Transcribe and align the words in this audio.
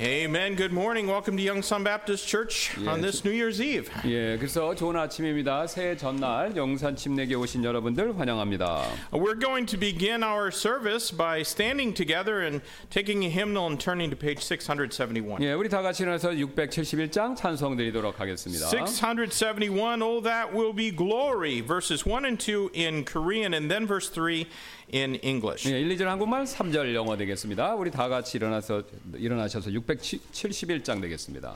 Amen. 0.00 0.56
Good 0.56 0.72
morning. 0.72 1.06
Welcome 1.06 1.36
to 1.36 1.42
Young 1.42 1.62
Sun 1.62 1.84
Baptist 1.84 2.26
Church 2.26 2.76
on 2.88 3.00
this 3.00 3.24
New 3.24 3.30
Year's 3.30 3.62
Eve. 3.62 3.88
예, 4.04 4.36
그래서 4.36 4.74
좋은 4.74 4.96
아침입니다. 4.96 5.68
새해 5.68 5.96
전날 5.96 6.56
영산 6.56 6.96
침례에 6.96 7.32
오신 7.32 7.62
여러분들 7.62 8.18
환영합니다. 8.18 8.82
We're 9.12 9.38
going 9.38 9.66
to 9.66 9.78
begin 9.78 10.24
our 10.24 10.50
service 10.50 11.16
by 11.16 11.42
standing 11.42 11.94
together 11.94 12.40
and 12.40 12.60
taking 12.90 13.22
a 13.22 13.30
hymnal 13.30 13.68
and 13.68 13.78
turning 13.78 14.10
to 14.10 14.18
page 14.18 14.42
671. 14.42 15.40
예, 15.42 15.52
우리 15.52 15.68
다 15.68 15.80
같이 15.80 16.02
일어나서 16.02 16.30
671장 16.30 17.36
찬송 17.36 17.76
드리도록 17.76 18.18
하겠습니다. 18.18 18.68
671, 18.70 20.02
oh, 20.02 20.20
that 20.20 20.52
will 20.52 20.74
be 20.74 20.90
glory, 20.90 21.60
verses 21.60 22.04
1 22.04 22.24
and 22.24 22.44
2 22.44 22.70
in 22.74 23.04
Korean, 23.04 23.54
and 23.54 23.70
then 23.70 23.86
verse 23.86 24.10
3 24.10 24.44
in 24.92 25.14
English. 25.22 25.70
예, 25.70 25.80
1, 25.80 25.88
2절 25.96 26.06
한국말, 26.06 26.44
3절 26.44 26.94
영어 26.94 27.16
되겠습니다. 27.16 27.76
우리 27.76 27.92
다 27.92 28.08
같이 28.08 28.38
일어나서 28.38 28.82
일어나셔서 29.14 29.70
671장 29.95 31.01
되겠습니다. 31.01 31.55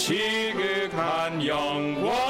지극한 0.00 1.46
영광 1.46 2.29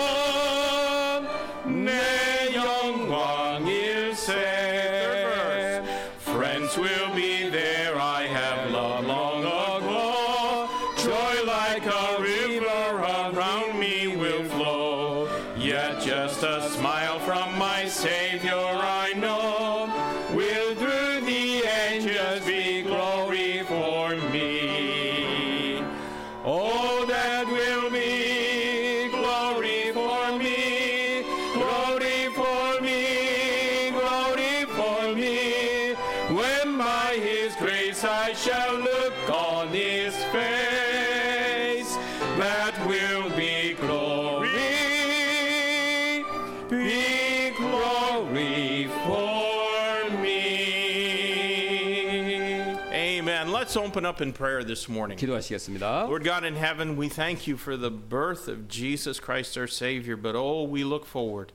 up 54.19 54.19
in 54.19 54.33
prayer 54.33 54.63
this 54.63 54.89
morning. 54.89 55.17
기도하시겠습니다. 55.17 56.07
Lord 56.07 56.25
God 56.25 56.43
in 56.43 56.55
heaven, 56.55 56.97
we 56.97 57.07
thank 57.07 57.47
you 57.47 57.55
for 57.55 57.77
the 57.77 57.91
birth 57.91 58.47
of 58.47 58.67
Jesus 58.67 59.19
Christ 59.19 59.57
our 59.57 59.67
Savior, 59.67 60.17
but 60.17 60.35
oh, 60.35 60.63
we 60.63 60.83
look 60.83 61.05
forward 61.05 61.53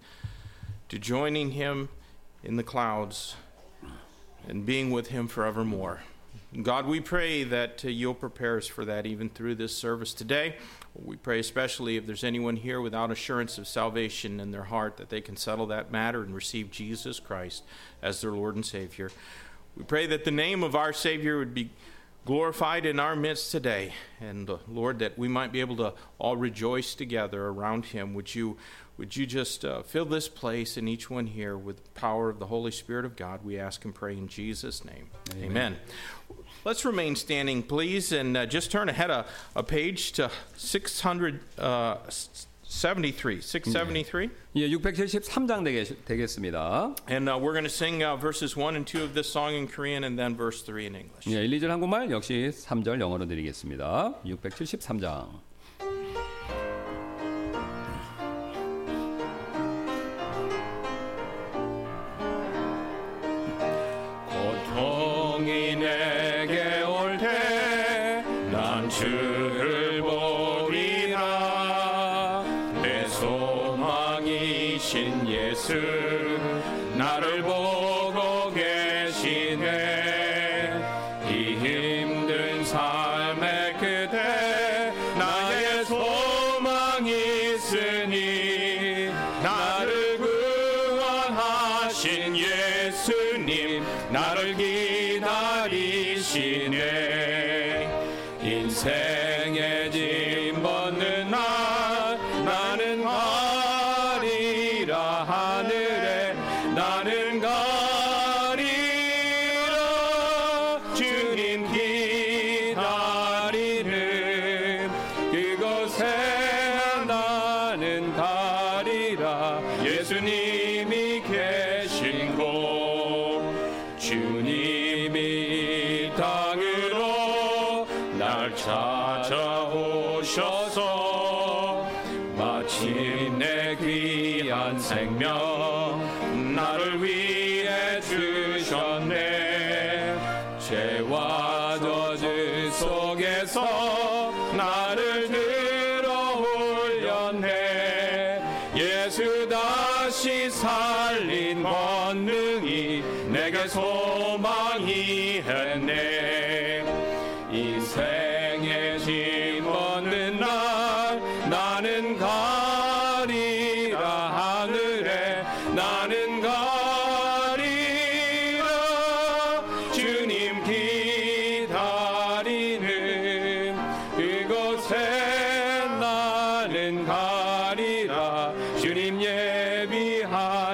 to 0.89 0.99
joining 0.99 1.51
him 1.51 1.89
in 2.43 2.57
the 2.57 2.62
clouds 2.62 3.35
and 4.49 4.65
being 4.65 4.91
with 4.91 5.09
him 5.09 5.29
forevermore. 5.29 6.01
God, 6.62 6.87
we 6.87 6.99
pray 6.99 7.45
that 7.45 7.85
uh, 7.85 7.89
you'll 7.89 8.15
prepare 8.15 8.57
us 8.57 8.67
for 8.67 8.85
that 8.85 9.07
even 9.07 9.29
through 9.29 9.55
this 9.55 9.77
service 9.77 10.12
today. 10.12 10.57
We 10.95 11.17
pray 11.17 11.39
especially 11.39 11.97
if 11.97 12.07
there's 12.07 12.25
anyone 12.25 12.57
here 12.57 12.81
without 12.81 13.12
assurance 13.12 13.57
of 13.57 13.69
salvation 13.69 14.41
in 14.41 14.51
their 14.51 14.65
heart 14.65 14.97
that 14.97 15.11
they 15.11 15.21
can 15.21 15.37
settle 15.37 15.67
that 15.67 15.93
matter 15.93 16.23
and 16.23 16.35
receive 16.35 16.73
Jesus 16.73 17.21
Christ 17.21 17.62
as 18.03 18.21
their 18.21 18.33
Lord 18.33 18.57
and 18.57 18.67
Savior. 18.67 19.12
We 19.77 19.85
pray 19.85 20.07
that 20.09 20.25
the 20.25 20.33
name 20.33 20.65
of 20.65 20.75
our 20.75 20.93
Savior 20.93 21.39
would 21.39 21.55
be 21.55 21.71
glorified 22.25 22.86
in 22.86 23.00
our 23.00 23.16
midst 23.16 23.51
today. 23.51 23.94
And 24.19 24.50
uh, 24.50 24.57
Lord, 24.68 25.00
that 25.00 25.18
we 25.18 25.27
might 25.27 25.51
be 25.51 25.62
able 25.62 25.77
to 25.77 25.94
all 26.18 26.36
rejoice 26.36 26.95
together 26.95 27.45
around 27.45 27.86
Him. 27.86 28.13
Would 28.16 28.33
you, 28.33 28.57
would 28.98 29.16
you 29.16 29.25
just 29.25 29.63
uh, 29.63 29.83
fill 29.83 30.06
this 30.06 30.27
place 30.27 30.75
and 30.75 30.89
each 30.89 31.10
one 31.10 31.27
here 31.27 31.57
with 31.57 31.83
the 31.83 31.89
power 31.92 32.30
of 32.30 32.39
the 32.39 32.48
Holy 32.48 32.72
Spirit 32.72 33.06
of 33.06 33.16
God? 33.16 33.45
We 33.45 33.60
ask 33.60 33.86
and 33.86 33.94
pray 33.94 34.13
in 34.13 34.27
Jesus' 34.27 34.83
name. 34.83 35.10
Amen. 35.42 35.77
Let's 36.63 36.83
remain 36.83 37.16
standing, 37.16 37.62
please, 37.62 38.12
and 38.12 38.36
uh, 38.36 38.45
just 38.48 38.72
turn 38.72 38.89
ahead 38.89 39.12
a, 39.12 39.25
a 39.56 39.62
page 39.62 40.13
to 40.13 40.31
673. 42.75 43.42
673. 43.42 44.30
예, 44.57 44.68
673장 44.68 45.63
되겠, 45.63 46.04
되겠 46.04 46.27
습니다. 46.30 46.94
And 47.10 47.30
uh, 47.30 47.38
we're 47.38 47.54
going 47.54 47.63
to 47.63 47.69
sing 47.69 48.04
uh, 48.04 48.18
verses 48.18 48.57
1 48.57 48.75
and 48.75 48.86
2 48.86 49.01
of 49.01 49.13
this 49.13 49.31
song 49.31 49.56
in 49.56 49.66
Korean 49.66 50.04
and 50.04 50.19
then 50.19 50.36
verse 50.36 50.62
3 50.62 50.88
in 50.88 50.95
English. 50.95 51.25
예, 51.27 51.39
1, 51.39 51.48
2절 51.48 51.69
한국말 51.69 52.12
역시 52.12 52.51
3절 52.51 53.00
영어로 53.00 53.25
드리겠습니다. 53.27 54.16
673장. 54.25 55.39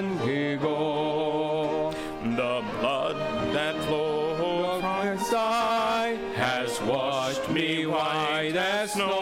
on 0.01 0.17
Google. 0.17 1.91
The 2.23 2.63
blood 2.79 3.17
that 3.53 3.75
flowed 3.85 4.81
from 4.81 5.05
your 5.05 5.19
side 5.19 6.17
has 6.35 6.81
washed 6.81 7.49
me 7.49 7.85
white 7.85 8.55
as 8.55 8.93
snow. 8.93 9.20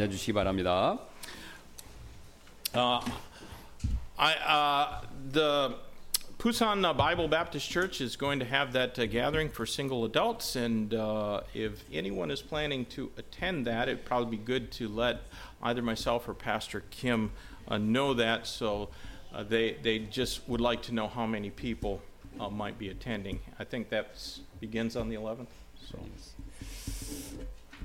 앉아주시기 0.00 0.32
바랍니다. 0.32 0.98
Uh, 2.74 3.00
I, 4.18 4.32
uh, 4.34 5.06
the 5.32 5.76
Pusan 6.38 6.84
uh, 6.84 6.92
Bible 6.92 7.28
Baptist 7.28 7.68
Church 7.68 8.00
is 8.00 8.14
going 8.14 8.38
to 8.38 8.44
have 8.44 8.72
that 8.74 8.98
uh, 8.98 9.06
gathering 9.06 9.48
for 9.48 9.64
single 9.64 10.04
adults, 10.04 10.54
and 10.54 10.92
uh, 10.92 11.40
if 11.54 11.82
anyone 11.92 12.30
is 12.30 12.42
planning 12.42 12.84
to 12.86 13.10
attend 13.16 13.66
that, 13.66 13.88
it'd 13.88 14.04
probably 14.04 14.36
be 14.36 14.42
good 14.44 14.70
to 14.72 14.88
let 14.88 15.22
either 15.62 15.82
myself 15.82 16.28
or 16.28 16.34
Pastor 16.34 16.84
Kim 16.90 17.32
uh, 17.68 17.78
know 17.78 18.14
that. 18.14 18.46
So 18.46 18.90
uh, 19.34 19.42
they 19.42 19.76
they 19.82 19.98
just 19.98 20.46
would 20.48 20.60
like 20.60 20.82
to 20.82 20.94
know 20.94 21.08
how 21.08 21.26
many 21.26 21.50
people 21.50 22.02
uh, 22.38 22.50
might 22.50 22.78
be 22.78 22.90
attending. 22.90 23.40
I 23.58 23.64
think 23.64 23.88
that 23.88 24.18
begins 24.60 24.94
on 24.94 25.08
the 25.08 25.16
11th. 25.16 25.48
So. 25.90 25.98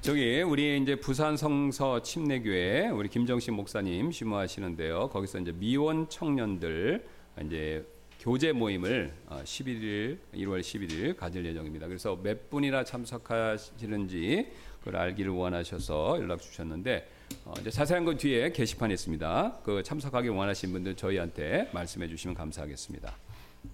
저기 0.06 0.40
우리 0.40 0.80
이제 0.80 0.94
부산 0.94 1.36
성서 1.36 2.00
침례교회 2.00 2.90
우리 2.90 3.08
김정신 3.08 3.54
목사님 3.54 4.12
심무하시는데요. 4.12 5.08
거기서 5.08 5.40
이제 5.40 5.50
미원 5.50 6.08
청년들 6.08 7.04
이제 7.44 7.84
교제 8.20 8.52
모임을 8.52 9.12
어, 9.26 9.40
11일 9.42 10.18
1월 10.32 10.60
11일 10.60 11.16
가질 11.16 11.44
예정입니다. 11.44 11.88
그래서 11.88 12.16
몇 12.22 12.48
분이나 12.48 12.84
참석하시는지 12.84 14.46
그걸 14.78 14.94
알기를 14.94 15.32
원하셔서 15.32 16.20
연락 16.20 16.40
주셨는데 16.40 17.10
어, 17.44 17.54
이제 17.60 17.72
자세한 17.72 18.04
건 18.04 18.16
뒤에 18.16 18.52
게시판에 18.52 18.94
있습니다. 18.94 19.58
그 19.64 19.82
참석하기 19.82 20.28
원하신 20.28 20.70
분들 20.70 20.94
저희한테 20.94 21.68
말씀해 21.72 22.06
주시면 22.06 22.36
감사하겠습니다. 22.36 23.12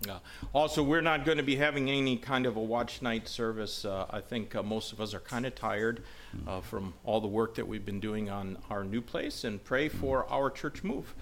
Uh, 0.09 0.19
also, 0.55 0.83
we're 0.83 1.03
not 1.03 1.25
going 1.25 1.37
to 1.37 1.45
be 1.45 1.57
having 1.57 1.89
any 1.89 2.17
kind 2.17 2.47
of 2.47 2.57
a 2.57 2.61
watch 2.61 3.03
night 3.03 3.29
service. 3.29 3.85
Uh, 3.85 4.07
I 4.11 4.21
think 4.21 4.55
uh, 4.55 4.63
most 4.63 4.93
of 4.93 5.01
us 5.01 5.15
are 5.15 5.21
kind 5.21 5.47
of 5.47 5.55
tired 5.55 6.03
uh, 6.47 6.61
from 6.61 6.95
all 7.05 7.21
the 7.21 7.29
work 7.29 7.55
that 7.55 7.67
we've 7.67 7.85
been 7.85 8.01
doing 8.01 8.31
on 8.31 8.57
our 8.71 8.85
new 8.85 9.01
place, 9.01 9.45
and 9.45 9.63
pray 9.65 9.89
for 9.89 10.27
our 10.31 10.51
church 10.51 10.83
move. 10.83 11.15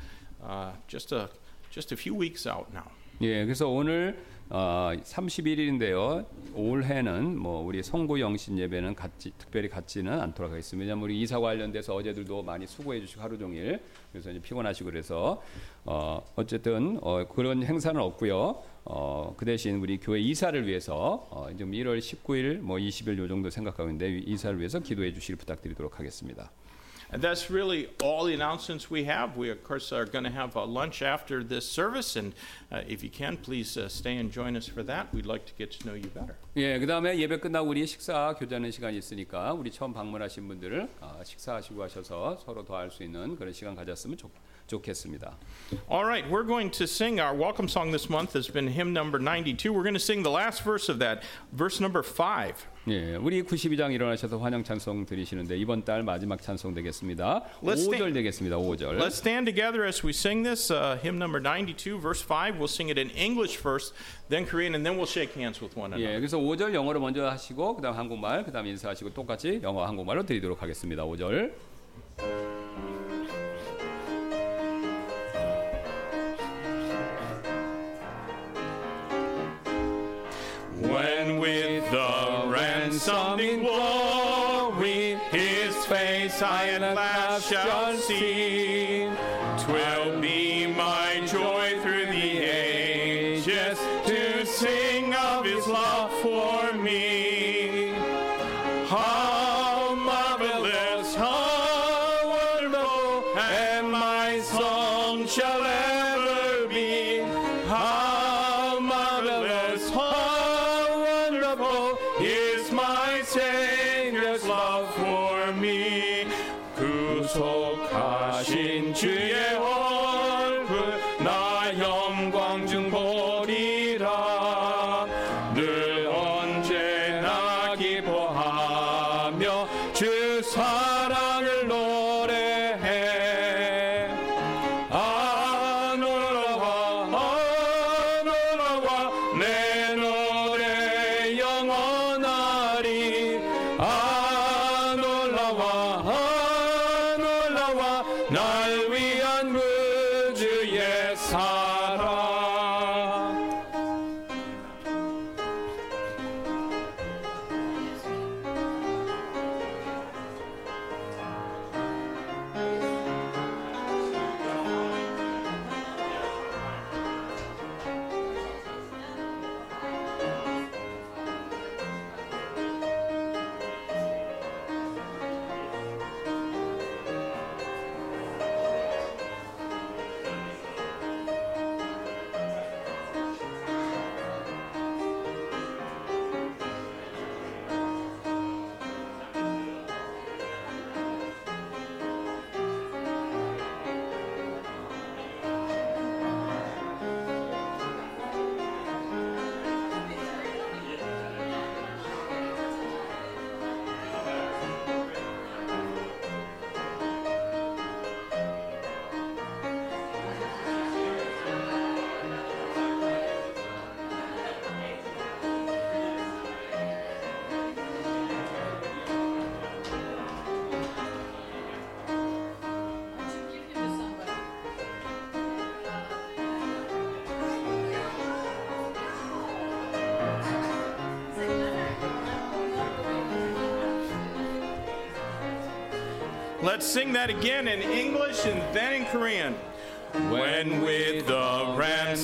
Uh, 0.45 0.73
just 0.89 1.13
a 1.13 1.29
just 1.71 1.93
a 1.93 1.97
few 1.97 2.15
weeks 2.15 2.47
out 2.47 2.73
now. 2.73 2.91
예, 3.21 3.45
그래서 3.45 3.69
오늘 3.69 4.17
어, 4.49 4.91
31일인데요. 5.05 6.27
올해는 6.55 7.39
뭐 7.39 7.65
우리 7.65 7.83
성고 7.83 8.19
영신 8.19 8.59
예배는 8.59 8.97
같지, 8.97 9.31
특별히 9.39 9.69
같지는 9.69 10.21
않도록 10.21 10.51
하겠습니다. 10.51 10.83
왜냐하면 10.83 11.05
우리 11.05 11.21
이사 11.21 11.39
관련돼서 11.39 11.95
어제들도 11.95 12.43
많이 12.43 12.67
수고해 12.67 12.99
주시고 13.01 13.23
하루 13.23 13.39
종일 13.39 13.81
그래서 14.11 14.31
이제 14.31 14.41
피곤하시고 14.41 14.91
그래서 14.91 15.41
어, 15.85 16.21
어쨌든 16.35 16.99
어, 17.03 17.25
그런 17.29 17.63
행사는 17.63 18.01
없고요. 18.01 18.61
어, 18.85 19.35
그 19.37 19.45
대신 19.45 19.77
우리 19.77 19.99
교회 19.99 20.21
이사를 20.21 20.67
위해서 20.67 21.27
어, 21.31 21.49
지금 21.51 21.73
1월 21.73 21.99
19일 21.99 22.59
뭐 22.61 22.79
20일 22.79 23.19
요 23.19 23.29
정도 23.29 23.51
생각하고 23.51 23.91
있는데 23.91 24.19
이사를 24.27 24.59
위해서 24.59 24.81
기도해 24.81 25.13
주시길 25.13 25.37
부탁드리도록 25.37 25.99
하겠습니다. 25.99 26.51
And 27.13 27.21
that's 27.21 27.51
really 27.51 27.89
all 28.01 28.25
the 28.25 28.35
announcements 28.35 28.89
we 28.89 29.03
have. 29.03 29.37
We, 29.37 29.51
of 29.51 29.65
course, 29.65 29.93
are 29.93 30.07
going 30.07 30.23
to 30.23 30.31
have 30.31 30.55
a 30.55 30.65
lunch 30.65 31.03
after 31.03 31.43
this 31.43 31.67
service, 31.67 32.15
and 32.17 32.33
uh, 32.71 32.83
if 32.87 33.03
you 33.03 33.11
can, 33.11 33.37
please 33.37 33.77
uh, 33.77 33.89
stay 33.89 34.17
and 34.17 34.31
join 34.31 34.55
us 34.57 34.69
for 34.69 34.85
that. 34.85 35.13
We'd 35.13 35.27
like 35.27 35.45
to 35.47 35.55
get 35.59 35.73
to 35.81 35.87
know 35.89 35.97
you 35.97 36.09
better. 36.15 36.37
예, 36.57 36.79
그 36.79 36.87
다음에 36.87 37.19
예배 37.19 37.41
끝나고 37.41 37.69
우리 37.69 37.85
식사 37.85 38.33
교제하는 38.39 38.71
시간이 38.71 38.97
있으니까 38.97 39.53
우리 39.55 39.73
처음 39.73 39.93
방문하신 39.93 40.47
분들을 40.47 40.89
아, 41.01 41.19
식사하시고 41.25 41.83
하셔서 41.83 42.37
서로 42.45 42.65
더 42.65 42.77
알 42.77 42.93
수 42.93 43.03
있는 43.03 43.35
그런 43.35 43.53
시간 43.53 43.75
가졌으면 43.75 44.17
좋, 44.17 44.31
좋겠습니다. 44.71 45.37
All 45.91 46.05
right, 46.05 46.25
we're 46.31 46.47
going 46.47 46.71
to 46.71 46.85
sing 46.87 47.21
our 47.21 47.35
welcome 47.35 47.69
song 47.69 47.91
this 47.91 48.09
month 48.09 48.33
has 48.35 48.51
been 48.51 48.69
hymn 48.69 48.93
number 48.93 49.19
92. 49.21 49.73
We're 49.73 49.83
going 49.83 49.95
to 49.95 50.01
sing 50.01 50.23
the 50.23 50.31
last 50.31 50.63
verse 50.65 50.89
of 50.89 50.99
that, 51.01 51.23
verse 51.53 51.81
number 51.83 52.03
5. 52.03 52.55
예, 52.89 53.15
우리 53.17 53.43
92장 53.43 53.93
일어나셔서 53.93 54.39
환영 54.39 54.65
찬송 54.65 55.05
드리시는데 55.05 55.57
이번 55.59 55.85
달 55.85 56.03
마지막 56.03 56.41
찬송 56.41 56.73
되겠습니다. 56.75 57.45
Let's 57.63 57.87
5절 57.87 57.95
stand- 57.95 58.15
되겠습니다. 58.15 58.57
5절. 58.57 58.99
Let's 58.99 59.19
stand 59.21 59.45
together 59.47 59.85
as 59.85 60.03
we 60.03 60.11
sing 60.11 60.43
this, 60.43 60.73
uh, 60.73 60.97
hymn 61.03 61.19
number 61.19 61.39
92, 61.41 62.01
verse 62.01 62.23
5. 62.25 62.57
We'll 62.57 62.73
sing 62.73 62.89
it 62.91 62.99
in 62.99 63.11
English 63.11 63.59
first, 63.61 63.93
then 64.31 64.47
Korean, 64.47 64.75
and 64.75 64.83
then 64.85 64.97
we'll 64.97 65.07
shake 65.07 65.35
hands 65.37 65.61
with 65.61 65.77
one 65.77 65.93
another. 65.93 66.03
예, 66.03 66.19
그래서 66.19 66.39
5절 66.39 66.73
영어로 66.75 66.99
먼저 67.01 67.29
하시고 67.29 67.77
그다음 67.77 67.95
한국말, 67.95 68.45
그다음 68.45 68.67
인사하시고 68.67 69.13
똑같이 69.13 69.61
영어 69.63 69.85
한국말로 69.85 70.25
드리도록 70.25 70.63
하겠습니다. 70.63 71.05
5절. 71.05 71.53
When 80.81 81.39
with 81.39 81.91
the 81.91 82.45
ransoming 82.47 83.61
glory 83.61 85.19
his 85.31 85.77
face 85.85 86.41
I 86.41 86.69
at 86.69 86.81
last 86.95 87.51
shall 87.51 87.97
see, 87.99 88.70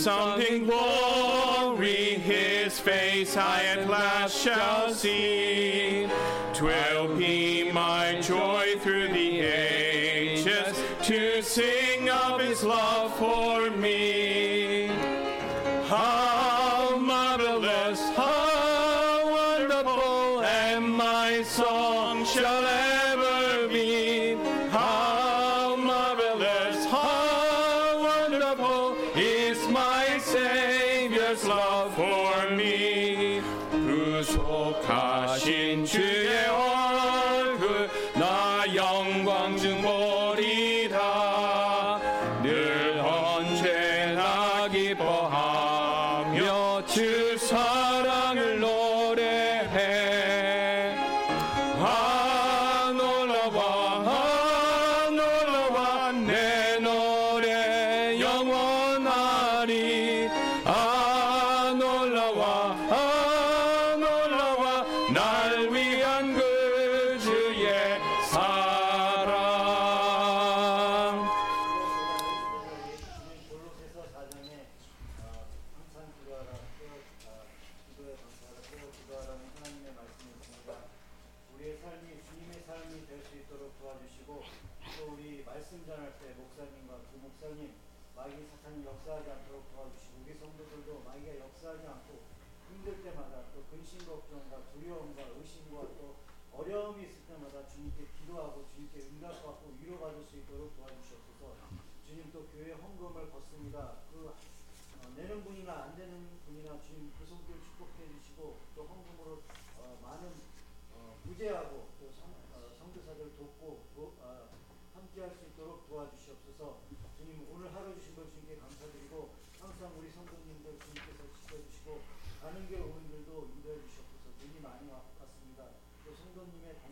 Something 0.06 0.66
glory, 0.66 2.14
his 2.14 2.78
face 2.78 3.36
I 3.36 3.64
at 3.64 3.90
last 3.90 4.40
shall 4.40 4.94
see. 4.94 6.06
Twill 6.54 7.16
be 7.16 7.72
my 7.72 8.20
joy 8.20 8.76
through 8.78 9.08
the 9.08 9.40
ages 9.40 10.80
to 11.08 11.42
sing 11.42 12.08
of 12.08 12.40
his 12.40 12.62
love 12.62 13.16
for 13.16 13.68
me. 13.70 14.35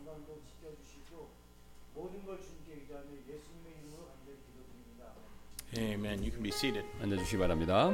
건강도 0.05 0.39
지켜주시고 0.45 1.29
모든 1.95 2.23
걸 2.25 2.39
주님께 2.39 2.81
의지하며 2.81 3.09
예수님의 3.27 3.73
이름으로 3.79 4.05
간절히 4.05 4.37
기도드립니다. 4.45 5.13
Amen. 5.77 6.19
You 6.21 6.29
can 6.29 6.43
be 6.43 6.51
seated. 6.51 6.85
앉아 7.01 7.17
주시기 7.17 7.39
바랍니다. 7.39 7.89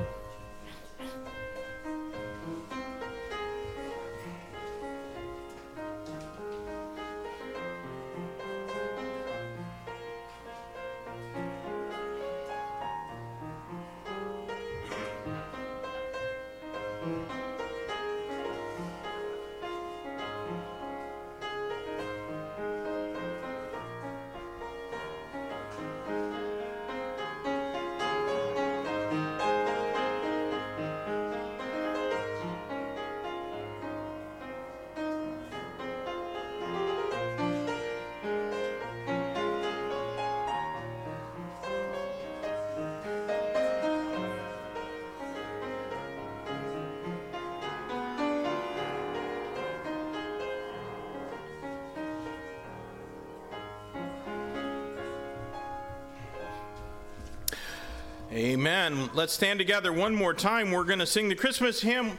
Amen. 58.91 59.09
Let's 59.13 59.33
stand 59.33 59.57
together 59.57 59.93
one 59.93 60.13
more 60.13 60.33
time. 60.33 60.71
We're 60.71 60.83
going 60.83 60.99
to 60.99 61.05
sing 61.05 61.29
the 61.29 61.35
Christmas 61.35 61.81
hymn, 61.81 62.17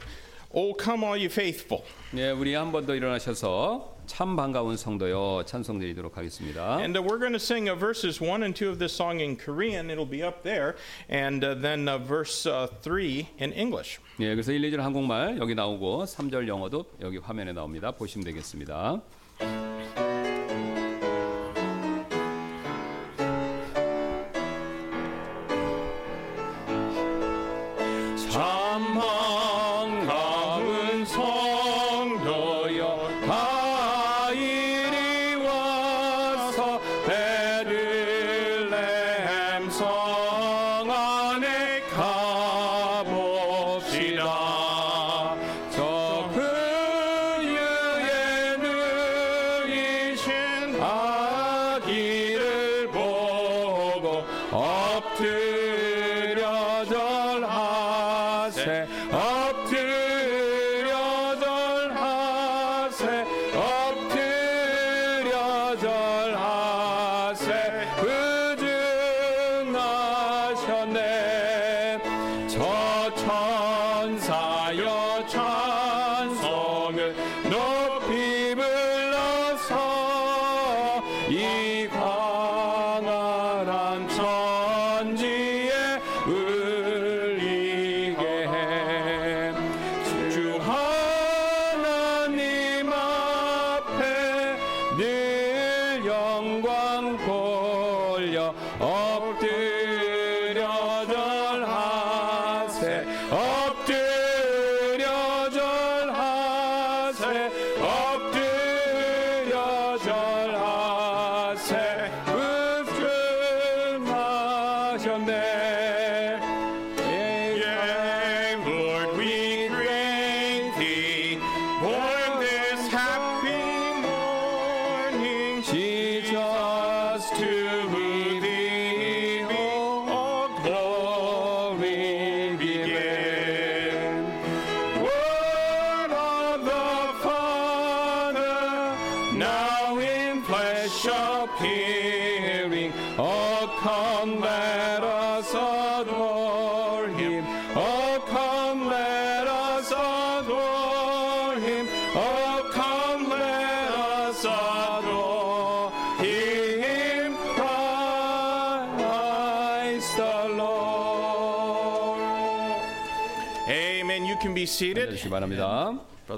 O 0.53 0.73
Come 0.73 1.03
All 1.03 1.15
You 1.15 1.29
Faithful. 1.29 1.83
예, 2.15 2.31
우리 2.31 2.53
한 2.53 2.71
일어나셔서 2.73 3.95
참 4.07 4.35
반가운 4.35 4.75
성도여 4.75 5.43
찬송 5.45 5.79
드리도록 5.79 6.17
하겠습니다. 6.17 6.79
And 6.81 6.97
uh, 6.97 7.01
we're 7.03 7.19
going 7.19 7.33
to 7.33 7.39
sing 7.39 7.69
uh, 7.69 7.75
verses 7.75 8.19
1 8.19 8.43
and 8.43 8.55
2 8.55 8.69
of 8.69 8.79
this 8.79 8.91
song 8.93 9.21
in 9.21 9.35
Korean. 9.37 9.91
It'll 9.91 10.09
be 10.09 10.23
up 10.23 10.41
there. 10.43 10.75
And 11.09 11.43
uh, 11.43 11.53
then 11.53 11.87
uh, 11.87 11.99
verse 11.99 12.47
uh, 12.47 12.67
3 12.81 13.27
in 13.37 13.53
English. 13.53 13.99
예, 14.19 14.33
그래서 14.33 14.51
1, 14.51 14.61
2절 14.61 14.77
한국말 14.77 15.37
여기 15.39 15.53
나오고 15.53 16.05
3절 16.05 16.47
영어도 16.47 16.85
여기 17.01 17.17
화면에 17.17 17.53
나옵니다. 17.53 17.91
보시면 17.91 18.25
되겠습니다. 18.25 18.99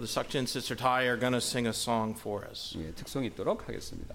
the 0.06 0.12
suction 0.12 0.46
sister 0.46 0.76
Ty 0.76 1.06
are 1.06 1.18
going 1.18 1.34
to 1.34 1.42
sing 1.42 1.66
a 1.66 1.74
song 1.74 2.14
for 2.14 2.46
us. 2.46 2.76
예, 2.78 2.92
특성이 2.92 3.28
있도록 3.28 3.68
하겠습니다. 3.68 4.15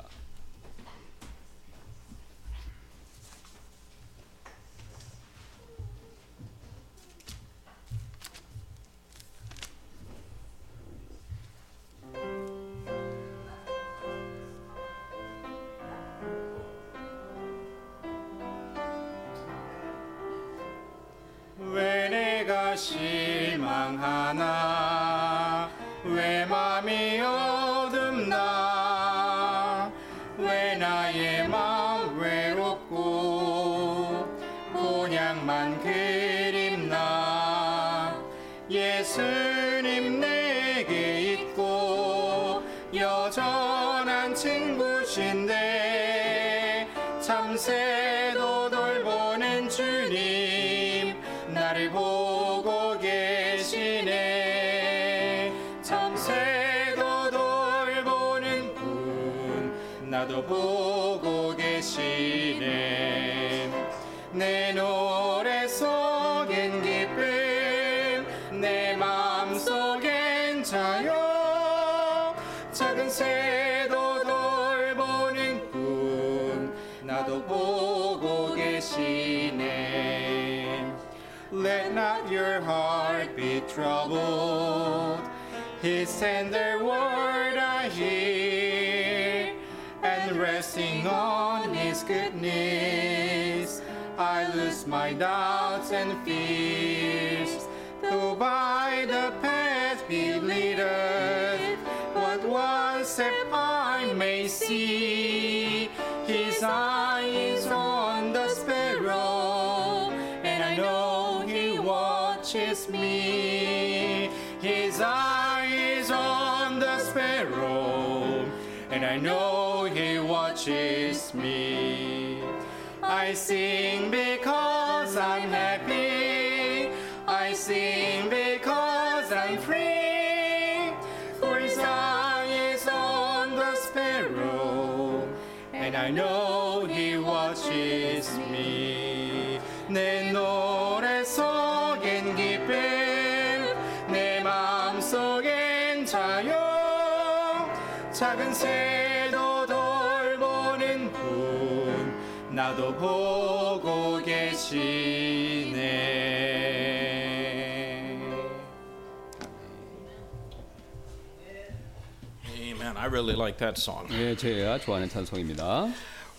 really 163.20 163.36
like 163.36 163.58
that 163.60 163.78
song. 163.78 164.08
예, 164.12 164.36
제가 164.36 164.80
좋아하는 164.80 165.10
찬송입니다. 165.10 165.92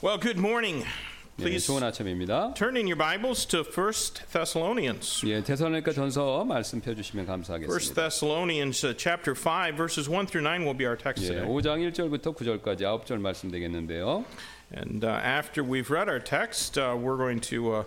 Well, 0.02 0.18
good 0.18 0.38
morning. 0.38 0.84
네, 1.36 1.44
Please 1.44 1.66
좋은 1.66 1.82
아침입니다. 1.82 2.54
turn 2.54 2.76
in 2.76 2.86
your 2.86 2.96
Bibles 2.96 3.44
to 3.48 3.62
1 3.62 4.24
Thessalonians. 4.32 5.22
예, 5.26 5.42
테살로니가 5.42 5.92
전서 5.92 6.44
말씀 6.44 6.80
펴주시면 6.80 7.26
1 7.26 7.26
감사하겠습니다. 7.26 7.94
Thessalonians 7.94 8.86
uh, 8.86 8.94
chapter 8.96 9.34
5 9.34 9.76
verses 9.76 10.08
1 10.08 10.26
through 10.26 10.42
9 10.42 10.64
will 10.64 10.76
be 10.76 10.86
our 10.86 10.96
text 10.96 11.24
예, 11.24 11.28
today. 11.28 11.46
5장 11.46 11.84
1절부터 11.92 12.34
9절까지 12.34 12.80
9절 12.82 13.20
말씀 13.20 13.50
되겠는데요. 13.50 14.24
And 14.74 15.04
uh, 15.04 15.10
after 15.22 15.62
we've 15.62 15.90
read 15.90 16.08
our 16.08 16.18
text, 16.20 16.78
uh, 16.78 16.96
we're 16.96 17.18
going 17.18 17.40
to 17.52 17.72
uh, 17.72 17.84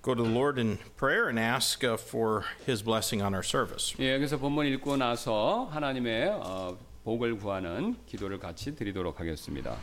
go 0.00 0.14
to 0.14 0.22
the 0.22 0.30
Lord 0.30 0.58
in 0.58 0.78
prayer 0.96 1.28
and 1.28 1.38
ask 1.38 1.84
uh, 1.84 1.96
for 1.98 2.44
his 2.66 2.82
blessing 2.82 3.20
on 3.20 3.34
our 3.34 3.44
service. 3.44 3.94
예, 3.98 4.16
그래서 4.16 4.38
본문 4.38 4.66
읽고 4.72 4.96
나서 4.96 5.68
하나님의 5.70 6.30
어, 6.32 6.78
복을 7.04 7.36
구하는 7.36 7.96
기도를 8.06 8.38
같이 8.38 8.74
드리도록 8.74 9.20
하겠습니다. 9.20 9.78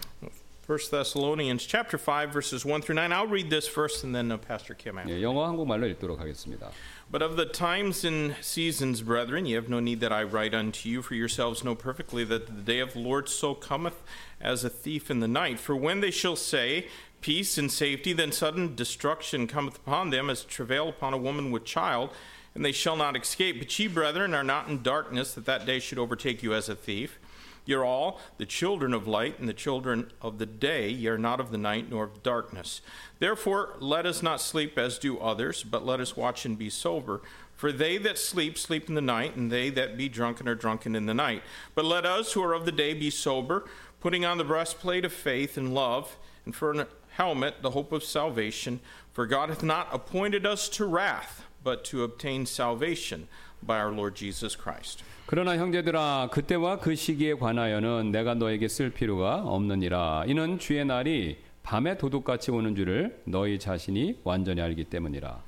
1 0.66 0.78
Thessalonians 0.92 1.68
chapter 1.68 1.98
5 1.98 2.32
verses 2.32 2.66
1 2.66 2.82
through 2.82 2.96
9. 2.96 3.12
I'll 3.12 3.28
read 3.28 3.50
this 3.50 3.68
first 3.68 4.06
and 4.06 4.16
then 4.16 4.32
uh, 4.32 4.38
Pastor 4.38 4.74
Kim 4.74 4.98
after. 4.98 5.12
예, 5.12 5.22
영어 5.22 5.46
한국말로 5.46 5.86
읽도록 5.88 6.22
하겠습니다. 6.22 6.72
But 7.12 7.22
of 7.22 7.36
the 7.36 7.46
times 7.46 8.06
and 8.06 8.34
seasons, 8.42 9.02
brethren, 9.02 9.46
ye 9.46 9.56
have 9.56 9.68
no 9.68 9.82
need 9.82 10.00
that 10.00 10.14
I 10.14 10.24
write 10.24 10.56
unto 10.56 10.88
you, 10.88 11.02
for 11.02 11.16
yourselves 11.16 11.66
know 11.66 11.76
perfectly 11.76 12.24
that 12.24 12.48
the 12.48 12.64
day 12.64 12.80
of 12.80 12.94
the 12.94 13.00
Lord 13.00 13.28
so 13.28 13.54
cometh 13.54 14.02
as 14.40 14.64
a 14.64 14.70
thief 14.70 15.12
in 15.12 15.20
the 15.20 15.28
night. 15.28 15.60
For 15.60 15.76
when 15.76 16.00
they 16.00 16.12
shall 16.12 16.38
say, 16.38 16.88
Peace 17.24 17.58
and 17.58 17.72
safety, 17.72 18.12
then 18.12 18.34
sudden 18.34 18.76
destruction 18.76 19.48
cometh 19.48 19.78
upon 19.78 20.10
them 20.10 20.30
as 20.30 20.44
travail 20.44 20.90
upon 20.90 21.14
a 21.14 21.18
woman 21.18 21.52
with 21.52 21.64
child, 21.64 22.10
and 22.59 22.65
they 22.65 22.73
shall 22.73 22.97
not 22.97 23.17
escape. 23.17 23.61
But 23.61 23.79
ye, 23.79 23.87
brethren, 23.87 24.35
are 24.35 24.43
not 24.43 24.67
in 24.67 24.83
darkness, 24.83 25.33
that 25.35 25.45
that 25.45 25.65
day 25.65 25.79
should 25.79 25.97
overtake 25.97 26.43
you 26.43 26.53
as 26.55 26.69
a 26.69 26.75
thief. 26.75 27.21
You're 27.65 27.85
all 27.85 28.19
the 28.37 28.47
children 28.47 28.93
of 28.93 29.07
light 29.07 29.39
and 29.39 29.49
the 29.49 29.55
children 29.55 30.11
of 30.21 30.39
the 30.39 30.47
day. 30.47 30.89
Ye 30.89 31.07
are 31.07 31.17
not 31.17 31.39
of 31.39 31.53
the 31.53 31.57
night 31.57 31.89
nor 31.89 32.03
of 32.03 32.25
darkness. 32.25 32.81
Therefore, 33.21 33.77
let 33.79 34.07
us 34.07 34.25
not 34.25 34.41
sleep 34.41 34.77
as 34.77 34.99
do 34.99 35.19
others, 35.19 35.63
but 35.63 35.87
let 35.87 36.01
us 36.01 36.17
watch 36.17 36.45
and 36.45 36.59
be 36.59 36.69
sober. 36.69 37.23
For 37.55 37.71
they 37.71 37.97
that 37.99 38.19
sleep, 38.19 38.59
sleep 38.59 38.89
in 38.89 38.97
the 38.97 39.01
night, 39.01 39.37
and 39.37 39.53
they 39.53 39.71
that 39.71 39.97
be 39.97 40.09
drunken 40.09 40.49
are 40.49 40.57
drunken 40.57 40.97
in 40.97 41.07
the 41.07 41.15
night. 41.15 41.45
But 41.77 41.85
let 41.85 42.05
us 42.05 42.33
who 42.33 42.43
are 42.43 42.55
of 42.55 42.65
the 42.65 42.73
day 42.73 42.93
be 42.93 43.11
sober, 43.11 43.69
putting 44.01 44.25
on 44.25 44.37
the 44.37 44.43
breastplate 44.43 45.05
of 45.05 45.13
faith 45.13 45.57
and 45.57 45.73
love, 45.73 46.17
and 46.45 46.57
for 46.57 46.73
an 46.73 46.87
helmet 47.11 47.63
the 47.63 47.71
hope 47.71 47.93
of 47.93 48.03
salvation. 48.03 48.81
For 49.13 49.27
God 49.27 49.49
hath 49.49 49.63
not 49.63 49.89
appointed 49.93 50.45
us 50.45 50.69
to 50.71 50.85
wrath, 50.85 51.45
but 51.69 51.91
to 51.91 52.03
obtain 52.03 52.43
salvation 52.43 53.27
by 53.67 53.79
our 53.79 53.93
Lord 53.93 54.17
Jesus 54.17 54.57
Christ. 54.57 55.05
그러나 55.27 55.59
형제들아 55.59 56.31
그때와 56.33 56.79
그 56.79 56.95
시기에 56.95 57.35
관하여는 57.35 58.11
내가 58.11 58.35
너에게 58.35 58.69
쓸 58.69 58.91
필요가 58.91 59.43
없느니라. 59.45 60.25
이는 60.27 60.59
주의 60.59 60.83
날이 60.87 61.37
밤에 61.63 61.99
도둑같이 61.99 62.51
오는 62.51 62.75
줄을 62.75 63.21
너희 63.25 63.59
자신이 63.59 64.21
완전히 64.25 64.63
알기 64.63 64.85
때문이라. 64.85 65.43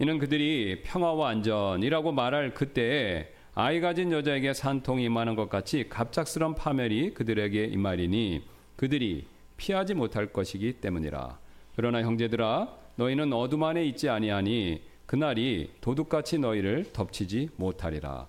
이는 0.00 0.18
그들이 0.18 0.82
평화와 0.82 1.28
안전이라고 1.28 2.10
말할 2.10 2.54
그때에 2.54 3.32
아이 3.54 3.80
가진 3.80 4.10
여자에게 4.10 4.52
산통이 4.52 5.04
임하는 5.04 5.36
것 5.36 5.48
같이 5.48 5.88
갑작스런 5.88 6.56
파멸이 6.56 7.14
그들에게 7.14 7.64
임하리니 7.66 8.42
그들이 8.74 9.26
피하지 9.56 9.94
못할 9.94 10.32
것이기 10.32 10.74
때문이라. 10.80 11.38
그러나 11.76 12.02
형제들아 12.02 12.68
너희는 12.96 13.32
어둠 13.32 13.62
안에 13.62 13.84
있지 13.84 14.08
아니하니 14.08 14.89
그날이 15.10 15.72
도둑같이 15.80 16.38
너희를 16.38 16.92
덮치지 16.92 17.48
못하리라. 17.56 18.28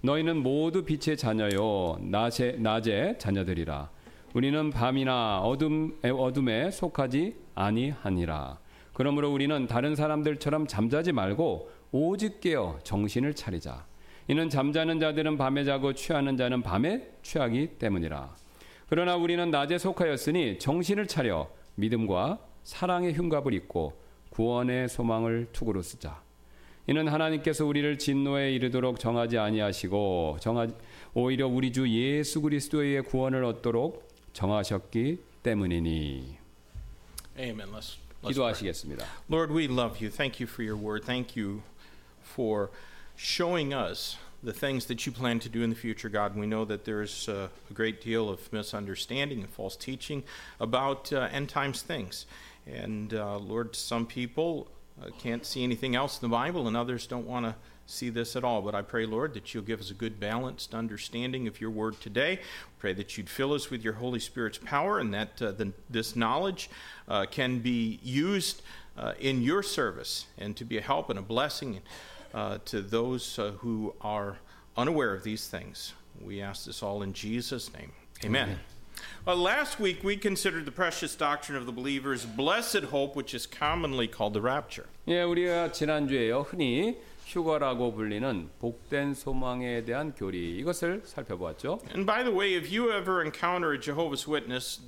너희는 0.00 0.36
모두 0.36 0.84
빛의 0.84 1.16
자녀요 1.16 1.98
낮에, 2.02 2.52
낮의 2.52 3.18
자녀들이라. 3.18 3.90
우리는 4.34 4.70
밤이나 4.70 5.40
어둠, 5.40 5.98
어둠에 6.04 6.70
속하지 6.70 7.34
아니하니라. 7.56 8.60
그러므로 8.92 9.32
우리는 9.32 9.66
다른 9.66 9.96
사람들처럼 9.96 10.68
잠자지 10.68 11.10
말고 11.10 11.68
오직 11.90 12.40
깨어 12.40 12.78
정신을 12.84 13.34
차리자. 13.34 13.84
이는 14.28 14.48
잠자는 14.48 15.00
자들은 15.00 15.36
밤에 15.36 15.64
자고 15.64 15.94
취하는 15.94 16.36
자는 16.36 16.62
밤에 16.62 17.10
취하기 17.22 17.70
때문이라. 17.80 18.36
그러나 18.88 19.16
우리는 19.16 19.50
낮에 19.50 19.78
속하였으니 19.78 20.60
정신을 20.60 21.08
차려 21.08 21.50
믿음과 21.74 22.38
사랑의 22.62 23.14
흉갑을 23.14 23.52
입고 23.52 23.99
구원의 24.40 24.88
소망을 24.88 25.48
투구로 25.52 25.82
쓰자 25.82 26.22
이는 26.86 27.08
하나님께서 27.08 27.66
우리를 27.66 27.98
진노에 27.98 28.52
이르도록 28.52 28.98
정하지 28.98 29.36
아니하시고 29.36 30.38
정하 30.40 30.66
오히려 31.12 31.46
우리 31.46 31.70
주 31.74 31.86
예수 31.90 32.40
그리스도의 32.40 33.02
구원을 33.02 33.44
얻도록 33.44 34.08
정하셨기 34.32 35.18
때문이니 35.42 36.38
Amen. 37.38 37.68
Let's, 37.70 37.98
let's. 38.22 38.28
기도하시겠습니다. 38.28 39.04
Lord, 39.30 39.52
we 39.52 39.66
love 39.66 40.00
you. 40.00 40.10
Thank 40.10 40.40
you 40.40 40.48
for 40.50 40.66
your 40.66 40.82
word. 40.82 41.04
Thank 41.04 41.38
you 41.38 41.60
for 42.22 42.70
showing 43.18 43.74
us 43.74 44.16
the 44.42 44.54
things 44.54 44.86
that 44.86 45.04
you 45.04 45.12
plan 45.12 45.38
to 45.40 45.50
do 45.50 45.62
in 45.62 45.68
the 45.68 45.76
future, 45.76 46.08
God. 46.08 46.34
We 46.34 46.46
know 46.46 46.64
that 46.64 46.86
there's 46.86 47.28
uh, 47.28 47.48
a 47.70 47.74
great 47.74 48.00
deal 48.00 48.30
of 48.30 48.50
misunderstanding 48.52 49.40
and 49.40 49.50
false 49.50 49.76
teaching 49.76 50.24
about 50.58 51.12
uh, 51.12 51.28
end 51.30 51.50
times 51.50 51.82
things. 51.82 52.24
And 52.72 53.14
uh, 53.14 53.38
Lord, 53.38 53.74
some 53.74 54.06
people 54.06 54.68
uh, 55.00 55.10
can't 55.18 55.44
see 55.44 55.64
anything 55.64 55.96
else 55.96 56.20
in 56.20 56.28
the 56.28 56.32
Bible, 56.32 56.68
and 56.68 56.76
others 56.76 57.06
don't 57.06 57.26
want 57.26 57.46
to 57.46 57.54
see 57.86 58.10
this 58.10 58.36
at 58.36 58.44
all. 58.44 58.62
But 58.62 58.74
I 58.74 58.82
pray, 58.82 59.06
Lord, 59.06 59.34
that 59.34 59.52
you'll 59.52 59.64
give 59.64 59.80
us 59.80 59.90
a 59.90 59.94
good, 59.94 60.20
balanced 60.20 60.74
understanding 60.74 61.48
of 61.48 61.60
your 61.60 61.70
word 61.70 62.00
today. 62.00 62.40
Pray 62.78 62.92
that 62.94 63.18
you'd 63.18 63.28
fill 63.28 63.52
us 63.52 63.70
with 63.70 63.82
your 63.82 63.94
Holy 63.94 64.20
Spirit's 64.20 64.58
power 64.58 64.98
and 64.98 65.12
that 65.12 65.42
uh, 65.42 65.52
the, 65.52 65.72
this 65.88 66.14
knowledge 66.14 66.70
uh, 67.08 67.26
can 67.30 67.58
be 67.58 67.98
used 68.02 68.62
uh, 68.96 69.14
in 69.18 69.42
your 69.42 69.62
service 69.62 70.26
and 70.38 70.56
to 70.56 70.64
be 70.64 70.78
a 70.78 70.82
help 70.82 71.10
and 71.10 71.18
a 71.18 71.22
blessing 71.22 71.80
uh, 72.32 72.58
to 72.64 72.80
those 72.80 73.38
uh, 73.38 73.52
who 73.58 73.94
are 74.00 74.38
unaware 74.76 75.12
of 75.12 75.24
these 75.24 75.48
things. 75.48 75.94
We 76.20 76.40
ask 76.40 76.66
this 76.66 76.82
all 76.82 77.02
in 77.02 77.12
Jesus' 77.12 77.72
name. 77.72 77.92
Amen. 78.24 78.58
Well, 79.25 79.37
last 79.37 79.79
week 79.79 80.03
we 80.03 80.17
considered 80.17 80.65
the 80.65 80.71
precious 80.71 81.15
doctrine 81.15 81.57
of 81.57 81.65
the 81.65 81.71
believer's 81.71 82.25
blessed 82.25 82.91
hope, 82.91 83.15
which 83.15 83.33
is 83.33 83.47
commonly 83.47 84.07
called 84.07 84.33
the 84.33 84.41
rapture. 84.41 84.85
예, 85.07 85.23
우리가 85.23 85.71
지난주에요. 85.71 86.45
흔히 86.47 86.97
휴거라고 87.25 87.95
불리는 87.95 88.49
복된 88.59 89.15
소망에 89.15 89.83
대한 89.83 90.13
교리 90.13 90.57
이것을 90.59 91.01
살펴보았죠. 91.05 91.79
And 91.91 92.05
by 92.05 92.23
the 92.23 92.31
way, 92.31 92.53
if 92.53 92.71
you 92.71 92.91
ever 92.91 93.23
encounter 93.23 93.73
a 93.73 93.79
Jehovah's 93.79 94.27
Witness, 94.27 94.81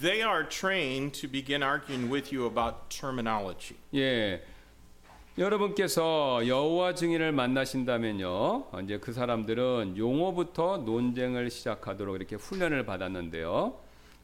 they 0.00 0.22
are 0.22 0.42
trained 0.42 1.12
to 1.20 1.28
begin 1.28 1.62
arguing 1.62 2.08
with 2.10 2.32
you 2.32 2.46
about 2.46 2.88
terminology. 2.88 3.76
예. 3.94 4.40
여러분께서 5.37 6.47
여호와 6.47 6.95
증인을 6.95 7.31
만나신다면요. 7.31 8.69
이제 8.83 8.97
그 8.97 9.13
사람들은 9.13 9.93
용어부터 9.95 10.77
논쟁을 10.77 11.51
시작하도록 11.51 12.15
이렇게 12.15 12.35
훈련을 12.35 12.87
받았는데요. 12.87 13.79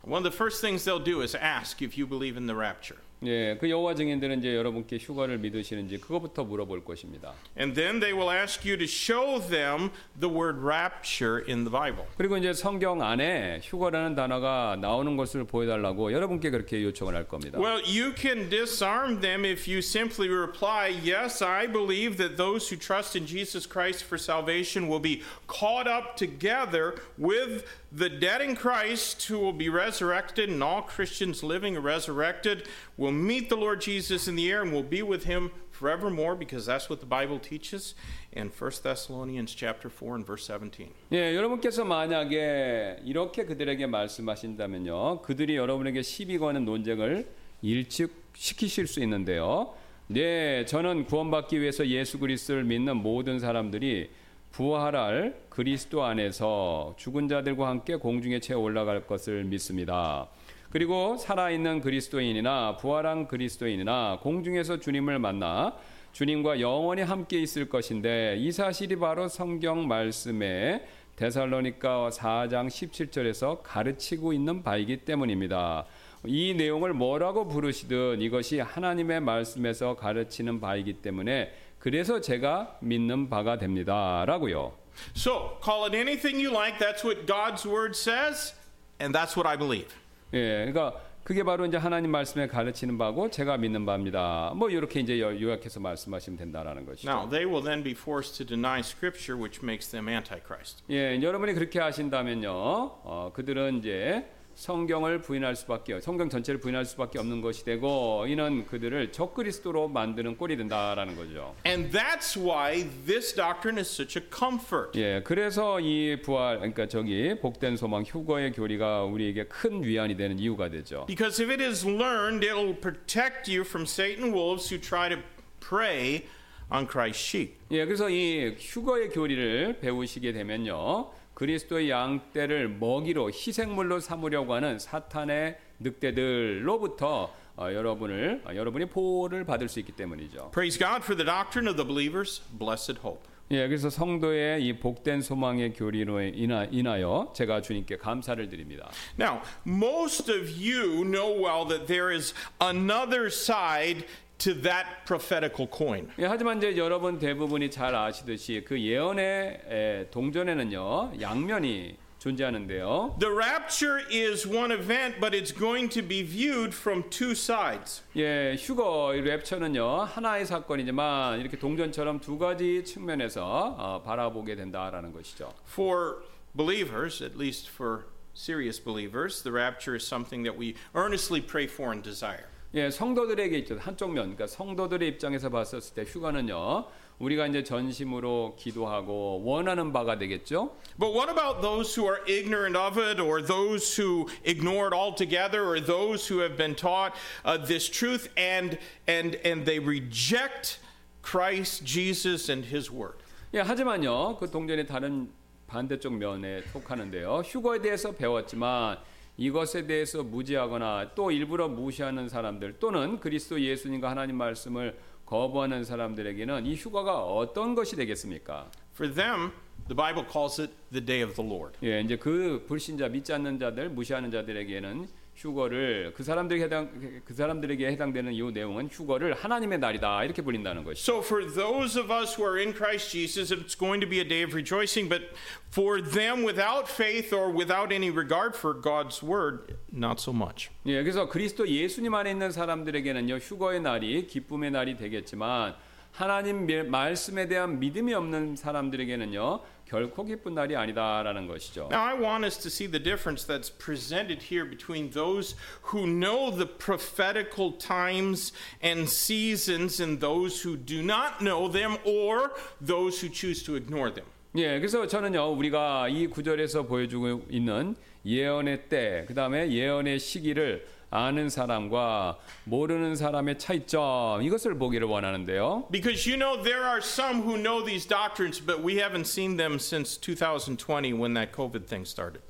One 0.05 0.17
of 0.17 0.23
the 0.23 0.33
first 0.33 0.61
things 0.61 0.83
they'll 0.89 1.03
do 1.03 1.21
is 1.21 1.37
ask 1.37 1.85
if 1.85 2.01
you 2.01 2.09
believe 2.09 2.35
in 2.35 2.47
the 2.47 2.57
rapture. 2.57 2.99
예, 3.24 3.56
그 3.58 3.68
여호와 3.68 3.96
증인들은 3.96 4.38
이제 4.38 4.54
여러분께 4.54 4.98
휴거를 4.98 5.38
믿으시는지 5.38 5.98
그거부터 5.98 6.44
물어볼 6.44 6.84
것입니다. 6.84 7.32
And 7.58 7.74
then 7.74 7.98
they 7.98 8.16
will 8.16 8.30
ask 8.30 8.64
you 8.68 8.78
to 8.78 8.84
show 8.84 9.40
them 9.40 9.90
the 10.18 10.32
word 10.32 10.60
rapture 10.62 11.42
in 11.48 11.64
the 11.64 11.70
Bible. 11.70 12.06
그리고 12.16 12.36
이제 12.36 12.52
성경 12.52 13.02
안에 13.02 13.60
휴거라는 13.64 14.14
단어가 14.14 14.76
나오는 14.80 15.16
것을 15.16 15.44
보여달라고 15.44 16.12
여러분께 16.12 16.50
그렇게 16.50 16.84
요청을 16.84 17.16
할 17.16 17.26
겁니다. 17.26 17.58
Well, 17.58 17.82
you 17.82 18.14
can 18.16 18.48
disarm 18.48 19.20
them 19.20 19.44
if 19.44 19.68
you 19.68 19.78
simply 19.78 20.30
reply, 20.30 20.88
Yes, 20.88 21.42
I 21.42 21.66
believe 21.66 22.18
that 22.18 22.36
those 22.36 22.70
who 22.70 22.78
trust 22.78 23.18
in 23.18 23.26
Jesus 23.26 23.66
Christ 23.66 24.04
for 24.06 24.16
salvation 24.16 24.86
will 24.86 25.02
be 25.02 25.22
caught 25.48 25.90
up 25.90 26.14
together 26.14 26.94
with 27.18 27.64
the 27.92 28.08
dead 28.08 28.40
in 28.40 28.54
Christ 28.54 29.26
who 29.26 29.38
will 29.40 29.52
be 29.52 29.68
resurrected, 29.68 30.50
and 30.50 30.62
all 30.62 30.82
Christians 30.82 31.42
living 31.42 31.74
and 31.74 31.84
resurrected 31.84 32.68
will 32.96 33.08
will 33.08 33.14
meet 33.16 33.48
the 33.48 33.56
Lord 33.56 33.80
Jesus 33.80 34.28
in 34.28 34.36
the 34.36 34.50
air 34.50 34.62
and 34.62 34.72
will 34.72 34.82
be 34.82 35.02
with 35.02 35.24
him 35.24 35.50
forevermore 35.70 36.36
because 36.36 36.66
that's 36.66 36.90
what 36.90 37.00
the 37.00 37.06
Bible 37.06 37.38
teaches 37.38 37.94
in 38.32 38.50
1 38.50 38.70
Thessalonians 38.82 39.54
chapter 39.54 39.88
4 39.88 40.16
and 40.16 40.26
verse 40.26 40.44
17. 40.44 40.88
예, 41.12 41.34
여러분께서 41.34 41.84
만약에 41.84 43.00
이렇게 43.04 43.46
그들에게 43.46 43.86
말씀하신다면요. 43.86 45.22
그들이 45.22 45.56
여러분에게 45.56 46.02
시비 46.02 46.38
거는 46.38 46.66
논쟁을 46.66 47.26
일찍시키실 47.62 48.86
수 48.86 49.00
있는데요. 49.00 49.74
네, 50.08 50.66
저는 50.66 51.06
구원받기 51.06 51.60
위해서 51.60 51.86
예수 51.86 52.18
그리스도를 52.18 52.64
믿는 52.64 52.96
모든 52.96 53.38
사람들이 53.38 54.10
부활할 54.53 55.35
그리스도 55.49 56.03
안에서 56.03 56.93
죽은 56.95 57.27
자들과 57.27 57.67
함께 57.67 57.95
공중에 57.95 58.39
채 58.39 58.53
올라갈 58.53 59.07
것을 59.07 59.43
믿습니다. 59.45 60.27
그리고 60.69 61.17
살아있는 61.17 61.81
그리스도인이나 61.81 62.77
부활한 62.77 63.27
그리스도인이나 63.27 64.19
공중에서 64.21 64.79
주님을 64.79 65.17
만나 65.17 65.75
주님과 66.11 66.61
영원히 66.61 67.01
함께 67.01 67.41
있을 67.41 67.67
것인데 67.67 68.35
이 68.37 68.51
사실이 68.51 68.97
바로 68.97 69.27
성경 69.27 69.87
말씀에 69.87 70.85
데살로니가 71.15 72.11
4장 72.11 72.67
17절에서 72.67 73.61
가르치고 73.63 74.33
있는 74.33 74.61
바이기 74.61 74.97
때문입니다. 74.97 75.85
이 76.25 76.53
내용을 76.53 76.93
뭐라고 76.93 77.47
부르시든 77.47 78.21
이것이 78.21 78.59
하나님의 78.59 79.19
말씀에서 79.21 79.95
가르치는 79.95 80.59
바이기 80.61 80.93
때문에 81.01 81.51
그래서 81.83 82.21
제가 82.21 82.77
믿는 82.79 83.29
바가 83.29 83.57
됩니다라고요. 83.57 84.71
So, 85.17 85.57
call 85.61 85.83
it 85.83 85.93
anything 85.97 86.39
you 86.39 86.49
like. 86.49 86.79
That's 86.79 87.03
what 87.03 87.25
God's 87.27 87.65
word 87.67 87.93
says, 87.93 88.55
and 89.01 89.13
that's 89.13 89.35
what 89.35 89.45
I 89.45 89.57
believe. 89.57 89.93
예, 90.33 90.63
그러니까 90.71 90.93
그게 91.25 91.43
바로 91.43 91.65
이제 91.65 91.75
하나님 91.75 92.09
말씀에 92.11 92.47
가르치는 92.47 92.97
바고 92.97 93.29
제가 93.29 93.57
믿는 93.57 93.85
바입니다. 93.85 94.53
뭐 94.55 94.69
이렇게 94.69 95.01
이제 95.01 95.19
요- 95.19 95.37
요약해서 95.41 95.81
말씀하시면 95.81 96.37
된다라는 96.37 96.85
것이죠. 96.85 97.09
Now, 97.11 97.27
they 97.29 97.45
will 97.45 97.61
then 97.61 97.83
be 97.83 97.91
forced 97.91 98.37
to 98.37 98.45
deny 98.45 98.79
scripture 98.79 99.37
which 99.37 99.59
makes 99.61 99.91
them 99.91 100.07
antichrist. 100.07 100.83
예, 100.89 101.21
여러분이 101.21 101.51
그렇게 101.53 101.81
하신다면요, 101.81 102.49
어, 102.49 103.31
그들은 103.33 103.79
이제 103.79 104.25
성경을 104.55 105.21
부인할 105.21 105.55
수밖에, 105.55 105.99
성경 105.99 106.29
전체를 106.29 106.59
부인할 106.59 106.85
수밖에 106.85 107.19
없는 107.19 107.41
것이 107.41 107.65
되고, 107.65 108.25
이는 108.27 108.65
그들을 108.65 109.11
적그리스도로 109.11 109.87
만드는 109.87 110.37
꼴이 110.37 110.57
된다라는 110.57 111.15
거죠. 111.15 111.55
And 111.65 111.95
that's 111.95 112.37
why 112.37 112.87
this 113.05 113.33
doctrine 113.33 113.79
is 113.79 113.89
such 113.89 114.19
a 114.19 114.25
comfort. 114.33 114.97
예, 114.99 115.21
그래서 115.23 115.79
이 115.79 116.21
부활, 116.21 116.57
그러니까 116.57 116.87
저기 116.87 117.35
복된 117.41 117.77
소망 117.77 118.03
휴거의 118.03 118.51
교리가 118.53 119.03
우리에게 119.03 119.45
큰 119.45 119.83
위안이 119.83 120.15
되는 120.17 120.37
이유가 120.39 120.69
되죠. 120.69 121.05
Because 121.07 121.43
if 121.43 121.51
it 121.51 121.63
is 121.63 121.85
learned, 121.85 122.45
it'll 122.45 122.79
protect 122.79 123.51
you 123.51 123.61
from 123.61 123.85
Satan 123.85 124.33
wolves 124.33 124.73
who 124.73 124.79
try 124.79 125.09
to 125.09 125.21
prey 125.59 126.25
on 126.71 126.87
Christ's 126.87 127.17
sheep. 127.17 127.55
예, 127.71 127.85
그래서 127.85 128.09
이 128.09 128.55
휴거의 128.57 129.09
교리를 129.09 129.79
배우시게 129.79 130.33
되면요. 130.33 131.11
그리스도의 131.33 131.89
양떼를 131.89 132.69
먹이로 132.69 133.29
희생물로 133.29 133.99
삼으려고 133.99 134.53
하는 134.53 134.79
사탄의 134.79 135.57
늑대들로부터 135.79 137.33
어, 137.55 137.71
여러분을 137.71 138.41
어, 138.45 138.55
여러분이 138.55 138.85
보호를 138.85 139.45
받을 139.45 139.69
수 139.69 139.79
있기 139.79 139.91
때문이죠. 139.91 140.51
Praise 140.51 140.79
God 140.79 141.03
for 141.03 141.15
the 141.15 141.25
doctrine 141.25 141.67
of 141.69 141.77
the 141.77 141.85
believer's 141.87 142.41
blessed 142.57 142.99
hope. 143.03 143.33
예, 143.51 143.67
그래서 143.67 143.89
성도의 143.89 144.65
이 144.65 144.79
복된 144.79 145.21
소망의 145.21 145.73
교리로 145.73 146.21
인하, 146.21 146.65
인하여 146.71 147.31
제가 147.35 147.61
주님께 147.61 147.97
감사를 147.97 148.47
드립니다. 148.49 148.89
Now, 149.19 149.41
most 149.67 150.31
of 150.31 150.49
you 150.49 151.03
know 151.03 151.29
well 151.29 151.67
that 151.67 151.85
there 151.85 152.11
is 152.11 152.33
another 152.59 153.27
side 153.27 154.07
to 154.42 154.54
that 154.62 155.04
prophetical 155.04 155.68
coin. 155.68 156.08
예, 156.18 156.26
하지만 156.26 156.58
이제 156.58 156.76
여러분 156.76 157.18
대부분이 157.18 157.70
잘 157.70 157.94
아시듯이 157.94 158.64
그 158.66 158.80
예언의 158.80 159.60
에, 159.68 160.10
동전에는요 160.10 161.12
양면이 161.20 161.96
존재하는데요. 162.18 163.16
The 163.20 163.32
rapture 163.32 164.00
is 164.10 164.46
one 164.46 164.72
event, 164.72 165.20
but 165.20 165.34
it's 165.34 165.52
going 165.52 165.88
to 165.90 166.02
be 166.02 166.22
viewed 166.22 166.74
from 166.74 167.08
two 167.10 167.30
sides. 167.30 168.02
예, 168.16 168.56
휴거 168.58 169.14
이 169.14 169.22
랩처는요 169.22 170.04
하나의 170.04 170.46
사건이지만 170.46 171.40
이렇게 171.40 171.56
동전처럼 171.58 172.20
두 172.20 172.38
가지 172.38 172.84
측면에서 172.84 173.76
어, 173.78 174.02
바라보게 174.02 174.56
된다라는 174.56 175.12
것이죠. 175.12 175.52
For 175.66 176.22
believers, 176.56 177.22
at 177.22 177.36
least 177.36 177.70
for 177.70 178.06
serious 178.34 178.82
believers, 178.82 179.42
the 179.42 179.52
rapture 179.52 179.96
is 179.96 180.04
something 180.06 180.42
that 180.44 180.58
we 180.58 180.74
earnestly 180.94 181.40
pray 181.40 181.66
for 181.66 181.92
and 181.92 182.02
desire. 182.02 182.46
예, 182.75 182.89
성도들에게 182.89 183.55
있죠 183.59 183.77
한쪽 183.77 184.11
면, 184.11 184.35
그러니까 184.35 184.47
성도들의 184.47 185.07
입장에서 185.09 185.49
봤었을 185.49 185.93
때 185.93 186.03
휴가는요 186.03 186.85
우리가 187.19 187.45
이제 187.45 187.63
전심으로 187.63 188.55
기도하고 188.57 189.43
원하는 189.45 189.93
바가 189.93 190.17
되겠죠. 190.17 190.75
But 190.97 191.13
what 191.13 191.29
about 191.29 191.61
those 191.61 191.95
who 191.95 192.09
are 192.09 192.23
ignorant 192.27 192.75
of 192.75 192.99
it, 192.99 193.21
or 193.21 193.45
those 193.45 193.95
who 193.95 194.25
ignore 194.43 194.87
it 194.87 194.93
altogether, 194.93 195.63
or 195.63 195.79
those 195.79 196.27
who 196.27 196.41
have 196.41 196.57
been 196.57 196.75
taught 196.75 197.13
uh, 197.45 197.63
this 197.63 197.87
truth 197.87 198.29
and 198.35 198.79
and 199.07 199.37
and 199.45 199.65
they 199.65 199.77
reject 199.77 200.79
Christ 201.21 201.85
Jesus 201.85 202.49
and 202.49 202.65
His 202.65 202.91
Word? 202.91 203.21
예, 203.53 203.59
하지만요 203.59 204.37
그 204.39 204.49
동전의 204.49 204.87
다른 204.87 205.29
반대쪽 205.67 206.13
면에 206.17 206.63
속하는데요 206.73 207.43
휴거에 207.45 207.79
대해서 207.79 208.11
배웠지만 208.11 208.97
이것에 209.37 209.87
대해서 209.87 210.23
무지하거나 210.23 211.11
또 211.15 211.31
일부러 211.31 211.67
무시하는 211.67 212.29
사람들 212.29 212.79
또는 212.79 213.19
그리스도 213.19 213.59
예수님과 213.59 214.09
하나님 214.09 214.37
말씀을 214.37 214.97
거부하는 215.25 215.83
사람들에게는 215.83 216.65
이 216.65 216.75
휴가가 216.75 217.23
어떤 217.23 217.73
것이 217.75 217.95
되겠습니까? 217.95 218.69
For 218.93 219.11
them, 219.11 219.51
the 219.87 219.95
Bible 219.95 220.25
calls 220.31 220.61
it 220.61 220.73
the 220.91 221.03
day 221.03 221.23
of 221.23 221.33
the 221.35 221.49
Lord. 221.49 221.77
예, 221.83 222.01
이제 222.01 222.15
그 222.17 222.63
불신자 222.67 223.09
믿지 223.09 223.33
않는 223.33 223.57
자들, 223.57 223.89
무시하는 223.89 224.29
자들에게는 224.29 225.07
휴거를 225.35 226.13
그 226.15 226.23
사람들에게 226.23 226.63
해당 226.65 227.21
그 227.25 227.33
사람들에게 227.33 227.87
해당되는 227.87 228.33
이 228.33 228.51
내용은 228.51 228.87
휴거를 228.87 229.33
하나님의 229.33 229.79
날이다 229.79 230.23
이렇게 230.23 230.41
불린다는 230.41 230.83
것이죠. 230.83 231.11
So 231.11 231.21
for 231.21 231.45
those 231.45 231.99
of 231.99 232.11
us 232.13 232.35
who 232.39 232.47
are 232.47 232.59
in 232.59 232.73
Christ 232.73 233.11
Jesus, 233.11 233.51
it's 233.51 233.77
going 233.77 233.99
to 233.99 234.09
be 234.09 234.19
a 234.19 234.27
day 234.27 234.43
of 234.43 234.53
rejoicing. 234.53 235.09
But 235.09 235.33
for 235.71 236.01
them 236.01 236.45
without 236.45 236.87
faith 236.87 237.33
or 237.33 237.51
without 237.51 237.91
any 237.91 238.11
regard 238.11 238.55
for 238.55 238.79
God's 238.79 239.23
word, 239.23 239.75
not 239.91 240.21
so 240.21 240.31
much. 240.31 240.69
예, 240.85 241.01
그래서 241.01 241.27
그리스도 241.27 241.67
예수님 241.67 242.13
안에 242.13 242.31
있는 242.31 242.51
사람들에게는요 242.51 243.35
휴거의 243.37 243.81
날이 243.81 244.27
기쁨의 244.27 244.71
날이 244.71 244.97
되겠지만 244.97 245.75
하나님 246.17 246.65
미- 246.67 246.83
말씀에 246.83 247.47
대한 247.47 247.79
믿음이 247.79 248.13
없는 248.13 248.55
사람들에게는요 248.55 249.61
결코 249.85 250.23
기쁜 250.23 250.53
날이 250.55 250.75
아니다라는 250.75 251.47
것이죠. 251.47 251.89
Now, 251.91 252.01
I 252.05 252.13
want 252.19 252.45
us 252.45 252.57
to 252.59 252.67
see 252.69 252.89
the 252.89 253.01
difference 253.03 253.45
that's 253.45 253.69
presented 253.69 254.41
here 254.49 254.67
between 254.67 255.11
those 255.11 255.55
who 255.91 256.05
know 256.07 256.49
the 256.55 256.65
prophetical 256.67 257.77
times 257.77 258.53
and 258.83 259.07
seasons 259.09 260.01
and 260.01 260.19
those 260.19 260.61
who 260.67 260.77
do 260.77 261.01
not 261.03 261.41
know 261.43 261.69
them 261.69 261.97
or 262.05 262.53
those 262.79 263.21
who 263.21 263.29
choose 263.31 263.63
to 263.65 263.75
ignore 263.75 264.11
them. 264.13 264.25
예, 264.55 264.77
그래서 264.79 265.05
저는요 265.07 265.51
우리가 265.57 266.07
이 266.09 266.27
구절에서 266.27 266.83
보여주고 266.83 267.45
있는 267.49 267.95
예언의 268.25 268.87
때, 268.87 269.25
그 269.27 269.33
다음에 269.33 269.69
예언의 269.71 270.19
시기를 270.19 270.85
아는 271.12 271.48
사람과 271.48 272.38
모르는 272.64 273.16
사람의 273.16 273.58
차이점 273.58 274.42
이것을 274.42 274.78
보기를 274.78 275.06
원하는데요. 275.08 275.88
Because 275.90 276.28
you 276.28 276.38
know, 276.38 276.62
there 276.62 276.84
are 276.84 276.98
some 276.98 277.42
who 277.42 277.56
know 277.56 277.84
these 277.84 278.06
doctrines, 278.06 278.60
but 278.60 278.82
we 278.82 278.96
haven't 278.96 279.26
seen 279.26 279.56
them 279.56 279.76
since 279.76 280.18
2020 280.18 281.14
when 281.14 281.34
that 281.34 281.52
COVID 281.52 281.86
thing 281.86 282.04
started. 282.04 282.42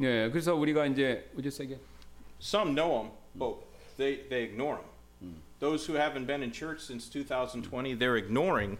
예, 0.00 0.28
그래서 0.30 0.54
우리가 0.54 0.86
이제 0.86 1.30
어제 1.38 1.48
세게 1.50 1.78
Some 2.40 2.74
know 2.74 2.90
them, 2.90 3.10
but 3.34 3.56
they, 3.96 4.28
they 4.28 4.42
ignore 4.42 4.76
them. 4.76 4.88
Those 5.60 5.86
who 5.86 5.94
haven't 5.94 6.26
been 6.26 6.42
in 6.42 6.50
church 6.50 6.80
since 6.80 7.08
2020, 7.08 7.94
they're 7.94 8.16
ignoring 8.16 8.78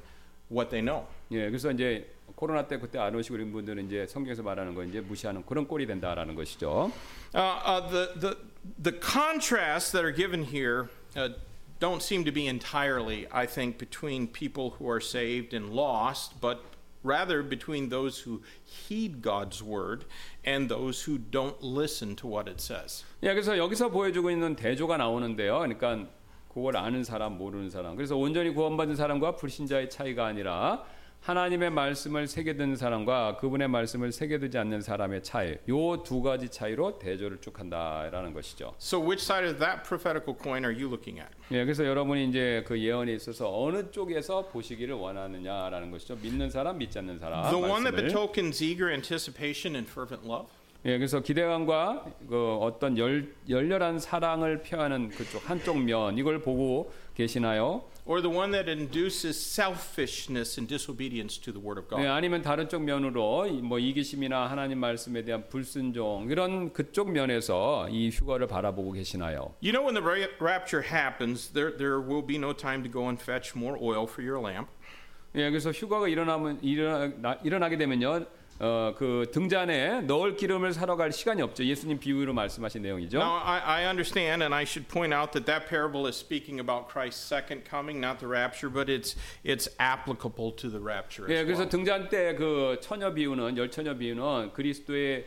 what 0.51 0.69
they 0.69 0.83
know. 0.83 1.07
예, 1.31 1.49
그래서 1.49 1.71
이제 1.71 2.13
코로나 2.35 2.67
때 2.67 2.79
그때 2.79 2.99
안 2.99 3.15
오시고 3.15 3.37
이런 3.37 3.53
분들은 3.53 3.87
이제 3.87 4.07
성경에서 4.07 4.43
말하는 4.43 4.75
거 4.75 4.83
이제 4.83 5.01
무시하는 5.01 5.47
그런 5.47 5.67
꼴이 5.69 5.87
된다라는 5.87 6.35
것이죠. 6.35 6.91
Uh, 7.35 7.41
uh, 7.65 7.89
the, 7.89 8.21
the, 8.21 8.37
the 8.79 8.93
contrasts 8.93 9.91
that 9.93 10.05
are 10.05 10.13
given 10.13 10.45
here 10.45 10.91
uh, 11.17 11.31
don't 11.79 12.03
seem 12.03 12.25
to 12.25 12.33
be 12.33 12.47
entirely, 12.47 13.27
I 13.33 13.47
think, 13.47 13.79
between 13.79 14.29
people 14.29 14.71
who 14.71 14.89
are 14.89 15.01
saved 15.01 15.53
and 15.53 15.71
lost, 15.71 16.41
but 16.41 16.63
rather 17.03 17.43
between 17.43 17.89
those 17.89 18.21
who 18.21 18.43
heed 18.65 19.23
God's 19.23 19.63
word 19.63 20.05
and 20.45 20.69
those 20.69 21.03
who 21.03 21.19
don't 21.19 21.61
listen 21.63 22.15
to 22.17 22.27
what 22.29 22.49
it 22.49 22.61
says. 22.61 23.05
예, 23.23 23.35
그래서 23.35 23.59
여기서 23.59 23.91
보여주고 23.91 24.31
있는 24.31 24.55
대조가 24.55 24.97
나오는데요. 24.97 25.59
그러니까 25.59 26.07
그걸 26.55 26.77
아는 26.77 27.03
사람, 27.03 27.39
모르는 27.39 27.71
사람. 27.71 27.97
그래서 27.97 28.17
온전히 28.17 28.51
구원받은 28.51 28.95
사람과 28.95 29.37
불신자의 29.37 29.91
차이가 29.91 30.27
아니라 30.27 30.85
하나님의 31.32 31.72
말씀을 31.72 32.26
새겨든 32.26 32.78
사람과 32.78 33.36
그분의 33.36 33.68
말씀을 33.68 34.14
새겨두지 34.14 34.58
않는 34.60 34.80
사람의 34.80 35.24
차이. 35.24 35.58
요 35.68 36.02
두 36.02 36.22
가지 36.22 36.48
차이로 36.48 37.00
대조를 37.00 37.42
쭉 37.42 37.60
한다라는 37.60 38.34
것이죠. 38.34 38.74
So, 38.80 38.98
which 39.02 39.22
side 39.26 39.46
of 39.46 39.60
that 39.60 39.84
prophetical 39.84 40.38
coin 40.42 40.64
are 40.64 40.74
you 40.74 40.88
looking 40.88 41.20
at? 41.20 41.30
예, 41.52 41.66
그래서 41.66 41.86
여러분이 41.86 42.30
이제 42.30 42.64
그 42.66 42.80
예언에 42.80 43.12
있어서 43.16 43.52
어느 43.62 43.92
쪽에서 43.92 44.48
보시기를 44.48 44.96
원하느냐라는 44.96 45.92
것이죠. 45.92 46.16
믿는 46.22 46.50
사람, 46.50 46.78
믿지 46.78 46.98
않는 47.00 47.20
사람. 47.20 47.42
The 47.50 47.56
one 47.62 47.84
that 47.84 47.92
말씀을. 47.92 48.08
betokens 48.08 48.64
eager 48.64 48.90
anticipation 48.94 49.76
and 49.76 49.92
fervent 49.92 50.26
love? 50.26 50.48
예, 50.86 50.98
그래서 50.98 51.20
기대감과 51.20 52.06
그 52.30 52.56
어떤 52.62 52.98
열, 52.98 53.34
열렬한 53.50 54.00
사랑을 54.00 54.62
표하는 54.62 55.10
그쪽 55.10 55.50
한쪽 55.50 55.78
면 55.78 56.18
이걸 56.18 56.40
보고 56.40 56.90
계시나요? 57.16 57.84
Or 58.07 58.21
the 58.21 58.29
one 58.29 58.51
that 58.51 58.69
induces 58.69 59.39
selfishness 59.39 60.59
and 60.59 60.67
disobedience 60.69 61.39
to 61.41 61.53
the 61.53 61.61
Word 61.65 61.79
of 61.79 61.89
God? 61.89 62.03
네, 62.03 62.09
아니면 62.09 62.43
다른 62.43 62.69
쪽 62.69 62.83
면으로 62.83 63.47
이- 63.47 63.63
뭐 63.63 63.79
이기심이나 63.79 64.47
하나님 64.51 64.79
말씀에 64.79 65.23
대한 65.25 65.49
불순종 65.49 66.27
이런 66.31 66.73
그쪽 66.73 67.11
면에서 67.13 67.89
이 67.91 68.11
휴거를 68.11 68.49
바라보고 68.49 68.93
계시나요? 68.93 69.55
You 69.63 69.73
know, 69.73 69.83
when 69.87 69.95
the 69.95 70.03
ra- 70.03 70.29
rapture 70.41 70.83
happens, 70.85 71.53
there, 71.53 71.77
there 71.77 72.01
will 72.01 72.27
be 72.27 72.37
no 72.39 72.53
time 72.53 72.83
to 72.83 72.91
go 72.91 73.07
and 73.09 73.23
fetch 73.23 73.57
more 73.57 73.79
oil 73.81 74.07
for 74.11 74.23
your 74.27 74.41
lamp. 74.43 74.69
예, 75.35 75.49
그래서 75.49 75.71
휴거가 75.71 76.09
일어나면 76.09 76.59
일어나, 76.63 77.39
일어나게 77.45 77.77
되면요. 77.77 78.27
어, 78.60 78.94
그 78.98 79.30
등잔에 79.32 80.02
넣을 80.02 80.36
기름을 80.36 80.74
사러 80.74 80.96
갈 80.96 81.12
시간이 81.12 81.42
없죠. 81.44 81.64
예수님 81.64 82.00
비유로 82.00 82.34
말씀하신 82.34 82.82
내용이죠. 82.82 83.20
Now, 83.20 83.40
I, 83.44 83.60
I 83.60 83.86
understand, 83.86 84.42
and 84.42 84.54
I 84.54 84.64
should 84.64 84.88
point 84.90 85.14
out 85.14 85.32
that 85.34 85.46
that 85.46 85.68
parable 85.70 86.08
is 86.08 86.18
speaking 86.18 86.60
about 86.60 86.90
Christ's 86.90 87.22
second 87.22 87.70
coming, 87.70 88.00
not 88.02 88.18
the 88.20 88.28
rapture, 88.28 88.70
but 88.74 88.90
it's 88.90 89.16
it's 89.44 89.70
applicable 89.80 90.52
to 90.58 90.70
the 90.70 90.82
rapture. 90.82 91.30
예, 91.30 91.44
그래서 91.46 91.62
well. 91.66 91.70
등잔 91.70 92.10
때 92.10 92.36
그 92.36 92.80
처녀 92.82 93.14
비유는 93.14 93.58
열 93.58 93.70
처녀 93.70 93.94
비유는 93.96 94.54
그리스도의 94.54 95.26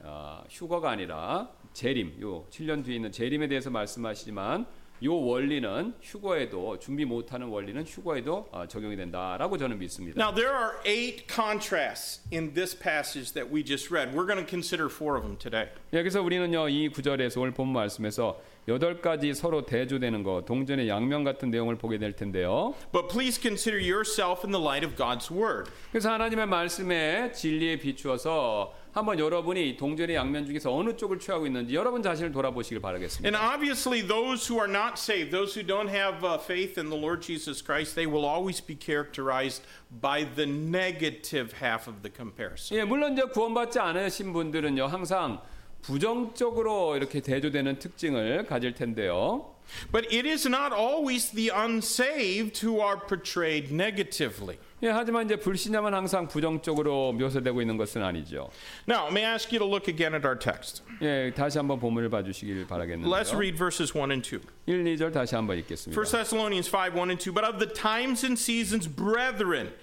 어, 0.00 0.42
휴거가 0.50 0.90
아니라 0.90 1.50
재림, 1.74 2.20
요 2.22 2.44
7년 2.50 2.84
뒤에 2.84 2.96
있는 2.96 3.12
재림에 3.12 3.48
대해서 3.48 3.70
말씀하시지만 3.70 4.66
요 5.04 5.14
원리는 5.14 5.94
휴거에도 6.00 6.78
준비 6.78 7.04
못하는 7.04 7.48
원리는 7.48 7.82
휴거에도 7.84 8.48
어, 8.52 8.66
적용이 8.68 8.94
된다라고 8.96 9.58
저는 9.58 9.78
믿습니다. 9.78 10.16
Now, 10.22 10.32
there 10.32 10.54
are 10.54 10.78
eight 10.84 11.26
contrasts 11.26 12.22
in 12.32 12.54
this 12.54 12.78
passage 12.78 13.32
that 13.32 13.52
we 13.52 13.64
just 13.64 13.90
read. 13.92 14.14
We're 14.14 14.26
going 14.26 14.38
to 14.38 14.48
consider 14.48 14.88
four 14.88 15.16
of 15.16 15.22
them 15.26 15.36
today. 15.38 15.68
예, 15.92 15.98
그래서 16.02 16.22
우리는요 16.22 16.68
이 16.68 16.88
구절에서 16.88 17.40
오늘 17.40 17.52
본 17.52 17.72
말씀에서 17.72 18.40
여덟 18.68 19.00
가지 19.00 19.34
서로 19.34 19.66
대조되는 19.66 20.22
거 20.22 20.44
동전의 20.46 20.88
양면 20.88 21.24
같은 21.24 21.50
내용을 21.50 21.76
보게 21.76 21.98
될 21.98 22.12
텐데요. 22.12 22.74
But 22.92 23.08
please 23.08 23.40
consider 23.40 23.80
yourself 23.80 24.46
in 24.46 24.52
the 24.52 24.62
light 24.62 24.86
of 24.86 24.94
God's 24.96 25.32
Word. 25.32 25.70
그래서 25.90 26.12
하나님의 26.12 26.46
말씀에 26.46 27.32
진리에 27.32 27.78
비추어서 27.80 28.72
한번 28.92 29.18
여러분이 29.18 29.78
동전의 29.78 30.14
양면 30.14 30.46
중에서 30.46 30.72
어느 30.72 30.94
쪽을 30.96 31.18
취하고 31.18 31.46
있는지 31.46 31.74
여러분 31.74 32.02
자신을 32.02 32.30
돌아보시길 32.30 32.80
바라겠습니다. 32.80 33.26
And 33.26 33.36
obviously, 33.36 34.06
those 34.06 34.46
who 34.46 34.60
are 34.60 34.70
not 34.70 34.94
saved, 34.96 35.32
those 35.32 35.58
who 35.58 35.66
don't 35.66 35.88
have 35.88 36.22
uh, 36.22 36.38
faith 36.38 36.78
in 36.78 36.88
the 36.90 36.98
Lord 36.98 37.22
Jesus 37.22 37.64
Christ, 37.64 37.96
they 37.96 38.06
will 38.06 38.24
always 38.24 38.60
be 38.60 38.76
characterized 38.78 39.64
by 39.90 40.22
the 40.36 40.46
negative 40.46 41.56
half 41.58 41.88
of 41.88 42.02
the 42.02 42.12
comparison. 42.14 42.78
예, 42.78 42.84
물론 42.84 43.14
이제 43.14 43.22
구원받지 43.22 43.80
않으신 43.80 44.32
분들은요 44.32 44.86
항상 44.86 45.40
부정적으로 45.81 46.97
이렇게 46.97 47.21
대조되는 47.21 47.79
특징을 47.79 48.45
가질 48.45 48.73
텐데요. 48.73 49.53
But 49.91 50.07
it 50.13 50.25
is 50.25 50.47
not 50.47 50.73
always 50.73 51.31
the 51.31 51.49
unsaved 51.49 52.59
who 52.65 52.81
are 52.81 52.97
portrayed 52.97 53.73
negatively. 53.73 54.57
예, 54.83 54.89
하지만 54.89 55.25
이제 55.25 55.35
불신자만 55.35 55.93
항상 55.93 56.27
부정적으로 56.27 57.11
묘사되고 57.13 57.61
있는 57.61 57.77
것은 57.77 58.03
아니죠. 58.03 58.49
Now, 58.87 59.07
may 59.09 59.25
I 59.25 59.33
ask 59.33 59.51
you 59.51 59.59
to 59.59 59.65
look 59.65 59.91
again 59.91 60.13
at 60.13 60.25
our 60.25 60.37
text? 60.37 60.83
예, 61.01 61.33
다시 61.35 61.57
한번 61.57 61.79
본문을 61.79 62.09
봐주시길 62.09 62.65
Let's 62.65 62.67
바라겠는데요. 62.67 63.37
read 63.37 63.57
verses 63.57 63.93
1 63.93 64.11
and 64.11 64.23
2. 64.23 64.39
1, 64.67 64.83
2절 64.83 65.11
다시 65.11 65.35
한번 65.35 65.57
읽겠습니다. 65.59 65.99
1 65.99 66.11
Thessalonians 66.11 66.69
5 66.69 66.93
1 66.93 67.09
and 67.09 67.19
2. 67.19 67.33
But 67.33 67.43
of 67.43 67.59
the 67.59 67.73
times 67.73 68.23
and 68.23 68.37
seasons, 68.37 68.87
brethren, 68.87 69.73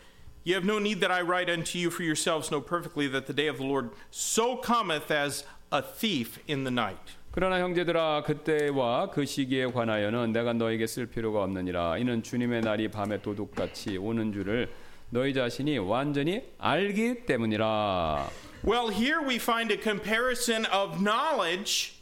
ye 0.44 0.55
have 0.55 0.64
no 0.64 0.78
need 0.78 1.00
that 1.00 1.11
I 1.11 1.22
write 1.22 1.50
unto 1.50 1.78
you, 1.78 1.90
for 1.90 2.05
yourselves 2.05 2.50
know 2.50 2.61
perfectly 2.61 3.09
that 3.09 3.26
the 3.26 3.34
day 3.34 3.48
of 3.48 3.59
the 3.59 3.64
Lord 3.66 3.90
so 4.11 4.57
cometh 4.57 5.11
as 5.11 5.44
a 5.72 5.82
thief 5.82 6.39
in 6.49 6.63
the 6.63 6.72
night. 6.72 7.20
그러나 7.32 7.59
형제들아 7.59 8.24
그때와 8.24 9.11
그 9.11 9.26
시기에 9.26 9.67
관하여는 9.67 10.32
내가 10.32 10.53
너에게 10.53 10.88
쓸 10.88 11.05
필요가 11.05 11.43
없느니라 11.43 11.97
이는 11.99 12.24
주님의 12.24 12.61
날이 12.61 12.88
밤에 12.89 13.22
도둑같이 13.22 13.97
오는 13.97 14.34
줄을 14.34 14.70
너희 15.11 15.34
자신이 15.34 15.78
완전히 15.78 16.43
알기 16.57 17.26
때문이라 17.26 18.30
Well, 18.65 18.89
here 18.91 19.22
we 19.26 19.36
find 19.36 19.72
a 19.72 19.82
comparison 19.82 20.65
of 20.65 21.01
knowledge 21.01 21.93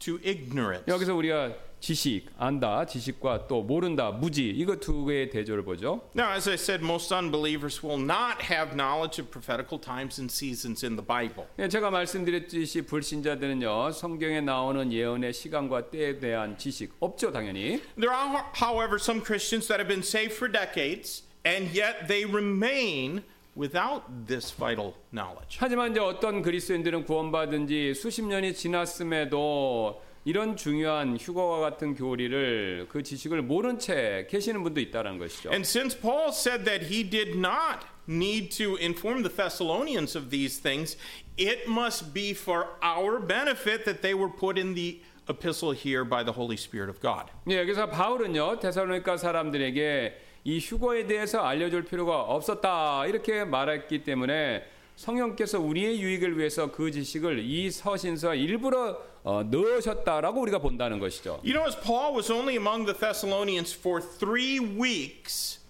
to 0.00 0.18
ignorance. 0.24 0.84
여기서 0.86 1.14
우리가 1.14 1.54
지식 1.80 2.26
안다 2.36 2.84
지식과 2.84 3.46
또 3.46 3.62
모른다 3.62 4.10
무지 4.10 4.48
이거 4.48 4.76
두 4.76 5.04
개의 5.04 5.30
대조를 5.30 5.64
보죠 5.64 6.02
Now, 6.16 6.32
as 6.32 6.48
I 6.48 6.54
said, 6.54 6.82
most 6.84 7.14
unbelievers 7.14 7.84
will 7.84 8.02
not 8.02 8.42
have 8.50 8.74
knowledge 8.74 9.20
of 9.20 9.30
prophetical 9.30 9.80
times 9.80 10.18
and 10.18 10.30
seasons 10.32 10.84
in 10.84 10.96
the 10.96 11.06
Bible. 11.06 11.46
예, 11.58 11.68
제가 11.68 11.90
말씀드렸듯이 11.90 12.82
불신자들은요 12.82 13.92
성경에 13.92 14.40
나오는 14.40 14.92
예언의 14.92 15.32
시간과 15.32 15.90
때에 15.90 16.18
대한 16.18 16.58
지식 16.58 16.92
없죠 17.00 17.32
당연히 17.32 17.80
There 17.96 18.12
are, 18.12 18.44
however, 18.60 18.96
some 18.98 19.22
Christians 19.22 19.68
that 19.68 19.80
have 19.80 19.88
been 19.88 20.02
saved 20.02 20.34
for 20.34 20.50
decades, 20.50 21.24
and 21.46 21.70
yet 21.78 22.08
they 22.08 22.24
remain 22.24 23.22
without 23.56 24.02
this 24.26 24.54
vital 24.54 24.94
knowledge. 25.12 25.58
하지만 25.58 25.90
이제 25.90 26.00
어떤 26.00 26.42
그리스도인들은 26.42 27.04
구원받은 27.04 27.66
지 27.66 27.94
수십 27.94 28.22
년이 28.22 28.54
지났음에도 28.54 30.00
이런 30.28 30.56
중요한 30.56 31.16
휴거와 31.16 31.58
같은 31.58 31.94
교리를 31.94 32.88
그 32.90 33.02
지식을 33.02 33.40
모른 33.40 33.78
채 33.78 34.26
계시는 34.28 34.62
분도 34.62 34.78
있다는 34.78 35.16
것이죠. 35.16 35.48
And 35.48 35.66
since 35.66 35.98
Paul 35.98 36.28
said 36.32 36.66
that 36.66 36.92
he 36.92 37.02
did 37.02 37.30
not 37.34 37.86
need 38.06 38.54
to 38.62 38.76
inform 38.76 39.22
the 39.22 39.34
Thessalonians 39.34 40.14
of 40.14 40.28
these 40.28 40.60
things, 40.60 40.98
it 41.38 41.66
must 41.66 42.12
be 42.12 42.32
for 42.32 42.76
our 42.82 43.18
benefit 43.18 43.86
that 43.86 44.02
they 44.02 44.12
were 44.12 44.28
put 44.28 44.58
in 44.60 44.74
the 44.74 45.00
epistle 45.30 45.72
here 45.72 46.04
by 46.04 46.22
the 46.22 46.36
Holy 46.36 46.58
Spirit 46.58 46.90
of 46.90 47.00
God. 47.00 47.32
예, 47.48 47.64
그래서 47.64 47.88
바울은요 47.88 48.58
데살로니가 48.58 49.16
사람들에게 49.16 50.44
이 50.44 50.58
휴거에 50.58 51.06
대해서 51.06 51.40
알려줄 51.40 51.86
필요가 51.86 52.20
없었다 52.20 53.06
이렇게 53.06 53.46
말했기 53.46 54.04
때문에 54.04 54.76
성령께서 54.98 55.60
우리의 55.60 56.00
유익을 56.00 56.36
위해서 56.36 56.72
그 56.72 56.90
지식을 56.90 57.38
이 57.38 57.70
서신서 57.70 58.34
일부러 58.34 58.98
어, 59.22 59.44
넣으셨다라고 59.44 60.40
우리가 60.40 60.58
본다는 60.58 60.98
것이죠. 60.98 61.40
You 61.44 61.54
know, 61.54 61.64
as 61.64 61.76
Paul 61.76 62.14
was 62.14 62.32
only 62.32 62.56
among 62.56 62.84
the 62.84 62.98
Thessalonians 62.98 63.72
for 63.72 64.02
three 64.02 64.58
weeks, 64.58 65.60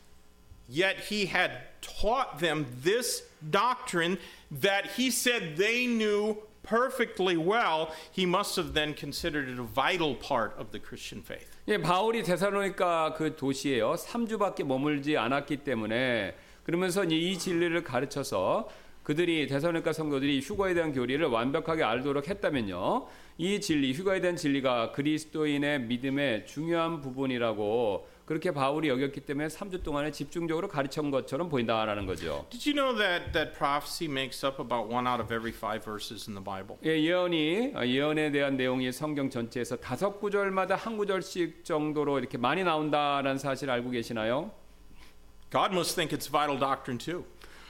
yet 0.66 1.12
he 1.12 1.26
had 1.26 1.68
taught 1.82 2.38
them 2.40 2.64
this 2.82 3.22
doctrine 3.50 4.16
that 4.50 4.96
he 4.96 5.10
said 5.10 5.58
they 5.58 5.86
knew 5.86 6.38
perfectly 6.64 7.36
well. 7.36 7.92
He 8.10 8.24
must 8.24 8.56
have 8.56 8.72
then 8.72 8.94
considered 8.94 9.50
it 9.50 9.58
a 9.58 9.62
vital 9.62 10.14
part 10.14 10.56
of 10.56 10.72
the 10.72 10.80
Christian 10.80 11.20
faith. 11.20 11.52
예, 11.68 11.76
바울이 11.76 12.22
데살로니가 12.22 13.12
그 13.12 13.36
도시에요. 13.36 13.92
3주밖에 13.92 14.64
머물지 14.64 15.18
않았기 15.18 15.58
때문에 15.58 16.34
그러면서 16.64 17.04
이 17.04 17.38
진리를 17.38 17.84
가르쳐서 17.84 18.68
그들이 19.08 19.46
데살로니가 19.46 19.94
성도들이 19.94 20.40
휴거에 20.40 20.74
대한 20.74 20.92
교리를 20.92 21.24
완벽하게 21.26 21.82
알도록 21.82 22.28
했다면요. 22.28 23.06
이 23.38 23.58
진리, 23.58 23.94
휴거에 23.94 24.20
대한 24.20 24.36
진리가 24.36 24.92
그리스도인의 24.92 25.80
믿음의 25.80 26.44
중요한 26.44 27.00
부분이라고 27.00 28.06
그렇게 28.26 28.50
바울이 28.50 28.90
여겼기 28.90 29.20
때문에 29.20 29.48
3주 29.48 29.82
동안에 29.82 30.10
집중적으로 30.10 30.68
가르친 30.68 31.10
것처럼 31.10 31.48
보인다라는 31.48 32.04
거죠. 32.04 32.44
Did 32.50 32.68
you 32.68 32.74
know 32.74 32.94
that, 32.98 33.32
that 33.32 33.56
prophecy 33.56 34.12
makes 34.12 34.44
up 34.44 34.60
about 34.60 34.92
one 34.94 35.08
out 35.08 35.22
of 35.22 35.32
every 35.32 35.54
five 35.56 35.82
verses 35.82 36.28
in 36.28 36.34
the 36.34 36.44
Bible? 36.44 36.76
예, 36.84 37.02
예언이 37.02 37.72
어, 37.76 37.86
예언에 37.86 38.30
대한 38.30 38.58
내용이 38.58 38.92
성경 38.92 39.30
전체에서 39.30 39.76
다섯 39.76 40.20
구절마다 40.20 40.76
한 40.76 40.98
구절씩 40.98 41.64
정도로 41.64 42.18
이렇게 42.18 42.36
많이 42.36 42.62
나온다라는 42.62 43.38
사실 43.38 43.70
알고 43.70 43.88
계시나요? 43.88 44.50
God 45.50 45.72
must 45.72 45.94
think 45.94 46.14
it's 46.14 46.28
vital 46.30 46.58
doctrine 46.60 46.98
too. 46.98 47.24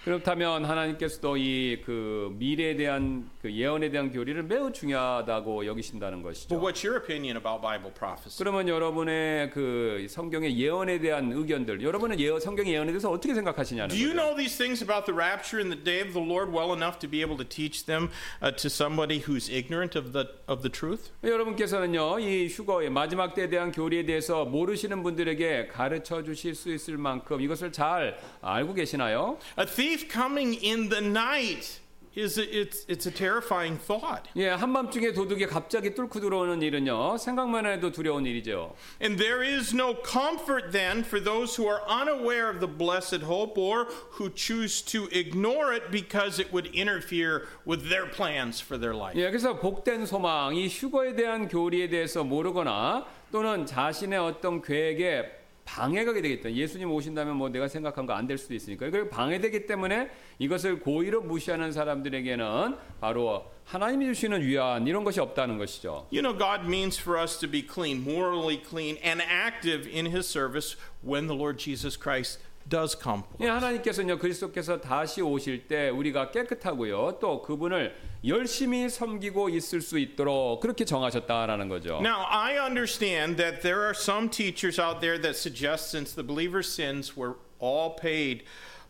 그렇다면 0.05 0.65
하나님께서도 0.65 1.37
이 1.37 1.79
그 1.85 2.35
미래에 2.39 2.77
대한 2.77 3.29
그 3.41 3.53
예언에 3.53 3.91
대한 3.91 4.11
교리를 4.11 4.43
매우 4.45 4.73
중요하다고 4.73 5.67
여기신다는 5.67 6.23
But 6.23 6.35
것이죠. 6.35 6.61
what's 6.61 6.85
your 6.85 6.99
opinion 7.03 7.37
about 7.37 7.61
Bible 7.63 7.93
prophecy? 7.93 8.39
그러면 8.39 8.69
여러분의 8.69 9.51
그 9.51 10.07
성경의 10.09 10.59
예언에 10.59 10.99
대한 10.99 11.31
의견들, 11.33 11.83
여러분은 11.83 12.19
예언, 12.21 12.41
성경의 12.41 12.73
예언에 12.73 12.93
대해서 12.93 13.11
어떻게 13.11 13.35
생각하시냐는 13.35 13.95
Do 13.95 13.99
you 13.99 14.15
know 14.15 14.35
these 14.37 14.57
things 14.57 14.83
about 14.83 15.05
the 15.07 15.15
rapture 15.17 15.61
and 15.61 15.71
the 15.75 15.83
day 15.83 16.01
of 16.01 16.13
the 16.15 16.25
Lord 16.25 16.53
well 16.53 16.73
enough 16.75 16.99
to 17.01 17.09
be 17.09 17.21
able 17.23 17.37
to 17.37 17.45
teach 17.45 17.85
them 17.87 18.11
uh, 18.43 18.51
to 18.57 18.69
somebody 18.69 19.21
who's 19.21 19.49
ignorant 19.51 19.97
of 19.99 20.13
the 20.13 20.29
of 20.49 20.63
the 20.63 20.71
truth? 20.71 21.11
여러분께서는요, 21.23 22.19
이 22.21 22.47
휴거의 22.49 22.91
마지막 22.91 23.35
때에 23.35 23.49
대한 23.49 23.73
교리에 23.73 24.05
대해서 24.05 24.45
모르시는 24.45 25.03
분들에게 25.03 25.69
가르쳐 25.69 26.23
주실 26.23 26.55
수 26.55 26.73
있을 26.73 26.97
만큼 26.99 27.41
이것을 27.41 27.73
잘 27.73 28.19
알고 28.41 28.75
계시나요? 28.75 29.39
A 29.59 29.67
thief 29.67 29.98
coming 30.10 30.54
in 30.54 30.90
the 30.90 31.02
night 31.02 31.80
is 32.16 32.38
a, 32.38 32.44
it's 32.44 32.86
it's 32.88 33.06
a 33.06 33.12
terrifying 33.12 33.78
thought. 33.78 34.30
예, 34.36 34.50
한밤중에 34.50 35.14
도둑이 35.14 35.48
갑자기 35.48 35.94
뚫고 35.96 36.20
들어오는 36.20 36.62
일은요, 36.62 37.18
생각만 37.18 37.66
해도 37.66 37.92
두려운 37.92 38.26
일이죠. 38.26 38.76
And 39.02 39.18
there 39.18 39.42
is 39.44 39.74
no 39.74 39.96
comfort 39.96 40.72
then 40.72 41.04
for 41.04 41.20
those 41.20 41.56
who 41.56 41.68
are 41.68 41.82
unaware 41.88 42.50
of 42.50 42.60
the 42.60 42.68
blessed 42.68 43.24
hope 43.24 43.58
or 43.58 43.88
who 44.12 44.30
choose 44.30 44.82
to 44.86 45.08
ignore 45.12 45.74
it 45.74 45.92
because 45.92 46.40
it 46.40 46.54
would 46.54 46.68
interfere 46.74 47.48
with 47.66 47.90
their 47.90 48.06
plans 48.06 48.62
for 48.62 48.78
their 48.78 48.94
life. 48.94 49.16
예, 49.16 49.30
그래서 49.32 49.60
복된 49.60 50.06
소망, 50.06 50.56
이 50.56 50.68
휴거에 50.68 51.16
대한 51.16 51.48
교리에 51.48 51.90
대해서 51.90 52.24
모르거나 52.24 53.06
또는 53.32 53.66
자신의 53.66 54.20
어떤 54.20 54.62
계획에 54.62 55.37
방해가 55.69 56.15
되겠다. 56.15 56.51
예수님 56.51 56.91
오신다면 56.91 57.37
뭐 57.37 57.51
내가 57.51 57.69
생각한 57.69 58.07
거 58.07 58.15
안 58.15 58.27
될 58.27 58.39
수도 58.39 58.55
있으니까. 58.55 58.87
이걸 58.87 59.11
방해되기 59.11 59.67
때문에 59.67 60.09
이것을 60.39 60.81
고의로 60.81 61.21
무시하는 61.23 61.73
사람들에게는 61.73 62.77
바로 63.01 63.45
하나님이 63.65 64.07
주시는 64.07 64.43
위안 64.43 64.87
이런 64.87 65.05
것이 65.05 65.21
없다는 65.21 65.59
것이죠. 65.59 66.09
You 66.11 66.23
know, 66.23 66.33
God 66.37 66.67
means 66.67 66.99
for 66.99 67.21
us 67.23 67.39
to 67.41 67.51
be 67.51 67.63
clean, 67.63 68.03
morally 68.03 68.61
clean, 68.67 68.97
and 69.05 69.21
active 69.23 69.87
in 69.87 70.07
His 70.07 70.27
service 70.27 70.77
when 71.05 71.27
the 71.29 71.37
Lord 71.37 71.59
Jesus 71.59 71.99
Christ 72.01 72.41
does 72.68 72.96
come. 72.96 73.24
for 73.24 73.46
예, 73.46 73.50
us. 73.50 73.64
하나님께서는요 73.64 74.18
그리스도께서 74.18 74.80
다시 74.80 75.22
오실 75.22 75.68
때 75.68 75.90
우리가 75.90 76.32
깨끗하고요 76.32 77.20
또 77.20 77.42
그분을 77.42 77.96
열심히 78.26 78.90
섬기고 78.90 79.50
있을 79.50 79.82
수 79.82 80.00
있도록 80.00 80.62
그렇게 80.62 80.86
정하셨다라는 80.86 81.68
거죠. 81.68 82.00
Now, 82.00 82.26
I 82.30 82.58
understand 82.58 83.36
that 83.38 83.62
there 83.62 83.82
are 83.82 83.94
some 83.94 84.30
teachers 84.30 84.80
out 84.80 85.02
there 85.02 85.20
that 85.20 85.36
suggest 85.36 85.92
since 85.92 86.16
the 86.16 86.24
believer's 86.24 86.70
sins 86.70 87.18
were 87.18 87.36
all 87.60 87.96
paid 87.96 88.44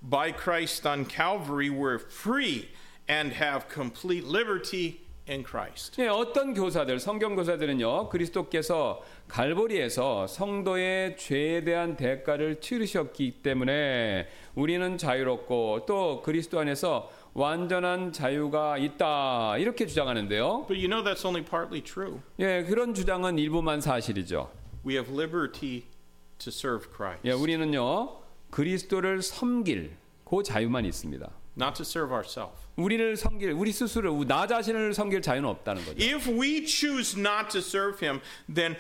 by 0.04 0.32
Christ 0.32 0.86
on 0.86 1.06
Calvary, 1.06 1.70
we're 1.70 1.98
free 1.98 2.70
and 3.08 3.34
have 3.34 3.68
complete 3.70 4.26
liberty 4.26 5.02
In 5.29 5.45
Christ. 5.45 6.01
예, 6.01 6.09
어떤 6.09 6.55
교사들, 6.55 6.99
성경 6.99 7.37
교사들은요, 7.37 8.09
그리스도께서 8.09 9.03
갈보리에서 9.29 10.27
성도의 10.27 11.17
죄에 11.17 11.65
대한 11.65 11.97
대가를 11.97 12.61
치르셨기 12.61 13.43
때문에 13.43 14.27
우리는 14.55 14.99
자유롭고 14.99 15.87
또 15.87 16.23
그리스도 16.23 16.59
안에서 16.61 17.11
완전한 17.35 18.13
자유가 18.13 18.79
있다 18.79 19.59
이렇게 19.59 19.87
주장하는데요. 19.87 20.67
But 20.67 20.75
you 20.75 20.89
know 20.89 21.05
that's 21.05 21.25
only 21.25 21.45
partly 21.45 21.83
true. 21.83 22.21
예, 22.41 22.65
그런 22.65 22.95
주장은 22.95 23.39
일부만 23.39 23.81
사실이죠. 23.81 24.51
We 24.85 24.95
have 24.95 25.13
liberty 25.15 25.85
to 26.39 26.51
serve 26.51 26.89
Christ, 26.95 27.27
예, 27.29 27.33
우리는요 27.33 28.17
그리스도를 28.51 29.23
섬길 29.23 29.97
그 30.25 30.43
자유만 30.43 30.85
있습니다. 30.85 31.31
not 31.61 31.75
to 31.75 31.83
serve 31.83 32.13
ourselves. 32.13 32.68
우리를 32.79 33.17
섬길, 33.17 33.53
우리 33.53 33.73
스스로 33.73 34.25
나 34.25 34.47
자신을 34.47 34.95
섬길 34.95 35.21
자유는 35.21 35.49
없다는 35.49 35.85
거죠. 35.85 36.03
If 36.03 36.31
we 36.31 36.65
choose 36.65 37.19
not 37.19 37.51
to 37.51 37.59
serve 37.59 38.01
him, 38.01 38.21
then 38.53 38.77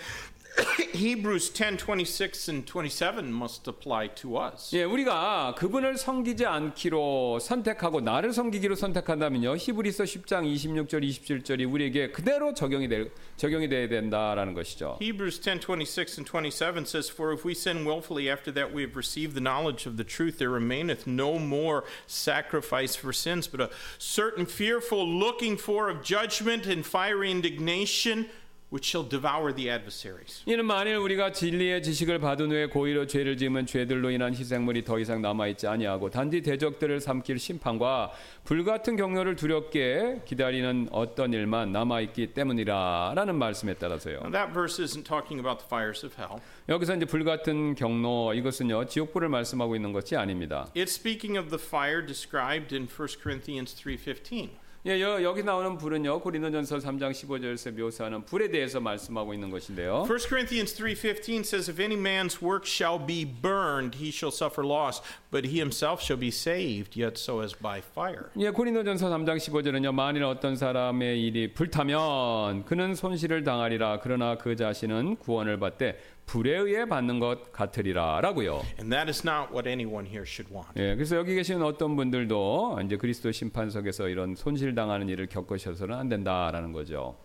Hebrews 0.93 1.49
10 1.49 1.77
26 1.77 2.47
and 2.49 2.65
27 2.67 3.33
must 3.33 3.67
apply 3.67 4.09
to 4.15 4.37
us. 4.37 4.73
예, 4.75 4.83
우리가 4.83 5.55
그분을 5.57 5.97
섬기지 5.97 6.45
않기로 6.45 7.39
선택하고 7.39 8.01
나를 8.01 8.31
섬기기로 8.31 8.75
선택한다면요. 8.75 9.57
히브리서 9.57 10.03
10장 10.03 10.45
26절 10.45 11.03
27절이 11.03 11.71
우리에게 11.71 12.11
그대로 12.11 12.53
적용이 12.53 12.87
될 12.87 13.11
적용이 13.37 13.67
돼야 13.69 13.87
된다라는 13.87 14.53
것이죠. 14.53 14.99
Hebrews 15.01 15.41
10 15.41 15.61
26 15.61 16.19
and 16.19 16.29
27 16.29 16.85
says, 16.85 17.09
For 17.11 17.33
if 17.33 17.43
we 17.43 17.53
sin 17.53 17.85
willfully 17.85 18.29
after 18.29 18.53
that 18.53 18.71
we 18.71 18.83
have 18.83 18.95
received 18.95 19.33
the 19.33 19.41
knowledge 19.41 19.87
of 19.87 19.97
the 19.97 20.05
truth, 20.05 20.37
there 20.37 20.51
remaineth 20.53 21.07
no 21.07 21.39
more 21.39 21.83
sacrifice 22.05 22.95
for 22.95 23.11
sins, 23.11 23.47
but 23.47 23.59
a 23.59 23.69
certain 23.97 24.45
fearful 24.45 25.03
looking 25.03 25.57
for 25.57 25.89
of 25.89 26.03
judgment 26.03 26.67
and 26.67 26.85
fiery 26.85 27.31
indignation 27.31 28.29
which 28.70 28.86
shall 28.86 29.08
devour 29.08 29.54
the 29.54 29.70
adversaries. 29.70 30.42
이는 30.46 30.64
만일 30.64 30.96
우리가 30.96 31.32
진리의 31.32 31.82
지식을 31.82 32.18
받은 32.18 32.50
후에 32.50 32.66
고의로 32.66 33.06
죄를 33.06 33.36
지으면 33.36 33.66
죄들로 33.66 34.10
인한 34.10 34.34
희생물이 34.34 34.84
더 34.84 34.98
이상 34.98 35.22
남아 35.22 35.46
있지 35.48 35.66
아니하고 35.66 36.10
단지 36.10 36.42
대적들을 36.42 37.00
삼킬 37.00 37.38
심판과 37.38 38.12
불같은 38.44 38.96
경로를 38.96 39.36
두렵게 39.36 40.22
기다리는 40.26 40.88
어떤 40.90 41.32
일만 41.32 41.72
남아 41.72 42.00
있기 42.02 42.34
때문이라라는 42.34 43.34
말씀에 43.34 43.74
따라서요. 43.74 44.18
Now, 44.24 44.32
that 44.32 44.52
verse 44.52 44.82
isn't 44.82 45.04
talking 45.06 45.40
about 45.40 45.58
the 45.58 45.66
fires 45.66 46.04
of 46.04 46.14
hell. 46.18 46.40
여기서 46.68 46.96
이제 46.96 47.06
불같은 47.06 47.74
경로 47.74 48.34
이것은요 48.34 48.86
지옥불을 48.86 49.28
말씀하고 49.30 49.76
있는 49.76 49.92
것이 49.92 50.16
아닙니다. 50.16 50.68
It's 50.74 50.94
speaking 50.98 51.38
of 51.38 51.48
the 51.48 51.62
fire 51.62 52.04
described 52.04 52.74
in 52.74 52.86
1 52.86 53.08
Corinthians 53.22 53.74
3:15. 53.74 54.67
예, 54.86 55.00
여, 55.02 55.20
여기 55.24 55.42
나오는 55.42 55.76
불은요 55.76 56.20
고린도전서 56.20 56.78
3장 56.78 57.10
15절에서 57.10 57.72
묘사하는 57.72 58.24
불에 58.24 58.48
대해서 58.48 58.78
말씀하고 58.78 59.34
있는 59.34 59.50
것인데요. 59.50 60.06
1 60.08 60.18
Corinthians 60.28 60.72
3:15 60.72 61.40
says 61.40 61.68
if 61.68 61.82
any 61.82 61.96
man's 61.96 62.40
work 62.40 62.64
shall 62.64 63.04
be 63.04 63.24
burned 63.24 63.98
he 63.98 64.10
shall 64.10 64.32
suffer 64.32 64.64
loss 64.64 65.02
but 65.32 65.48
he 65.48 65.58
himself 65.58 66.00
shall 66.00 66.18
be 66.18 66.28
saved 66.28 66.96
yet 66.96 67.18
so 67.18 67.42
as 67.42 67.56
by 67.60 67.80
fire. 67.80 68.26
예, 68.38 68.50
고린도전서 68.50 69.10
3장 69.10 69.38
15절은요. 69.38 69.92
만일 69.92 70.22
어떤 70.22 70.54
사람의 70.54 71.26
일이 71.26 71.52
불타면 71.52 72.64
그는 72.64 72.94
손실을 72.94 73.42
당하리라. 73.42 73.98
그러나 74.00 74.38
그 74.38 74.54
자신은 74.54 75.16
구원을 75.16 75.58
받되 75.58 75.98
불에 76.28 76.56
의해 76.56 76.84
받는 76.86 77.18
것 77.18 77.50
같으리라라고요. 77.52 78.62
And 78.78 78.92
that 78.92 79.08
is 79.08 79.26
not 79.26 79.50
what 79.50 79.68
anyone 79.68 80.06
here 80.06 80.24
should 80.24 80.52
want. 80.54 80.68
예, 80.76 80.94
그래서 80.94 81.16
여기 81.16 81.34
계시는 81.34 81.62
어떤 81.62 81.96
분들도 81.96 82.80
이제 82.84 82.96
그리스도 82.96 83.32
심판석에서 83.32 84.08
이런 84.08 84.36
손실 84.36 84.74
당하는 84.74 85.08
일을 85.08 85.26
겪으셔서는 85.26 85.96
안 85.96 86.08
된다라는 86.08 86.72
거죠. 86.72 87.16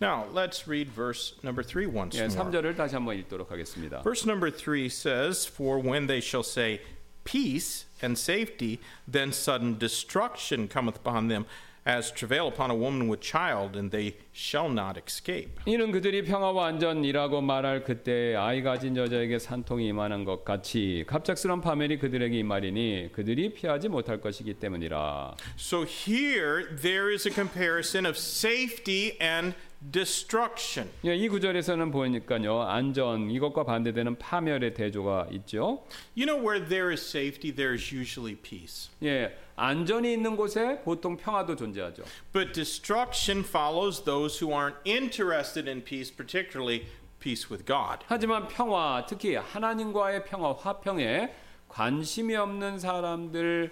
Now, 0.00 0.26
let's 0.34 0.68
read 0.68 0.92
verse 0.94 1.34
number 1.42 1.64
3 1.64 1.86
once 1.94 2.18
예, 2.18 2.26
more. 2.26 2.36
3절을 2.36 2.76
다시 2.76 2.94
한번 2.94 3.16
읽도록 3.16 3.50
하겠습니다. 3.50 4.02
Verse 4.02 4.28
number 4.28 4.52
3 4.52 4.86
says, 4.90 5.48
For 5.48 5.80
when 5.80 6.06
they 6.06 6.20
shall 6.20 6.44
say, 6.44 6.80
Peace 7.24 7.86
and 8.02 8.18
safety, 8.18 8.80
then 9.06 9.30
sudden 9.30 9.78
destruction 9.78 10.68
cometh 10.68 10.96
upon 10.96 11.28
them, 11.28 11.46
as 11.90 12.12
travail 12.12 12.46
upon 12.46 12.70
a 12.70 12.74
woman 12.74 13.08
with 13.08 13.20
child, 13.20 13.76
and 13.76 13.90
they 13.90 14.14
shall 14.32 14.70
not 14.70 14.96
escape. 14.96 15.50
이는 15.66 15.90
그들이 15.90 16.22
평화와 16.22 16.66
안전이라고 16.68 17.40
말할 17.40 17.82
그때 17.82 18.36
아이 18.36 18.62
가진 18.62 18.96
여자에게 18.96 19.40
산통이 19.40 19.88
임하는 19.88 20.24
것 20.24 20.44
같이 20.44 21.04
갑작스런 21.08 21.60
파멸이 21.60 21.98
그들에게 21.98 22.38
임하리니 22.38 23.10
그들이 23.12 23.54
피하지 23.54 23.88
못할 23.88 24.20
것이기 24.20 24.54
때문이라. 24.54 25.34
So 25.58 25.84
here 25.84 26.76
there 26.76 27.12
is 27.12 27.26
a 27.26 27.34
comparison 27.34 28.06
of 28.06 28.16
safety 28.16 29.16
and 29.20 29.56
destruction. 29.80 30.90
예, 31.04 31.16
이 31.16 31.28
구절에서는 31.28 31.90
보니까요 31.90 32.62
안전 32.62 33.30
이것과 33.30 33.64
반대되는 33.64 34.16
파멸의 34.18 34.74
대조가 34.74 35.28
있죠. 35.32 35.84
You 36.16 36.26
know, 36.26 36.38
where 36.38 36.60
there 36.60 36.92
is 36.92 37.00
safety, 37.02 37.54
there 37.54 37.74
is 37.74 37.94
usually 37.94 38.36
peace. 38.36 38.90
예, 39.02 39.36
안전이 39.56 40.12
있는 40.12 40.36
곳에 40.36 40.80
보통 40.84 41.16
평화도 41.16 41.56
존재하죠. 41.56 42.02
But 42.32 42.52
destruction 42.52 43.42
follows 43.44 44.04
those 44.04 44.38
who 44.44 44.52
aren't 44.52 44.76
interested 44.84 45.68
in 45.68 45.82
peace, 45.82 46.14
particularly 46.14 46.86
peace 47.18 47.50
with 47.50 47.64
God. 47.64 48.04
하지만 48.06 48.48
평화, 48.48 49.04
특히 49.06 49.36
하나님과의 49.36 50.24
평화, 50.24 50.52
화평에 50.52 51.32
관심이 51.68 52.34
없는 52.34 52.78
사람들 52.78 53.70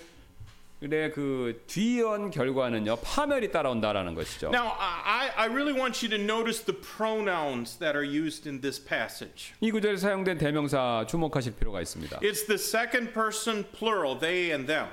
의그 0.81 1.65
뒤이은 1.67 2.31
결과는요 2.31 2.97
파멸이 2.97 3.51
따라온다라는 3.51 4.15
것이죠. 4.15 4.51
Now, 4.51 4.73
I, 4.79 5.31
I 5.37 5.47
really 5.47 5.75
want 5.75 6.05
you 6.05 6.11
to 6.17 6.23
notice 6.23 6.65
the 6.65 6.79
pronouns 6.79 7.79
that 7.79 7.97
are 7.97 8.07
used 8.07 8.49
in 8.49 8.61
this 8.61 8.83
passage. 8.83 9.53
이 9.61 9.71
구절에 9.71 9.97
사용된 9.97 10.39
대명사 10.39 11.05
주목하실 11.09 11.57
필요가 11.57 11.81
있습니다. 11.81 12.21
It's 12.21 12.47
the 12.47 12.59
second 12.59 13.13
person 13.13 13.65
plural, 13.73 14.19
they 14.19 14.53
and 14.53 14.67
them. 14.67 14.89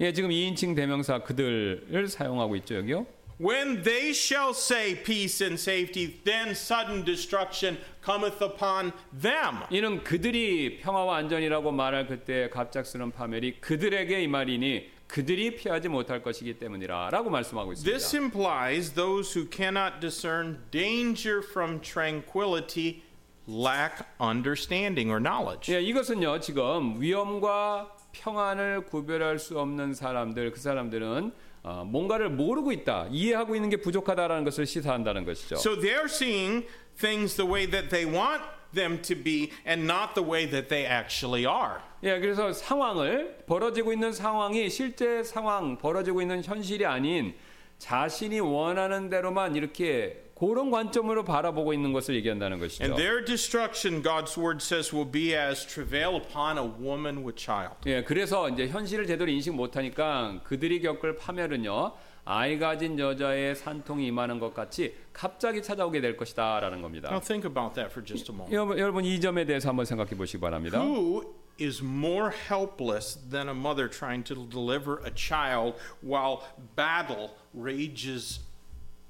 예, 0.00 0.12
지금 0.12 0.30
2인칭 0.30 0.74
대명사 0.74 1.20
그들을 1.20 2.08
사용하고 2.08 2.56
있죠, 2.56 2.76
여기요. 2.76 3.06
When 3.40 3.84
they 3.84 4.10
shall 4.10 4.50
say 4.50 5.00
peace 5.00 5.40
and 5.40 5.60
safety, 5.60 6.20
then 6.24 6.50
sudden 6.50 7.04
destruction 7.04 7.78
cometh 8.04 8.42
upon 8.42 8.90
them. 9.12 9.62
이는 9.70 10.02
그들이 10.02 10.78
평화와 10.78 11.18
안전이라고 11.18 11.70
말할 11.70 12.08
그때 12.08 12.48
갑작스런 12.50 13.12
파멸이 13.12 13.60
그들에게 13.60 14.22
이 14.22 14.26
말이니 14.26 14.97
그들이 15.08 15.56
피하지 15.56 15.88
못할 15.88 16.22
것이기 16.22 16.58
때문이라라고 16.58 17.30
말씀하고 17.30 17.72
있습니다. 17.72 17.90
This 17.90 18.14
implies 18.14 18.92
those 18.92 19.34
who 19.34 19.48
cannot 19.50 20.00
discern 20.00 20.58
danger 20.70 21.40
from 21.42 21.80
tranquility 21.80 23.02
lack 23.48 24.04
understanding 24.20 25.10
or 25.10 25.20
knowledge. 25.20 25.74
예, 25.74 25.80
이것은요 25.80 26.40
지금 26.40 27.00
위험과 27.00 27.96
평안을 28.12 28.84
구별할 28.84 29.38
수 29.38 29.58
없는 29.58 29.94
사람들 29.94 30.52
그 30.52 30.60
사람들은 30.60 31.32
어, 31.62 31.84
뭔가를 31.84 32.30
모르고 32.30 32.72
있다 32.72 33.08
이해하고 33.10 33.54
있는 33.56 33.70
게 33.70 33.78
부족하다라는 33.78 34.44
것을 34.44 34.66
시사한다는 34.66 35.24
것이죠. 35.24 35.56
So 35.56 35.80
they're 35.80 36.04
seeing 36.04 36.66
things 36.96 37.36
the 37.36 37.50
way 37.50 37.68
that 37.70 37.88
they 37.88 38.04
want 38.04 38.42
them 38.74 39.00
to 39.02 39.14
be 39.14 39.50
and 39.66 39.86
not 39.86 40.14
the 40.14 40.26
way 40.26 40.48
that 40.48 40.68
they 40.68 40.86
actually 40.86 41.46
are. 41.46 41.80
예, 42.02 42.20
그래서 42.20 42.52
상황을 42.52 43.44
벌어지고 43.46 43.92
있는 43.92 44.12
상황이 44.12 44.68
실제 44.70 45.22
상황 45.22 45.78
벌어지고 45.78 46.22
있는 46.22 46.42
현실이 46.42 46.86
아닌 46.86 47.34
자신이 47.78 48.40
원하는 48.40 49.08
대로만 49.08 49.56
이렇게 49.56 50.24
그런 50.38 50.70
관점으로 50.70 51.24
바라보고 51.24 51.72
있는 51.72 51.92
것을 51.92 52.14
얘기한다는 52.14 52.60
것이죠. 52.60 52.84
And 52.84 52.96
their 52.96 53.24
destruction, 53.24 54.02
God's 54.02 54.38
word 54.38 54.62
says, 54.62 54.94
will 54.94 55.10
be 55.10 55.34
as 55.34 55.66
travail 55.66 56.14
upon 56.14 56.56
a 56.58 56.62
woman 56.62 57.24
with 57.24 57.36
child. 57.36 57.74
예, 57.86 58.04
그래서 58.04 58.48
이제 58.48 58.68
현실을 58.68 59.06
제대로 59.08 59.28
인식 59.28 59.52
못하니까 59.52 60.40
그들이 60.44 60.80
겪을 60.80 61.16
파멸은요, 61.16 61.92
아이 62.30 62.58
가진 62.58 62.98
여자의 62.98 63.56
산통이 63.56 64.06
임하는 64.08 64.38
것 64.38 64.52
같이 64.52 64.94
갑자기 65.14 65.62
찾아오게 65.62 66.02
될 66.02 66.14
것이다라는 66.14 66.82
겁니다. 66.82 67.08
Now 67.08 67.20
think 67.20 67.48
about 67.48 67.74
that 67.74 67.90
for 67.90 68.04
just 68.04 68.30
a 68.30 68.36
moment. 68.36 68.54
여러분, 68.54 68.78
여러분 68.78 69.04
이 69.06 69.18
점에 69.18 69.46
대해서 69.46 69.70
한번 69.70 69.86
생각해 69.86 70.10
보시기 70.10 70.38
바랍니다. 70.38 70.78
Who 70.78 71.24
is 71.58 71.82
more 71.82 72.30
helpless 72.30 73.18
than 73.30 73.48
a 73.48 73.54
mother 73.54 73.88
trying 73.88 74.22
to 74.24 74.46
deliver 74.46 75.00
a 75.06 75.12
child 75.16 75.78
while 76.04 76.42
battle 76.76 77.30
rages 77.54 78.40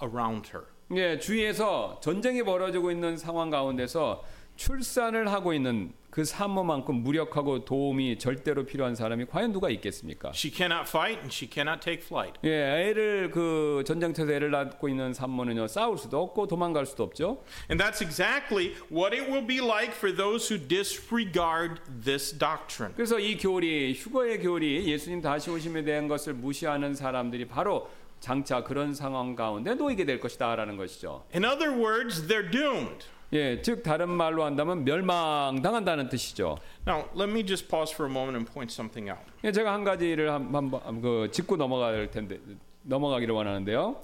around 0.00 0.50
her? 0.54 0.66
예, 0.94 1.18
주위에서 1.18 1.98
전쟁이 2.00 2.44
벌어지고 2.44 2.92
있는 2.92 3.16
상황 3.16 3.50
가운데서 3.50 4.22
출산을 4.54 5.32
하고 5.32 5.52
있는 5.52 5.92
그 6.10 6.24
산모만큼 6.24 7.02
무력하고 7.02 7.64
도움이 7.64 8.18
절대로 8.18 8.64
필요한 8.64 8.94
사람이 8.94 9.26
과연 9.26 9.52
누가 9.52 9.68
있겠습니까? 9.70 10.30
She 10.34 10.52
cannot 10.52 10.88
fight 10.88 11.18
and 11.20 11.32
she 11.32 11.48
cannot 11.52 11.80
take 11.80 12.04
flight. 12.04 12.40
예, 12.44 12.88
애를 12.88 13.30
그 13.30 13.82
전쟁터에서 13.86 14.32
애를 14.32 14.50
낳고 14.50 14.88
있는 14.88 15.12
산모는요 15.12 15.68
싸울 15.68 15.98
수도 15.98 16.22
없고 16.22 16.46
도망갈 16.46 16.86
수도 16.86 17.04
없죠. 17.04 17.44
And 17.70 17.82
that's 17.82 18.02
exactly 18.02 18.74
what 18.90 19.14
it 19.14 19.30
will 19.30 19.46
be 19.46 19.58
like 19.58 19.92
for 19.94 20.14
those 20.14 20.52
who 20.52 20.66
disregard 20.66 21.80
this 22.04 22.36
doctrine. 22.36 22.94
그래서 22.96 23.18
이 23.18 23.36
교리 23.36 23.92
휴거의 23.94 24.40
교리 24.40 24.86
예수님 24.86 25.20
다시 25.20 25.50
오심에 25.50 25.84
대한 25.84 26.08
것을 26.08 26.32
무시하는 26.32 26.94
사람들이 26.94 27.46
바로 27.46 27.88
장차 28.20 28.64
그런 28.64 28.94
상황 28.94 29.36
가운데 29.36 29.74
놓이게 29.74 30.04
될 30.04 30.18
것이다라는 30.20 30.76
것이죠. 30.76 31.24
In 31.34 31.44
other 31.44 31.70
words, 31.72 32.26
they're 32.26 32.50
doomed. 32.50 33.06
예, 33.32 33.60
즉 33.60 33.82
다른 33.82 34.08
말로 34.08 34.44
한다면 34.44 34.84
멸망당한다는 34.84 36.08
뜻이죠. 36.08 36.58
Now, 36.86 37.08
let 37.14 37.30
me 37.30 37.44
just 37.44 37.68
pause 37.68 37.92
for 37.94 38.08
a 38.08 38.12
moment 38.12 38.36
and 38.36 38.50
point 38.50 38.72
something 38.72 39.10
out. 39.10 39.22
예, 39.44 39.52
제가 39.52 39.72
한 39.72 39.84
가지를 39.84 40.30
한번 40.32 40.70
그 41.02 41.28
짚고 41.30 41.56
넘어갈 41.56 42.10
텐데 42.10 42.38
넘어가기를 42.84 43.34
원하는데요. 43.34 44.02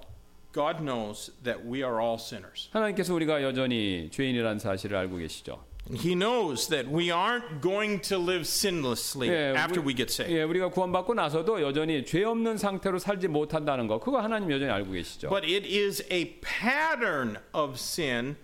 God 0.53 0.79
knows 0.85 1.33
that 1.43 1.61
we 1.67 1.79
are 1.83 1.99
all 2.01 2.17
sinners. 2.19 2.69
하나님께서 2.73 3.15
우리가 3.15 3.43
여전히 3.43 4.09
죄인이라는 4.13 4.59
사실을 4.59 4.97
알고 4.99 5.17
계시죠. 5.17 5.65
He 5.91 6.15
knows 6.15 6.69
that 6.69 6.89
we 6.89 7.09
aren't 7.09 7.61
going 7.61 8.01
to 8.09 8.19
live 8.19 8.43
sinlessly 8.43 9.29
예, 9.29 9.53
after 9.57 9.81
우리- 9.83 9.89
we 9.89 9.95
get 9.97 10.13
saved. 10.13 10.33
예, 10.35 10.43
우리가 10.43 10.69
구원받고 10.69 11.13
나서도 11.15 11.61
여전히 11.63 12.05
죄 12.05 12.25
없는 12.25 12.57
상태로 12.59 12.99
살지 12.99 13.29
못한다는 13.29 13.87
거. 13.87 13.99
그거 14.01 14.21
하나님 14.21 14.51
여전히 14.51 14.71
알고 14.71 14.93
계시죠. 14.93 15.29
But 15.31 15.45
it 15.47 15.67
is 15.67 16.07
a 16.13 16.41
pattern 16.41 17.37
of 17.55 17.73
sin 17.75 18.37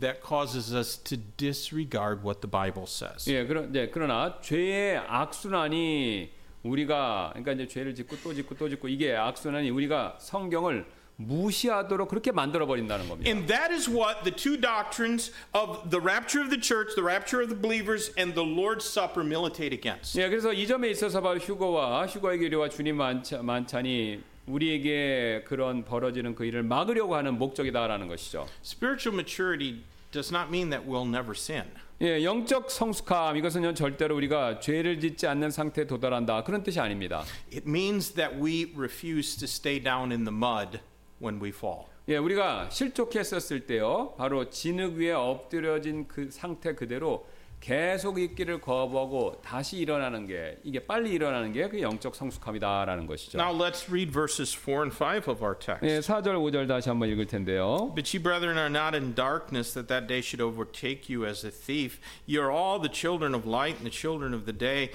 that 0.00 0.20
causes 0.22 0.74
us 0.74 0.96
to 1.04 1.16
disregard 1.36 2.22
what 2.24 2.40
the 2.40 2.50
Bible 2.50 2.86
says. 2.86 3.30
예, 3.30 3.46
그러, 3.46 3.64
예, 3.74 3.90
그러나 3.90 4.40
죄의 4.40 4.98
악순환이 4.98 6.32
우리가 6.62 7.30
그러니까 7.32 7.52
이제 7.52 7.66
죄를 7.66 7.94
짓고 7.94 8.16
또 8.22 8.34
짓고 8.34 8.54
또 8.56 8.68
짓고 8.68 8.88
이게 8.88 9.14
악순환이 9.16 9.70
우리가 9.70 10.16
성경을 10.18 10.86
무시하도록 11.16 12.08
그렇게 12.08 12.32
만들어 12.32 12.66
버린다는 12.66 13.08
겁니다. 13.08 13.30
And 13.30 13.46
that 13.46 13.72
is 13.72 13.88
what 13.88 14.24
the 14.24 14.34
two 14.34 14.56
doctrines 14.58 15.32
of 15.52 15.90
the 15.90 16.00
rapture 16.00 16.42
of 16.42 16.50
the 16.50 16.60
church, 16.60 16.94
the 16.94 17.04
rapture 17.04 17.42
of 17.42 17.50
the 17.50 17.60
believers, 17.60 18.10
and 18.16 18.34
the 18.34 18.44
Lord's 18.44 18.84
Supper 18.84 19.24
militate 19.24 19.72
against. 19.72 20.18
예, 20.18 20.28
그래서 20.28 20.52
이 20.52 20.66
점에 20.66 20.88
있어서 20.90 21.20
바로 21.20 21.38
휴거와 21.38 22.06
휴거의 22.06 22.38
교리와 22.38 22.70
주님 22.70 22.96
만찬, 22.96 23.44
만찬이 23.44 24.20
우리에게 24.50 25.44
그런 25.46 25.84
벌어지는 25.84 26.34
그 26.34 26.44
일을 26.44 26.62
막으려고 26.62 27.14
하는 27.14 27.38
목적이다라는 27.38 28.08
것이죠. 28.08 28.46
Spiritual 28.64 29.14
maturity 29.14 29.82
does 30.10 30.34
not 30.34 30.48
mean 30.48 30.70
that 30.70 30.88
we'll 30.88 31.08
never 31.08 31.32
sin. 31.32 31.64
예, 32.02 32.24
영적 32.24 32.70
성숙함 32.70 33.36
이것은 33.36 33.74
절대로 33.74 34.16
우리가 34.16 34.60
죄를 34.60 35.00
짓지 35.00 35.26
않는 35.26 35.50
상태에 35.50 35.86
도달한다 35.86 36.44
그런 36.44 36.62
뜻이 36.62 36.80
아닙니다. 36.80 37.24
It 37.52 37.68
means 37.68 38.14
that 38.14 38.36
we 38.36 38.72
refuse 38.74 39.38
to 39.38 39.44
stay 39.44 39.82
down 39.82 40.10
in 40.10 40.24
the 40.24 40.34
mud 40.34 40.80
when 41.22 41.42
we 41.42 41.50
fall. 41.50 41.84
예, 42.08 42.16
우리가 42.16 42.70
실족했었을 42.70 43.66
때요, 43.66 44.14
바로 44.16 44.48
진흙 44.48 44.94
위에 44.96 45.12
엎드려진 45.12 46.08
그 46.08 46.30
상태 46.30 46.74
그대로 46.74 47.26
계속 47.60 48.18
있기를 48.18 48.60
거부하고 48.60 49.40
다시 49.44 49.76
일어나는 49.78 50.26
게 50.26 50.56
이게 50.64 50.78
빨리 50.80 51.12
일어나는 51.12 51.52
게 51.52 51.68
그 51.68 51.80
영적 51.80 52.14
성숙함이다라는 52.16 53.06
것이죠. 53.06 53.38
Now 53.38 53.52
let's 53.54 53.86
read 53.88 54.10
verses 54.10 54.50
4 54.56 54.82
and 54.82 54.96
5 54.96 55.28
of 55.30 55.44
our 55.44 55.54
text. 55.58 55.84
예, 55.86 56.00
4절 56.00 56.34
5절 56.40 56.66
다시 56.66 56.88
한번 56.88 57.08
읽을 57.10 57.26
텐데요. 57.26 57.92
But 57.94 58.10
ye, 58.16 58.20
brethren, 58.22 58.56
are 58.58 58.70
not 58.70 58.96
in 58.96 59.14
darkness, 59.14 59.74
that 59.74 59.88
that 59.88 60.06
day 60.08 60.20
should 60.20 60.40
overtake 60.42 61.08
you 61.12 61.26
as 61.26 61.46
a 61.46 61.50
thief. 61.52 62.00
Ye 62.26 62.38
are 62.40 62.50
all 62.50 62.80
the 62.80 62.90
children 62.90 63.34
of 63.34 63.46
light 63.46 63.76
and 63.76 63.84
the 63.84 63.90
children 63.94 64.32
of 64.34 64.46
the 64.46 64.56
day. 64.56 64.90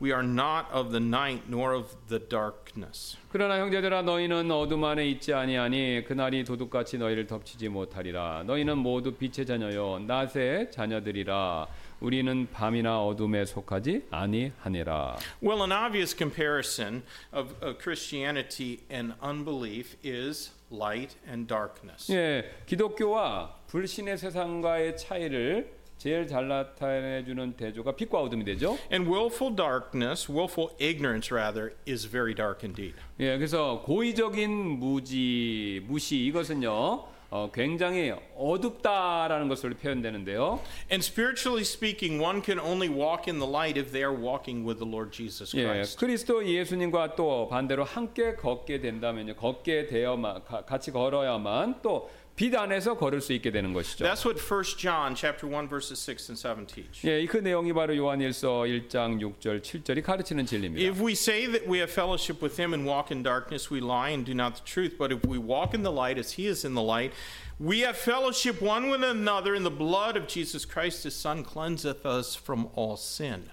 We 0.00 0.12
are 0.12 0.22
not 0.22 0.70
of 0.70 0.90
the 0.92 1.00
night 1.02 1.44
nor 1.48 1.72
of 1.74 1.96
the 2.08 2.20
darkness. 2.20 3.16
그러나 3.32 3.58
형제들아 3.58 4.02
너희는 4.02 4.50
어둠 4.50 4.84
안에 4.84 5.08
있지 5.08 5.32
아니하니 5.34 6.04
그날이 6.06 6.44
도둑같이 6.44 6.98
너희를 6.98 7.26
덮치지 7.26 7.68
못하리라. 7.68 8.44
너희는 8.46 8.78
모두 8.78 9.14
빛의 9.14 9.44
자녀요 9.46 9.98
낮의 10.06 10.70
자녀들이라. 10.70 11.66
우리는 12.00 12.46
밤이나 12.52 13.04
어둠에 13.04 13.44
속하지 13.44 14.06
아니하니라. 14.10 15.16
Well, 15.42 15.62
an 15.62 15.72
obvious 15.72 16.16
comparison 16.16 17.02
of, 17.32 17.54
of 17.60 17.78
Christianity 17.78 18.80
and 18.90 19.14
unbelief 19.22 19.96
is 20.04 20.52
light 20.70 21.16
and 21.28 21.48
darkness. 21.48 22.12
예, 22.12 22.44
기독교와 22.66 23.54
불신의 23.66 24.18
세상과의 24.18 24.96
차이를 24.96 25.78
제일 25.98 26.28
잘 26.28 26.46
나타내 26.46 27.24
주는 27.24 27.54
대조가 27.56 27.96
빛과 27.96 28.20
어둠이 28.20 28.44
되죠. 28.44 28.78
And 28.92 29.10
willful 29.10 29.56
darkness, 29.56 30.30
willful 30.30 30.70
ignorance 30.80 31.34
rather, 31.34 31.74
is 31.88 32.08
very 32.08 32.32
dark 32.32 32.62
indeed. 32.62 32.94
예, 33.18 33.36
그래서 33.36 33.82
고의적인 33.84 34.78
무지, 34.78 35.82
무시 35.88 36.24
이것은요. 36.26 37.17
어, 37.30 37.50
굉장히 37.52 38.12
어둡다라는 38.36 39.48
것으로 39.48 39.74
표현되는데요. 39.74 40.60
And 40.90 41.04
spiritually 41.04 41.60
speaking, 41.62 42.22
one 42.22 42.40
can 42.42 42.58
only 42.58 42.88
walk 42.88 43.28
in 43.30 43.38
the 43.38 43.46
light 43.48 43.78
if 43.78 43.92
they 43.92 44.02
are 44.02 44.16
walking 44.16 44.66
with 44.66 44.78
the 44.78 44.88
Lord 44.90 45.12
Jesus 45.12 45.54
예, 45.54 45.64
Christ. 45.64 45.98
그리스도 45.98 46.46
예수님과 46.46 47.16
또 47.16 47.48
반대로 47.48 47.84
함께 47.84 48.34
걷게 48.34 48.80
된다면요, 48.80 49.34
걷게 49.36 49.88
되어만 49.88 50.44
가- 50.44 50.64
같이 50.64 50.90
걸어야만 50.90 51.80
또 51.82 52.08
빛 52.38 52.54
안에서 52.54 52.96
걸을 52.96 53.20
수 53.20 53.32
있게 53.32 53.50
되는 53.50 53.72
것이죠. 53.72 54.04
That's 54.04 54.24
what 54.24 54.38
1 54.38 54.78
John 54.78 55.16
chapter 55.16 55.52
1 55.52 55.68
verses 55.68 55.98
6 55.98 56.30
and 56.30 56.38
7 56.38 56.66
teach. 56.68 57.02
예, 57.04 57.26
그 57.26 57.38
내용이 57.38 57.72
바로 57.72 57.96
요한일서 57.96 58.62
1장 58.62 59.18
6절 59.18 59.60
7절이 59.60 60.04
가르치는 60.04 60.46
진리입니다. 60.46 60.88
If 60.88 61.02
we 61.02 61.14
say 61.14 61.50
that 61.50 61.68
we 61.68 61.78
have 61.78 61.90
fellowship 61.90 62.40
with 62.40 62.54
him 62.54 62.72
and 62.72 62.88
walk 62.88 63.10
in 63.10 63.24
darkness, 63.24 63.74
we 63.74 63.80
lie 63.80 64.14
and 64.14 64.24
do 64.24 64.38
not 64.38 64.54
the 64.54 64.64
truth. 64.64 64.96
But 64.96 65.10
if 65.10 65.26
we 65.26 65.36
walk 65.36 65.74
in 65.74 65.82
the 65.82 65.90
light 65.90 66.16
as 66.16 66.38
he 66.38 66.46
is 66.46 66.64
in 66.64 66.78
the 66.78 66.80
light, 66.80 67.10
we 67.58 67.82
have 67.82 67.98
fellowship 67.98 68.62
one 68.62 68.86
with 68.88 69.02
another, 69.02 69.58
and 69.58 69.66
the 69.66 69.74
blood 69.74 70.14
of 70.14 70.28
Jesus 70.28 70.64
Christ, 70.64 71.02
his 71.02 71.18
son, 71.18 71.42
cleanseth 71.42 72.06
us 72.06 72.38
from 72.38 72.70
all 72.78 72.94
sin. 72.94 73.50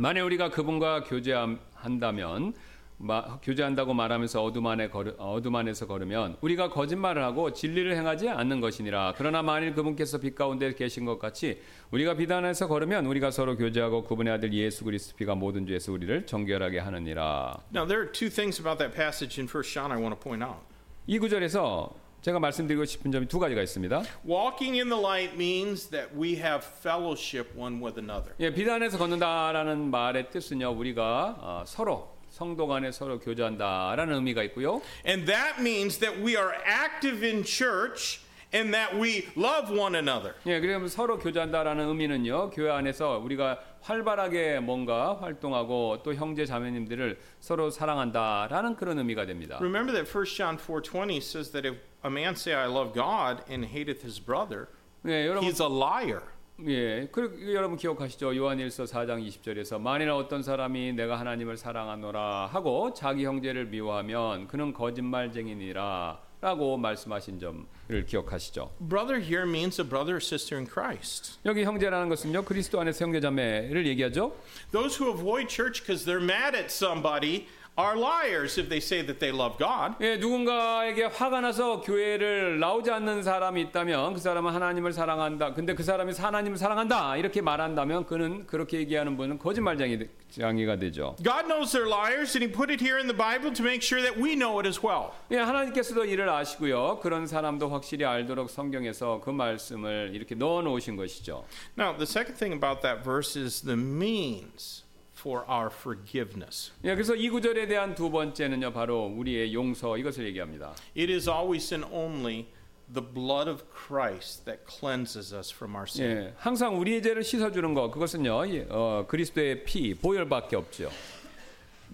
만약 0.00 0.24
우리가 0.24 0.48
그분과 0.48 1.04
교제한다면 1.04 2.54
마, 3.02 3.38
교제한다고 3.40 3.94
말하면서 3.94 4.44
어둠 4.44 4.66
안에 4.66 4.90
걸으, 4.90 5.14
어둠 5.16 5.56
안에서 5.56 5.86
걸으면 5.86 6.36
우리가 6.42 6.68
거짓말을 6.68 7.22
하고 7.22 7.50
진리를 7.50 7.96
행하지 7.96 8.28
않는 8.28 8.60
것이니라. 8.60 9.14
그러나 9.16 9.42
만일 9.42 9.74
그분께서 9.74 10.18
빛 10.18 10.34
가운데 10.34 10.74
계신 10.74 11.06
것 11.06 11.18
같이 11.18 11.62
우리가 11.92 12.14
빛 12.14 12.30
안에서 12.30 12.68
걸으면 12.68 13.06
우리가 13.06 13.30
서로 13.30 13.56
교제하고 13.56 14.04
그분의 14.04 14.34
아들 14.34 14.52
예수 14.52 14.84
그리스도 14.84 15.16
피가 15.16 15.34
모든 15.34 15.66
죄에서 15.66 15.92
우리를 15.92 16.26
정결하게 16.26 16.78
하느니라. 16.78 17.62
Now, 17.74 17.86
there 17.86 18.02
are 18.02 18.12
two 18.12 18.28
things 18.28 18.60
about 18.60 18.78
that 18.78 18.94
passage 18.94 19.40
in 19.40 19.48
1 19.48 19.62
John 19.62 19.90
I 19.90 19.96
want 19.98 20.14
to 20.14 20.20
point 20.20 20.44
out. 20.44 20.60
이 21.06 21.18
구절에서 21.18 21.94
제가 22.20 22.38
말씀드리고 22.38 22.84
싶은 22.84 23.10
점이 23.10 23.26
두 23.28 23.38
가지가 23.38 23.62
있습니다. 23.62 24.02
Walking 24.28 24.78
in 24.78 24.90
the 24.90 25.00
light 25.00 25.34
means 25.36 25.88
that 25.88 26.14
we 26.14 26.34
have 26.34 26.62
fellowship 26.62 27.58
one 27.58 27.82
with 27.82 27.98
another. 27.98 28.34
예, 28.40 28.52
빛 28.52 28.68
안에서 28.68 28.98
걷는다라는 28.98 29.90
말의 29.90 30.28
뜻은요, 30.28 30.68
우리가 30.68 31.36
어, 31.40 31.62
서로 31.64 32.19
성도 32.30 32.66
간에 32.66 32.90
서로 32.92 33.18
교제한다라는 33.18 34.14
의미가 34.14 34.42
있고요. 34.44 34.80
And 35.04 35.26
that 35.30 35.60
means 35.60 35.98
that 35.98 36.22
we 36.22 36.36
are 36.36 36.54
active 36.64 37.26
in 37.26 37.42
church 37.44 38.20
and 38.54 38.72
that 38.72 38.96
we 38.96 39.26
love 39.36 39.70
one 39.70 39.94
another. 39.94 40.34
예, 40.46 40.60
그러면 40.60 40.88
서로 40.88 41.18
교제한다라는 41.18 41.88
의미는요. 41.88 42.50
교회 42.50 42.70
안에서 42.70 43.18
우리가 43.18 43.58
활발하게 43.82 44.60
뭔가 44.60 45.16
활동하고 45.20 46.02
또 46.02 46.14
형제 46.14 46.46
자매님들을 46.46 47.18
서로 47.40 47.70
사랑한다라는 47.70 48.76
그런 48.76 48.98
의미가 48.98 49.26
됩니다. 49.26 49.58
Remember 49.60 49.92
that 49.92 50.06
1 50.08 50.24
John 50.36 50.56
4:20 50.56 51.18
says 51.18 51.50
that 51.52 51.66
if 51.66 51.78
a 52.04 52.10
man 52.10 52.34
say 52.34 52.54
I 52.54 52.66
love 52.66 52.92
God 52.94 53.42
and 53.50 53.66
hateth 53.66 54.02
his 54.02 54.20
brother, 54.24 54.68
예, 55.06 55.26
여러분 55.26 55.48
he's 55.48 55.60
a 55.60 55.68
liar. 55.68 56.22
예, 56.66 57.08
그 57.10 57.52
여러분 57.54 57.76
기억하시죠? 57.78 58.36
요한일서 58.36 58.84
4장 58.84 59.26
20절에서 59.26 59.80
만일 59.80 60.10
어떤 60.10 60.42
사람이 60.42 60.92
내가 60.92 61.18
하나님을 61.18 61.56
사랑하노라 61.56 62.46
하고 62.46 62.92
자기 62.92 63.24
형제를 63.24 63.66
미워하면 63.66 64.46
그는 64.46 64.74
거짓말쟁이니라라고 64.74 66.76
말씀하신 66.76 67.40
점을 67.40 68.04
기억하시죠? 68.06 68.72
Brother 68.88 69.22
here 69.22 69.48
means 69.48 69.80
a 69.80 69.88
brother 69.88 70.16
or 70.16 70.20
sister 70.22 70.58
in 70.58 70.68
Christ. 70.70 71.38
여기 71.46 71.64
형제라는 71.64 72.10
것은요 72.10 72.44
그리스도 72.44 72.78
안에서 72.80 73.06
형제자매를 73.06 73.86
얘기하죠. 73.86 74.32
Those 74.72 75.02
who 75.02 75.14
avoid 75.14 75.48
church 75.48 75.80
because 75.80 76.04
they're 76.04 76.22
mad 76.22 76.54
at 76.54 76.66
somebody 76.70 77.46
are 77.80 77.96
liars 77.96 78.58
if 78.58 78.68
they 78.68 78.78
say 78.78 79.00
that 79.06 79.18
they 79.18 79.32
love 79.32 79.56
God. 79.58 79.94
예, 80.00 80.16
누군가에게 80.16 81.04
화가 81.04 81.40
나서 81.40 81.80
교회를 81.80 82.60
나오지 82.60 82.90
않는 82.90 83.22
사람이 83.22 83.60
있다면 83.62 84.14
그 84.14 84.20
사람은 84.20 84.52
하나님을 84.52 84.92
사랑한다. 84.92 85.54
근데 85.54 85.74
그 85.74 85.82
사람이 85.82 86.12
하나님을 86.12 86.58
사랑한다 86.58 87.16
이렇게 87.16 87.40
말한다면 87.40 88.04
그는 88.04 88.46
그렇게 88.46 88.78
얘기하는 88.78 89.16
분은 89.16 89.38
거짓말쟁이가 89.38 90.76
되죠. 90.78 91.16
God 91.24 91.46
knows 91.48 91.72
they're 91.72 91.88
liars 91.88 92.36
and 92.36 92.44
he 92.44 92.52
put 92.52 92.70
it 92.70 92.84
here 92.84 92.98
in 92.98 93.06
the 93.06 93.16
Bible 93.16 93.52
to 93.52 93.64
make 93.64 93.82
sure 93.82 94.02
that 94.02 94.20
we 94.20 94.34
know 94.36 94.58
it 94.60 94.68
as 94.68 94.78
well. 94.84 95.12
예, 95.30 95.38
하나님께서도 95.38 96.04
이를 96.04 96.28
아시고요. 96.28 97.00
그런 97.00 97.26
사람도 97.26 97.70
확실히 97.70 98.04
알도록 98.04 98.50
성경에서 98.50 99.22
그 99.24 99.30
말씀을 99.30 100.10
이렇게 100.12 100.34
넣어 100.34 100.60
놓으신 100.62 100.96
것이죠. 100.96 101.44
Now, 101.78 101.96
the 101.96 102.06
second 102.06 102.38
thing 102.38 102.52
about 102.52 102.82
that 102.82 103.02
verse 103.02 103.40
is 103.40 103.62
the 103.62 103.78
means 103.78 104.84
for 105.19 105.43
our 105.49 105.69
forgiveness. 105.71 106.71
예, 106.83 106.93
그래서 106.93 107.15
이 107.15 107.29
구절에 107.29 107.67
대한 107.67 107.95
두 107.95 108.09
번째는요. 108.11 108.71
바로 108.73 109.05
우리의 109.05 109.53
용서 109.53 109.97
이것을 109.97 110.25
얘기합니다. 110.25 110.75
It 110.95 111.11
is 111.11 111.29
always 111.29 111.73
and 111.73 111.87
only 111.93 112.47
the 112.93 113.01
blood 113.01 113.49
of 113.49 113.63
Christ 113.71 114.45
that 114.45 114.63
cleanses 114.67 115.33
us 115.33 115.51
from 115.51 115.73
our 115.75 115.87
sin. 115.87 116.17
예, 116.17 116.33
항상 116.37 116.79
우리의 116.79 117.01
죄를 117.01 117.23
씻어 117.23 117.51
주는 117.51 117.73
것 117.73 117.89
그것은요. 117.91 118.47
예, 118.53 118.67
어, 118.69 119.05
그리스도의 119.07 119.63
피 119.63 119.93
보혈밖에 119.95 120.55
없죠. 120.55 120.91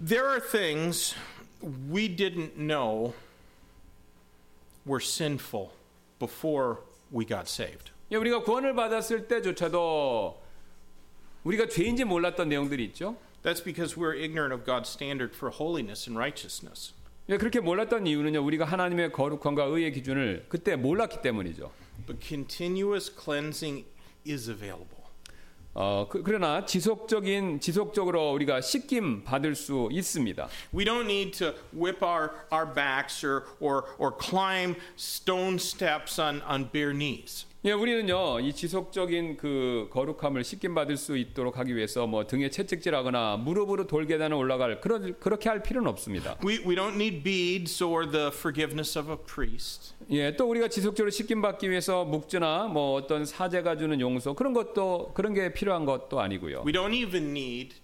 There 0.04 0.26
are 0.26 0.40
things 0.40 1.14
we 1.90 2.08
didn't 2.08 2.56
know 2.56 3.14
were 4.84 5.00
sinful 5.00 5.70
before 6.18 6.78
we 7.14 7.24
got 7.24 7.48
saved. 7.48 7.92
예, 8.10 8.16
우리가 8.16 8.42
구원을 8.42 8.74
받았을 8.74 9.28
때조차도 9.28 10.42
우리가 11.47 11.67
죄인지 11.69 12.03
몰랐던 12.03 12.49
내용들이 12.49 12.83
있죠. 12.87 13.15
That's 13.41 13.63
because 13.63 13.95
we're 13.95 14.17
ignorant 14.17 14.53
of 14.53 14.65
God's 14.65 14.89
standard 14.89 15.33
for 15.33 15.49
holiness 15.49 16.09
and 16.09 16.17
righteousness. 16.17 16.93
예, 17.29 17.37
그렇게 17.37 17.61
몰랐던 17.61 18.05
이유는요. 18.05 18.43
우리가 18.43 18.65
하나님의 18.65 19.13
거룩함과 19.13 19.63
의의 19.63 19.93
기준을 19.93 20.47
그때 20.49 20.75
몰랐기 20.75 21.21
때문이죠. 21.21 21.71
But 22.05 22.19
continuous 22.21 23.09
cleansing 23.09 23.85
is 24.27 24.49
available. 24.49 25.07
어, 25.73 26.07
그, 26.09 26.21
그러나 26.21 26.65
지속적인 26.65 27.61
지속적으로 27.61 28.33
우리가 28.33 28.59
씻김 28.59 29.23
받을 29.23 29.55
수 29.55 29.87
있습니다. 29.89 30.49
We 30.73 30.83
don't 30.83 31.05
need 31.05 31.31
to 31.37 31.53
whip 31.73 32.03
our, 32.03 32.31
our 32.51 32.65
backs 32.65 33.25
or, 33.25 33.45
or, 33.61 33.85
or 33.97 34.11
climb 34.19 34.75
stone 34.97 35.55
steps 35.55 36.19
on, 36.19 36.41
on 36.41 36.69
bare 36.73 36.91
knees. 36.91 37.45
예, 37.67 37.73
우리는요 37.73 38.39
이 38.39 38.53
지속적인 38.53 39.35
그 39.35 39.89
거룩함을 39.91 40.45
씻김 40.45 40.73
받을 40.73 40.95
수 40.95 41.17
있도록 41.17 41.57
하기 41.57 41.75
위해서 41.75 42.07
뭐 42.07 42.25
등에 42.25 42.49
채찍질하거나 42.49 43.35
무릎으로 43.43 43.87
돌계단을 43.87 44.37
올라갈 44.37 44.79
그런 44.79 45.19
그렇게 45.19 45.49
할 45.49 45.61
필요는 45.61 45.89
없습니다. 45.89 46.37
We, 46.45 46.59
we 46.65 46.77
don't 46.77 46.93
need 46.93 47.23
beads 47.23 47.83
or 47.83 48.09
the 48.09 48.27
forgiveness 48.27 48.97
of 48.97 49.11
a 49.11 49.17
priest. 49.17 49.95
예, 50.09 50.33
또 50.37 50.49
우리가 50.49 50.69
지속적으로 50.69 51.11
씻김 51.11 51.41
받기 51.41 51.69
위해서 51.69 52.05
묵주나 52.05 52.67
뭐 52.67 52.93
어떤 52.93 53.25
사제가 53.25 53.75
주는 53.75 53.99
용서 53.99 54.31
그런 54.31 54.53
것도 54.53 55.11
그런 55.13 55.33
게 55.33 55.51
필요한 55.51 55.83
것도 55.83 56.21
아니고요. 56.21 56.63
We 56.65 56.71
don't 56.71 56.93
even 56.93 57.31
need 57.31 57.75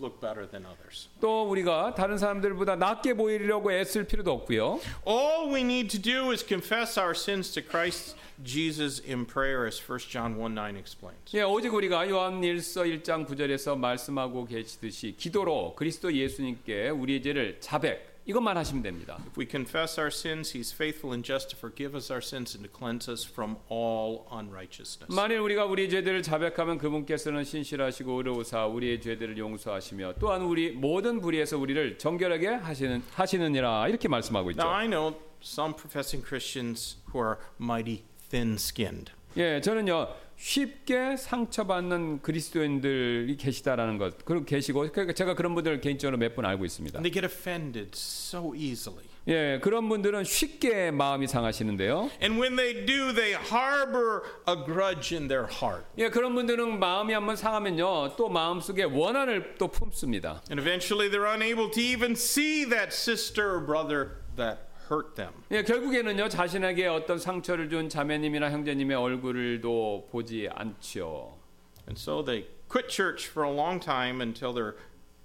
look 0.00 0.20
better 0.20 0.48
than 0.48 0.64
others. 0.66 1.08
또 1.20 1.48
우리가 1.50 1.94
다른 1.94 2.18
사람들보다 2.18 2.76
낫게 2.76 3.14
보이려고 3.14 3.72
애쓸 3.72 4.04
필요도 4.04 4.30
없고요. 4.32 4.80
All 5.06 5.52
we 5.52 5.60
need 5.60 5.88
to 5.88 6.00
do 6.00 6.32
is 6.32 6.44
confess 6.46 6.98
our 6.98 7.14
sins 7.14 7.52
to 7.52 7.62
Christ 7.62 8.16
Jesus 8.42 9.00
in 9.06 9.26
prayer, 9.26 9.66
as 9.66 9.78
1 9.80 10.10
John 10.10 10.38
1 10.38 10.54
9 10.54 10.76
explains. 10.76 11.36
예, 11.36 11.42
오직 11.42 11.72
우리가 11.72 12.08
요한일서 12.08 12.82
1장 12.82 13.26
9절에서 13.26 13.76
말씀하고 13.78 14.44
계시듯이 14.46 15.14
기도로 15.16 15.74
그리스도 15.76 16.12
예수님께 16.12 16.88
우리의 16.90 17.22
죄를 17.22 17.60
자백 17.60 18.13
이것만 18.26 18.56
하시면 18.56 18.82
됩니다. 18.82 19.18
If 19.26 19.38
we 19.38 19.46
confess 19.48 20.00
our 20.00 20.08
sins, 20.08 20.56
He's 20.56 20.72
faithful 20.72 21.12
and 21.12 21.22
just 21.24 21.50
to 21.50 21.58
forgive 21.58 21.94
us 21.94 22.10
our 22.10 22.22
sins 22.24 22.56
and 22.56 22.66
to 22.66 22.72
cleanse 22.72 23.10
us 23.10 23.26
from 23.26 23.56
all 23.70 24.24
unrighteousness. 24.32 25.14
만일 25.14 25.40
우리가 25.40 25.66
우리 25.66 25.90
죄들을 25.90 26.22
자백하면 26.22 26.78
그분께서는 26.78 27.44
신실하시고 27.44 28.12
의로우사 28.12 28.66
우리의 28.66 29.02
죄들을 29.02 29.36
용서하시며 29.36 30.14
또한 30.18 30.42
우리 30.42 30.72
모든 30.72 31.20
불의에서 31.20 31.58
우리를 31.58 31.98
정결하게 31.98 32.48
하시는 32.48 33.02
하시느니라 33.12 33.88
이렇게 33.88 34.08
말씀하고 34.08 34.50
있죠. 34.52 34.62
Now, 34.62 34.74
I 34.74 34.86
know 34.86 35.16
some 35.42 35.74
professing 35.76 36.26
Christians 36.26 36.96
who 37.12 37.22
are 37.22 37.38
mighty 37.60 38.04
thin 38.30 38.54
skinned. 38.54 39.12
예, 39.36 39.60
저는요 39.60 40.08
쉽게 40.36 41.16
상처받는 41.16 42.22
그리스도인들이 42.22 43.36
계시다라는 43.36 43.98
것, 43.98 44.24
그리고 44.24 44.44
계시고 44.44 44.88
그러니까 44.90 45.12
제가 45.12 45.34
그런 45.34 45.54
분들 45.54 45.80
개인적으로 45.80 46.18
몇 46.18 46.34
분 46.34 46.44
알고 46.44 46.64
있습니다. 46.64 46.98
And 46.98 47.08
they 47.08 47.12
get 47.12 47.24
offended 47.24 47.90
so 47.94 48.54
easily. 48.56 49.04
예, 49.26 49.58
그런 49.62 49.88
분들은 49.88 50.24
쉽게 50.24 50.90
마음이 50.90 51.26
상하시는데요. 51.28 52.10
And 52.20 52.38
when 52.38 52.56
they 52.56 52.84
do, 52.84 53.14
they 53.14 53.32
harbor 53.34 54.22
a 54.46 54.54
grudge 54.66 55.16
in 55.16 55.28
their 55.28 55.46
heart. 55.50 55.86
예, 55.96 56.10
그런 56.10 56.34
분들은 56.34 56.78
마음이 56.78 57.14
한번 57.14 57.36
상하면요, 57.36 58.16
또 58.16 58.28
마음 58.28 58.60
속에 58.60 58.82
원한을 58.82 59.54
또 59.56 59.68
품습니다. 59.68 60.42
And 60.50 60.60
eventually 60.60 61.08
they're 61.10 61.32
unable 61.32 61.70
to 61.70 61.80
even 61.80 62.12
see 62.12 62.68
that 62.68 62.92
sister 62.92 63.54
or 63.54 63.64
brother 63.64 64.16
that 64.36 64.58
hurt 64.90 65.14
them. 65.14 65.32
예, 65.50 65.62
결국에는요 65.62 66.28
자신에게 66.28 66.86
어떤 66.86 67.18
상처를 67.18 67.68
준 67.68 67.88
자매님이나 67.88 68.50
형제님의 68.50 68.96
얼굴도 68.96 70.08
보지 70.10 70.48
않죠. 70.52 71.38
And 71.86 72.00
so 72.00 72.24
they 72.24 72.48
quit 72.68 72.88
church 72.88 73.28
for 73.28 73.48
a 73.48 73.54
long 73.54 73.78
time 73.78 74.20
until 74.20 74.52
their 74.52 74.76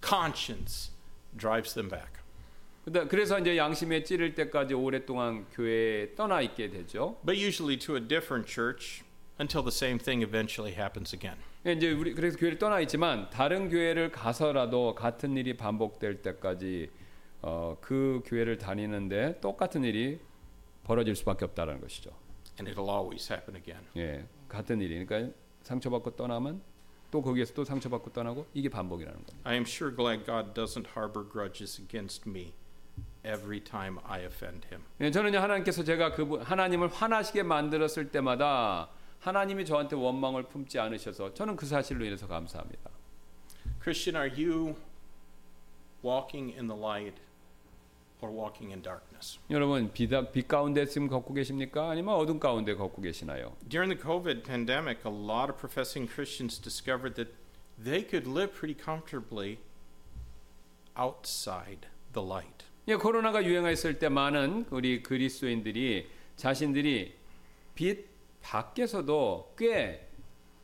conscience 0.02 0.92
drives 1.38 1.74
them 1.74 1.90
back. 1.90 2.20
그래서 3.10 3.38
이제 3.40 3.56
양심에 3.56 4.04
찌를 4.04 4.34
때까지 4.34 4.74
오랫동안 4.74 5.46
교회에 5.52 6.16
떠나 6.16 6.42
있게 6.42 6.70
되죠. 6.70 7.18
But 7.26 7.40
usually 7.40 7.78
to 7.80 7.96
a 7.96 8.02
different 8.02 8.52
church 8.52 9.04
until 9.40 9.64
the 9.64 9.72
same 9.72 10.00
thing 10.00 10.24
eventually 10.24 10.76
happens 10.76 11.16
again. 11.16 11.38
예, 11.66 11.74
이제 11.74 11.92
우리 11.92 12.14
그래서 12.14 12.38
교회를 12.38 12.58
떠나 12.58 12.80
있지만 12.80 13.30
다른 13.30 13.70
교회를 13.70 14.12
가서라도 14.12 14.96
같은 14.96 15.38
일이 15.38 15.56
반복될 15.56 16.22
때까지 16.22 16.90
어, 17.42 17.78
그 17.80 18.22
교회를 18.26 18.58
다니는데 18.58 19.40
똑같은 19.40 19.84
일이 19.84 20.20
벌어질 20.84 21.16
수밖에 21.16 21.46
없다라는 21.46 21.82
것이죠. 21.82 22.12
And 22.60 22.70
it'll 22.72 22.90
always 22.90 23.32
happen 23.32 23.56
again. 23.56 23.86
예, 23.96 24.26
같은 24.48 24.82
일이 24.82 25.04
그러니까 25.06 25.34
상처받고 25.64 26.16
떠나면 26.16 26.62
또 27.12 27.22
거기에서 27.22 27.54
또 27.54 27.64
상처받고 27.64 28.12
떠나고 28.12 28.48
이게 28.54 28.70
반복이라는 28.70 29.26
겁니다. 29.26 29.50
I 29.50 29.56
am 29.56 29.64
sure 29.64 29.96
glad 29.96 30.26
God 30.26 30.54
doesn't 30.54 30.88
harbor 30.98 31.28
grudges 31.30 31.82
against 31.82 32.30
me 32.30 32.54
every 33.26 33.64
time 33.64 34.00
I 34.04 34.26
offend 34.26 34.68
him. 34.68 34.84
예, 35.00 35.10
저는요 35.12 35.40
하나님께서 35.40 35.84
제가 35.84 36.14
그 36.14 36.36
하나님을 36.36 36.90
화나시게 36.90 37.44
만들었을 37.44 38.12
때마다 38.12 38.90
하나님이 39.20 39.66
저한테 39.66 39.96
원망을 39.96 40.44
품지 40.44 40.80
않으셔서 40.80 41.34
저는 41.34 41.56
그 41.56 41.66
사실로 41.66 42.06
인해서 42.06 42.28
감사합니다. 42.28 42.90
Christian, 43.82 44.16
are 44.16 44.30
you 44.30 44.76
walking 46.04 46.54
in 46.56 46.68
the 46.68 46.80
light 46.80 47.22
or 48.22 48.32
walking 48.32 48.72
in 48.72 48.82
darkness? 48.82 49.40
여러분 49.50 49.92
빛, 49.94 50.10
빛 50.32 50.48
가운데 50.48 50.86
지금 50.86 51.08
걷고 51.08 51.34
계십니까? 51.34 51.90
아니면 51.90 52.16
어둠 52.16 52.40
가운데 52.40 52.76
걷고 52.76 53.02
계시나요? 53.02 53.56
During 53.68 53.90
the 53.90 54.02
COVID 54.02 54.44
pandemic, 54.44 55.00
a 55.06 55.14
lot 55.14 55.50
of 55.50 55.58
professing 55.58 56.08
Christians 56.08 56.60
discovered 56.60 57.16
that 57.16 57.32
they 57.82 58.04
could 58.06 58.28
live 58.28 58.54
pretty 58.54 58.76
comfortably 58.76 59.60
outside 60.98 61.88
the 62.14 62.26
light. 62.26 62.66
예, 62.88 62.96
코로나가 62.96 63.44
유행했을 63.44 64.00
때 64.00 64.10
많은 64.10 64.66
우리 64.72 65.04
그리스도인들이 65.04 66.08
자신들이 66.36 67.14
빛 67.76 68.10
밖에서도 68.42 69.54
꽤 69.58 70.08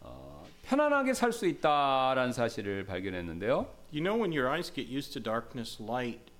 어, 0.01 0.43
편안하게 0.64 1.14
살 1.14 1.32
수 1.32 1.45
있다라는 1.45 2.34
사실을 2.34 2.86
발견했는데요. 2.86 3.68
You 3.93 4.01
know, 4.03 4.20
when 4.20 4.34
your 4.34 4.49
eyes 4.51 4.74
get 4.74 4.89
used 4.91 5.14
to 5.14 5.22
darkness, 5.22 5.82
light 5.82 6.32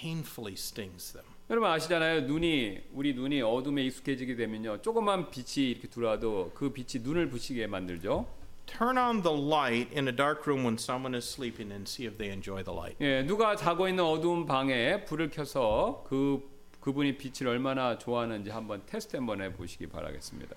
painfully 0.00 0.54
stings 0.54 1.12
them. 1.12 1.26
여러분 1.50 1.70
아시잖아요. 1.70 2.22
눈이 2.22 2.80
우리 2.92 3.14
눈이 3.14 3.40
어둠에 3.40 3.84
익숙해지게 3.84 4.36
되면요. 4.36 4.82
조금만 4.82 5.30
빛이 5.30 5.70
이렇게 5.70 5.88
들어와도 5.88 6.52
그 6.54 6.72
빛이 6.72 7.02
눈을 7.02 7.30
부시게 7.30 7.66
만들죠. 7.66 8.28
Turn 8.66 8.98
on 8.98 9.22
the 9.22 9.34
light 9.34 9.96
in 9.96 10.08
a 10.08 10.14
dark 10.14 10.42
room 10.46 10.64
when 10.64 10.76
someone 10.78 11.16
is 11.16 11.26
sleeping 11.26 11.72
and 11.72 11.88
see 11.88 12.06
if 12.06 12.18
they 12.18 12.30
enjoy 12.30 12.62
the 12.62 12.76
light. 12.76 12.96
예, 13.00 13.22
누가 13.22 13.56
자고 13.56 13.88
있는 13.88 14.04
어두운 14.04 14.44
방에 14.44 15.04
불을 15.06 15.30
켜서 15.30 16.04
그 16.06 16.42
그분이 16.80 17.16
빛을 17.16 17.48
얼마나 17.48 17.98
좋아하는지 17.98 18.50
한번 18.50 18.82
테스트 18.84 19.16
한번 19.16 19.40
해 19.40 19.52
보시기 19.52 19.86
바라겠습니다. 19.86 20.54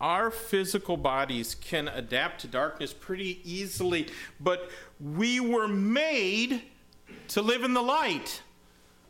Our 0.00 0.30
physical 0.30 0.96
bodies 0.96 1.58
can 1.58 1.88
adapt 1.88 2.42
to 2.42 2.50
darkness 2.50 2.94
pretty 2.94 3.40
easily, 3.44 4.06
but 4.38 4.68
we 5.00 5.40
were 5.40 5.66
made 5.66 6.62
to 7.28 7.42
live 7.42 7.64
in 7.64 7.74
the 7.74 7.82
light. 7.82 8.42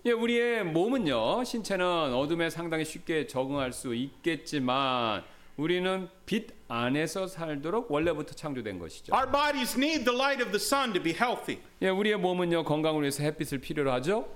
예, 0.08 0.12
우리의 0.12 0.64
몸은요, 0.64 1.44
신체는 1.44 2.14
어둠에 2.14 2.48
상당히 2.48 2.86
쉽게 2.86 3.26
적응할 3.26 3.74
수 3.74 3.94
있겠지만 3.94 5.22
우리는 5.58 6.08
빛 6.24 6.46
안에서 6.66 7.26
살도록 7.26 7.90
원래부터 7.90 8.32
창조된 8.32 8.78
것이죠. 8.78 9.12
Our 9.14 9.30
bodies 9.30 9.76
need 9.76 10.06
the 10.06 10.16
light 10.16 10.42
of 10.42 10.50
the 10.50 10.56
sun 10.56 10.94
to 10.94 11.02
be 11.02 11.12
healthy. 11.12 11.60
예, 11.82 11.90
우리의 11.90 12.16
몸은요 12.16 12.64
건강을 12.64 13.02
위해서 13.02 13.22
햇빛을 13.22 13.58
필요로 13.58 13.92
하죠. 13.92 14.26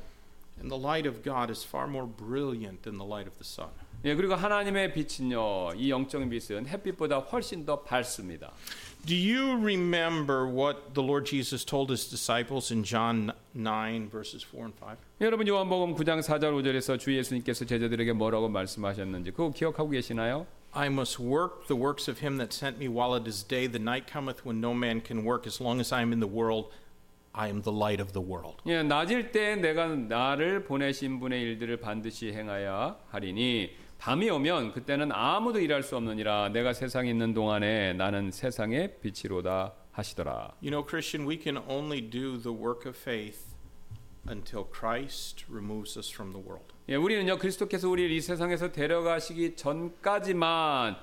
And 0.58 0.68
the 0.68 0.78
light 0.78 1.08
of 1.08 1.22
God 1.22 1.50
is 1.50 1.66
far 1.66 1.88
more 1.88 2.06
brilliant 2.06 2.82
than 2.82 2.98
the 2.98 3.08
light 3.08 3.26
of 3.26 3.38
the 3.38 3.46
sun. 3.46 3.70
예, 4.04 4.14
그리고 4.14 4.34
하나님의 4.34 4.92
빛은요, 4.92 5.72
이 5.76 5.90
영적인 5.90 6.28
빛은 6.28 6.66
햇빛보다 6.66 7.20
훨씬 7.20 7.64
더 7.64 7.80
밝습니다. 7.80 8.52
Do 9.05 9.15
you 9.15 9.57
remember 9.57 10.45
what 10.47 10.93
the 10.93 11.01
Lord 11.01 11.25
Jesus 11.25 11.63
told 11.63 11.89
his 11.89 12.09
disciples 12.09 12.71
in 12.71 12.83
John 12.83 13.31
9, 13.53 14.09
verses 14.09 14.43
4 14.43 14.65
and 14.65 14.73
5? 14.75 14.97
여러분 15.21 15.47
요한복음 15.47 15.95
9장 15.95 16.21
4절 16.21 16.53
5절에서 16.53 16.99
주 16.99 17.15
예수님께서 17.15 17.65
제자들에게 17.65 18.13
뭐라고 18.13 18.49
말씀하셨는지 18.49 19.31
그거 19.31 19.51
기억하고 19.51 19.89
계시나요? 19.91 20.45
I 20.73 20.87
must 20.87 21.19
work 21.19 21.67
the 21.67 21.75
works 21.75 22.09
of 22.09 22.19
him 22.19 22.37
that 22.37 22.53
sent 22.53 22.77
me 22.77 22.87
while 22.87 23.15
it 23.15 23.27
is 23.27 23.43
day. 23.43 23.67
The 23.67 23.81
night 23.81 24.11
cometh 24.11 24.45
when 24.45 24.59
no 24.59 24.73
man 24.73 25.01
can 25.01 25.23
work. 25.23 25.47
As 25.47 25.63
long 25.63 25.79
as 25.79 25.93
I 25.93 26.01
am 26.01 26.11
in 26.11 26.19
the 26.19 26.29
world, 26.29 26.69
I 27.33 27.47
am 27.47 27.61
the 27.61 27.71
light 27.71 28.01
of 28.01 28.13
the 28.13 28.21
world. 28.21 28.57
예, 28.67 28.83
낮일 28.83 29.31
때 29.31 29.55
내가 29.55 29.87
나를 29.87 30.65
보내신 30.65 31.19
분의 31.19 31.41
일들을 31.41 31.77
반드시 31.77 32.33
행하여 32.33 32.99
하리니 33.09 33.71
밤이 34.02 34.28
오면 34.30 34.72
그때는 34.72 35.12
아무도 35.12 35.60
일할 35.60 35.84
수 35.84 35.96
없느니라 35.96 36.48
내가 36.48 36.72
세상에 36.72 37.08
있는 37.08 37.34
동안에 37.34 37.92
나는 37.92 38.32
세상의 38.32 38.96
빛이로다 39.00 39.74
하시더라. 39.92 40.54
You 40.60 40.72
know, 40.72 40.84
Christian, 40.84 41.24
we 41.24 41.38
can 41.40 41.58
only 41.68 42.00
do 42.00 42.36
the 42.36 42.50
work 42.50 42.84
of 42.84 42.98
faith 42.98 43.54
until 44.28 44.64
Christ 44.68 45.44
removes 45.48 45.96
us 45.96 46.12
from 46.12 46.32
the 46.32 46.44
world. 46.44 46.74
예, 46.88 46.96
우리는요 46.96 47.38
그리스도께서 47.38 47.88
우리를 47.88 48.10
이 48.10 48.20
세상에서 48.20 48.72
데려가시기 48.72 49.54
전까지만 49.54 50.96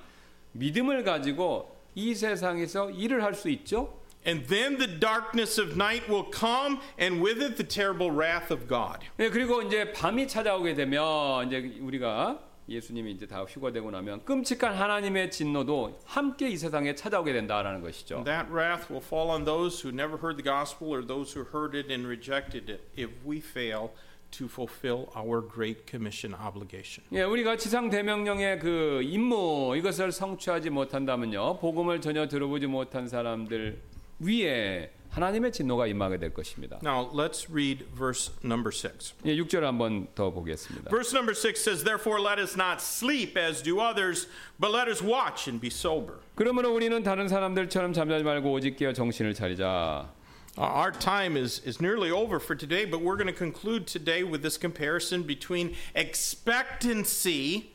믿음을 0.52 1.02
가지고 1.02 1.74
이 1.94 2.14
세상에서 2.14 2.90
일을 2.90 3.24
할 3.24 3.32
수 3.32 3.48
있죠. 3.48 3.98
And 4.26 4.46
then 4.46 4.76
the 4.76 5.00
darkness 5.00 5.58
of 5.58 5.72
night 5.72 6.06
will 6.06 6.28
come, 6.30 6.78
and 7.00 7.24
with 7.24 7.40
it 7.40 7.56
the 7.56 7.66
terrible 7.66 8.14
wrath 8.14 8.52
of 8.52 8.68
God. 8.68 9.06
예, 9.18 9.30
그리고 9.30 9.62
이제 9.62 9.90
밤이 9.90 10.28
찾아오게 10.28 10.74
되면 10.74 11.46
이제 11.46 11.78
우리가 11.80 12.49
예수님이 12.70 13.10
이제 13.10 13.26
다 13.26 13.42
휴거되고 13.42 13.90
나면 13.90 14.24
끔찍한 14.24 14.74
하나님의 14.74 15.30
진노도 15.30 15.98
함께 16.04 16.48
이 16.48 16.56
세상에 16.56 16.94
찾아오게 16.94 17.32
된다라는 17.32 17.80
것이죠. 17.80 18.22
That 18.24 18.50
wrath 18.50 18.92
will 18.92 19.04
fall 19.04 19.30
on 19.30 19.44
those 19.44 19.82
who 19.82 19.92
never 19.92 20.16
heard 20.16 20.40
the 20.40 20.44
gospel 20.44 20.94
or 20.94 21.04
those 21.04 21.36
who 21.36 21.46
heard 21.52 21.76
it 21.76 21.92
and 21.92 22.06
rejected 22.06 22.70
it 22.70 22.82
if 22.96 23.10
we 23.26 23.38
fail 23.38 23.90
to 24.30 24.46
fulfill 24.46 25.08
our 25.16 25.42
great 25.42 25.90
commission 25.90 26.32
obligation. 26.40 27.04
예, 27.12 27.22
우리가 27.22 27.56
지상 27.56 27.90
대명령의 27.90 28.60
그 28.60 29.02
임무 29.02 29.74
이것을 29.76 30.12
성취하지 30.12 30.70
못한다면요, 30.70 31.58
복음을 31.58 32.00
전혀 32.00 32.28
들어보지 32.28 32.68
못한 32.68 33.08
사람들 33.08 33.80
위에 34.20 34.92
하나님의 35.15 35.53
진노가 35.53 35.87
임하게 35.87 36.17
될 36.17 36.33
것입니다. 36.33 36.77
Now, 36.83 37.09
let's 37.13 37.49
read 37.49 37.85
verse 37.95 38.33
number 38.43 38.69
6. 38.69 39.15
예, 39.25 39.35
6절 39.37 39.61
한번 39.61 40.07
더 40.13 40.31
보겠습니다. 40.31 40.89
Verse 40.89 41.13
number 41.15 41.33
6 41.33 41.57
says, 41.61 41.83
Therefore 41.85 42.19
let 42.19 42.37
us 42.37 42.57
not 42.57 42.81
sleep 42.81 43.39
as 43.39 43.63
do 43.63 43.79
others, 43.79 44.27
but 44.59 44.75
let 44.75 44.89
us 44.89 45.01
watch 45.01 45.47
and 45.47 45.61
be 45.61 45.69
sober. 45.69 46.19
그러므로 46.35 46.73
우리는 46.73 47.01
다른 47.01 47.29
사람들처럼 47.29 47.93
잠자지 47.93 48.25
말고 48.25 48.51
오직 48.51 48.75
깨어 48.75 48.91
정신을 48.91 49.33
차리자. 49.33 50.11
Uh, 50.57 50.61
our 50.61 50.91
time 50.91 51.37
is, 51.37 51.61
is 51.65 51.81
nearly 51.81 52.11
over 52.11 52.39
for 52.39 52.55
today, 52.55 52.85
but 52.85 53.01
we're 53.01 53.17
going 53.17 53.27
to 53.27 53.33
conclude 53.33 53.87
today 53.87 54.23
with 54.23 54.41
this 54.41 54.57
comparison 54.57 55.23
between 55.23 55.75
expectancy 55.95 57.71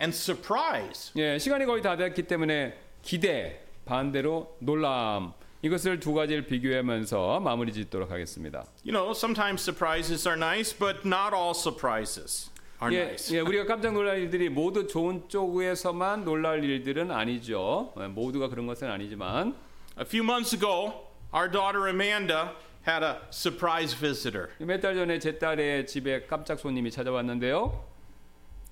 and 0.00 0.14
surprise. 0.14 1.12
예, 1.16 1.38
시간이 1.38 1.66
거의 1.66 1.82
다 1.82 1.96
됐기 1.96 2.24
때문에 2.24 2.74
기대 3.02 3.60
반대로 3.84 4.56
놀람 4.60 5.32
이것을 5.63 5.99
두 5.99 6.13
가지를 6.13 6.45
비교하면서 6.47 7.39
마무리 7.39 7.71
짓도록 7.71 8.09
하겠습니다. 8.11 8.65
You 8.83 8.91
know, 8.93 9.11
sometimes 9.11 9.61
surprises 9.61 10.27
are 10.27 10.37
nice, 10.37 10.73
but 10.77 11.05
not 11.07 11.35
all 11.35 11.53
surprises 11.53 12.49
are 12.81 12.91
예, 12.95 13.01
nice. 13.03 13.35
예, 13.35 13.41
우리가 13.41 13.65
깜짝 13.65 13.93
놀랄 13.93 14.19
일들이 14.19 14.49
모두 14.49 14.87
좋은 14.87 15.29
쪽에서만 15.29 16.25
놀랄 16.25 16.63
일들은 16.63 17.11
아니죠. 17.11 17.93
예, 17.99 18.07
모두가 18.07 18.49
그런 18.49 18.65
것은 18.65 18.89
아니지만 18.89 19.55
A 19.99 20.05
few 20.05 20.23
months 20.23 20.55
ago, 20.55 20.93
our 21.33 21.51
daughter 21.51 21.87
Amanda 21.87 22.55
had 22.87 23.03
a 23.05 23.17
surprise 23.31 23.95
visitor. 23.95 24.49
몇 24.59 24.81
달 24.81 24.95
전에 24.95 25.19
제 25.19 25.37
딸의 25.37 25.85
집에 25.85 26.25
깜짝 26.25 26.57
손님이 26.59 26.89
찾아왔는데요. 26.89 27.90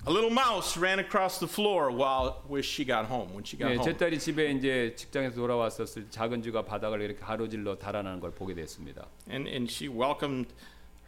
A 0.07 0.11
little 0.11 0.29
mouse 0.31 0.77
ran 0.79 0.99
across 0.99 1.39
the 1.39 1.47
floor 1.47 1.91
while 1.91 2.41
when 2.47 2.63
she 2.63 2.85
got 2.85 3.05
home. 3.05 3.29
When 3.33 3.43
she 3.43 3.57
got 3.57 3.69
예, 3.71 3.75
제 3.75 3.91
home, 3.91 3.97
딸이 3.97 4.19
집에 4.19 4.51
이제 4.51 4.93
직장에서 4.95 5.35
돌아왔었을 5.35 6.05
때 6.05 6.09
작은 6.09 6.41
쥐가 6.41 6.63
바닥을 6.63 7.01
이렇게 7.01 7.19
가로질러 7.19 7.77
달아나는 7.77 8.19
걸 8.21 8.31
보게 8.31 8.53
됐습니다. 8.55 9.05
and 9.29 9.47
and 9.49 9.69
she 9.69 9.89
welcomed 9.89 10.53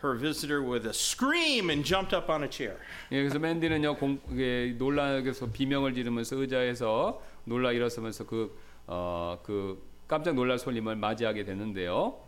her 0.04 0.18
visitor 0.20 0.62
with 0.62 0.86
a 0.86 0.94
scream 0.94 1.70
and 1.70 1.88
jumped 1.88 2.14
up 2.14 2.30
on 2.30 2.44
a 2.44 2.50
chair. 2.52 2.78
예, 3.12 3.20
그래서 3.22 3.40
맨디는요 3.40 3.96
공, 3.96 4.20
예, 4.38 4.76
놀라서 4.78 5.50
비명을 5.50 5.94
지르면서 5.94 6.36
의자에서 6.36 7.22
놀라 7.46 7.72
일어서면서 7.72 8.26
그, 8.26 8.58
어, 8.88 9.40
그 9.42 9.82
깜짝 10.08 10.36
놀랄 10.36 10.60
손님을 10.60 10.98
맞이하게 10.98 11.46
됐는데요. 11.46 12.20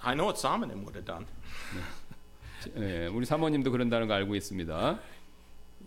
I 0.00 0.14
know 0.14 0.28
what 0.28 0.38
Samanim 0.38 0.86
would 0.86 0.96
have 0.96 1.04
done. 1.04 1.26
예, 2.78 3.06
우리 3.08 3.26
사모님도 3.26 3.70
그런다는 3.72 4.06
거 4.06 4.14
알고 4.14 4.34
있습니다. 4.36 5.00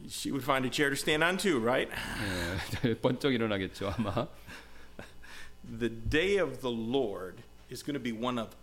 She 0.09 0.31
would 0.31 0.45
find 0.45 0.65
a 0.65 0.69
chair 0.69 0.91
to 0.91 0.97
stand 0.97 1.25
on 1.25 1.39
too, 1.39 1.59
right? 1.59 1.89
예, 2.85 2.95
번쩍 2.95 3.33
일어나겠죠 3.33 3.91
아마. 3.97 4.29
The 5.65 5.89
day 5.89 6.37
of 6.37 6.61
the 6.61 6.71
Lord 6.71 7.43
is 7.71 7.83
going 7.83 7.95
to 7.95 8.01
be 8.01 8.13
one 8.13 8.39
of 8.39 8.55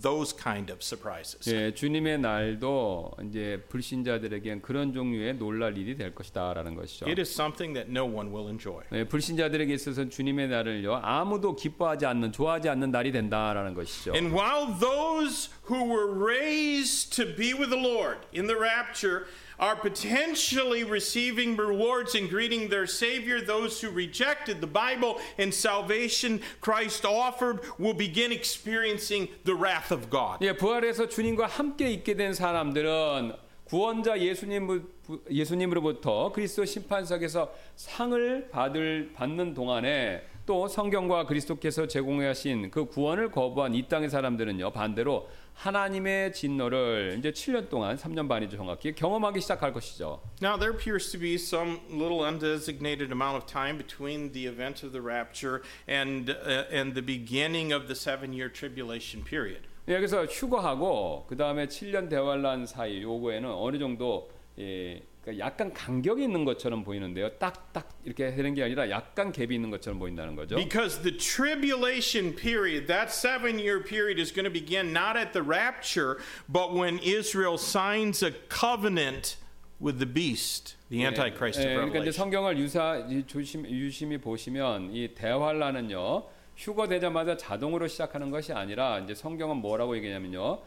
those 0.00 0.32
kind 0.32 0.72
of 0.72 0.82
surprises. 0.82 1.48
예, 1.52 1.72
주님의 1.74 2.18
날도 2.18 3.12
이제 3.28 3.62
불신자들에겐 3.68 4.62
그런 4.62 4.92
종류의 4.92 5.34
놀랄 5.34 5.76
일이 5.76 5.96
될 5.96 6.14
것이다라는 6.14 6.74
것이죠. 6.74 7.06
It 7.06 7.20
is 7.20 7.30
something 7.30 7.74
that 7.74 7.90
no 7.90 8.04
one 8.04 8.32
will 8.32 8.48
enjoy. 8.48 8.82
예, 8.92 9.04
불신자들에게 9.04 9.72
있어서는 9.74 10.10
주님의 10.10 10.48
날을요 10.48 11.00
아무도 11.02 11.54
기뻐하지 11.54 12.06
않는 12.06 12.32
좋아하지 12.32 12.68
않는 12.70 12.90
날이 12.90 13.12
된다라는 13.12 13.74
것이죠. 13.74 14.14
And 14.14 14.34
while 14.34 14.72
those 14.80 15.50
who 15.68 15.84
were 15.84 16.10
raised 16.10 17.14
to 17.16 17.26
be 17.36 17.52
with 17.52 17.70
the 17.70 17.80
Lord 17.80 18.18
in 18.32 18.46
the 18.46 18.58
rapture 18.58 19.26
are 19.60 19.76
potentially 19.76 20.82
receiving 20.82 21.54
rewards 21.54 22.14
and 22.14 22.30
greeting 22.30 22.70
their 22.70 22.86
Savior, 22.86 23.42
those 23.42 23.80
who 23.80 23.90
rejected 23.90 24.60
the 24.60 24.66
Bible 24.66 25.20
and 25.36 25.52
salvation 25.52 26.40
Christ 26.62 27.04
offered 27.04 27.60
will 27.78 27.92
begin 27.92 28.32
experiencing 28.32 29.28
the 29.44 29.53
wrath 29.55 29.93
of 29.93 30.09
God. 30.09 30.37
예, 30.41 30.55
부활해서 30.55 31.07
주님과 31.07 31.47
함께 31.47 31.89
있게 31.91 32.15
된 32.15 32.33
사람들은 32.33 33.33
구원자 33.65 34.19
예수님 34.19 34.87
예수님으로부터 35.29 36.31
그리스도 36.31 36.65
심판석에서 36.65 37.51
상을 37.75 38.49
받을 38.51 39.11
받는 39.13 39.53
동안에 39.53 40.23
또 40.45 40.67
성경과 40.67 41.25
그리스도께서 41.25 41.87
제공하신 41.87 42.69
그 42.69 42.85
구원을 42.85 43.31
거부한 43.31 43.73
이 43.73 43.87
땅의 43.87 44.09
사람들은요 44.09 44.71
반대로 44.71 45.27
하나님의 45.55 46.33
진노를 46.33 47.15
이제 47.17 47.31
7년 47.31 47.69
동안 47.69 47.97
3년 47.97 48.27
반이죠 48.27 48.57
정확히 48.57 48.93
경험하기 48.93 49.41
시작할 49.41 49.73
것이죠. 49.73 50.21
Now, 50.41 50.57
there 50.57 50.71
appears 50.71 51.11
to 51.11 51.19
be 51.19 51.35
some 51.35 51.79
little 51.89 52.21
undesignated 52.21 53.11
amount 53.11 53.37
of 53.37 53.45
time 53.45 53.77
between 53.77 54.31
the 54.31 54.47
event 54.47 54.85
of 54.85 54.91
the 54.91 55.01
rapture 55.01 55.61
and, 55.87 56.29
uh, 56.29 56.65
and 56.71 56.93
the 56.93 57.01
beginning 57.01 57.73
of 57.73 57.87
the 57.87 57.95
seven 57.95 58.33
year 58.33 58.51
tribulation 58.51 59.23
period. 59.23 59.63
예, 59.87 59.93
그래서 59.93 60.25
휴거하고 60.25 61.25
그 61.27 61.37
다음에 61.37 61.67
7년 61.67 62.09
대환란 62.09 62.65
사이 62.65 63.01
요거에는 63.03 63.49
어느 63.49 63.77
정도 63.77 64.29
예, 64.59 65.01
그러니까 65.25 65.43
약간 65.43 65.73
간격이 65.73 66.23
있는 66.23 66.45
것처럼 66.45 66.83
보이는데요. 66.83 67.29
딱딱 67.39 67.89
이렇게 68.03 68.29
되는 68.35 68.53
게 68.53 68.63
아니라 68.63 68.89
약간 68.91 69.31
갭이 69.31 69.51
있는 69.51 69.71
것처럼 69.71 69.97
보인다는 69.97 70.35
거죠. 70.35 70.55
Because 70.55 71.01
the 71.01 71.17
tribulation 71.17 72.35
period, 72.35 72.85
that 72.85 73.11
seven 73.11 73.57
year 73.57 73.83
period, 73.83 74.21
is 74.21 74.31
going 74.31 74.45
to 74.45 74.53
begin 74.53 74.93
not 74.93 75.17
at 75.17 75.33
the 75.33 75.41
rapture, 75.43 76.21
but 76.47 76.73
when 76.73 76.99
Israel 76.99 77.57
signs 77.57 78.23
a 78.23 78.31
covenant 78.49 79.37
with 79.81 79.97
the 79.97 80.05
beast, 80.05 80.77
the 80.89 81.03
Antichrist 81.03 81.59
예, 81.59 81.73
of 81.73 81.89
그러니까 81.89 82.05
이제 82.05 82.11
Revelation. 82.11 82.13
성경을 82.13 82.57
유사 82.59 82.97
이 83.09 83.25
조심 83.25 83.65
유심히 83.65 84.19
보시면 84.19 84.93
이 84.93 85.15
대환란은요 85.15 86.23
휴거 86.55 86.87
되자마자 86.87 87.35
자동으로 87.35 87.87
시작하는 87.87 88.29
것이 88.29 88.53
아니라 88.53 88.99
이제 88.99 89.15
성경은 89.15 89.57
뭐라고 89.57 89.97
얘기냐면요 89.97 90.59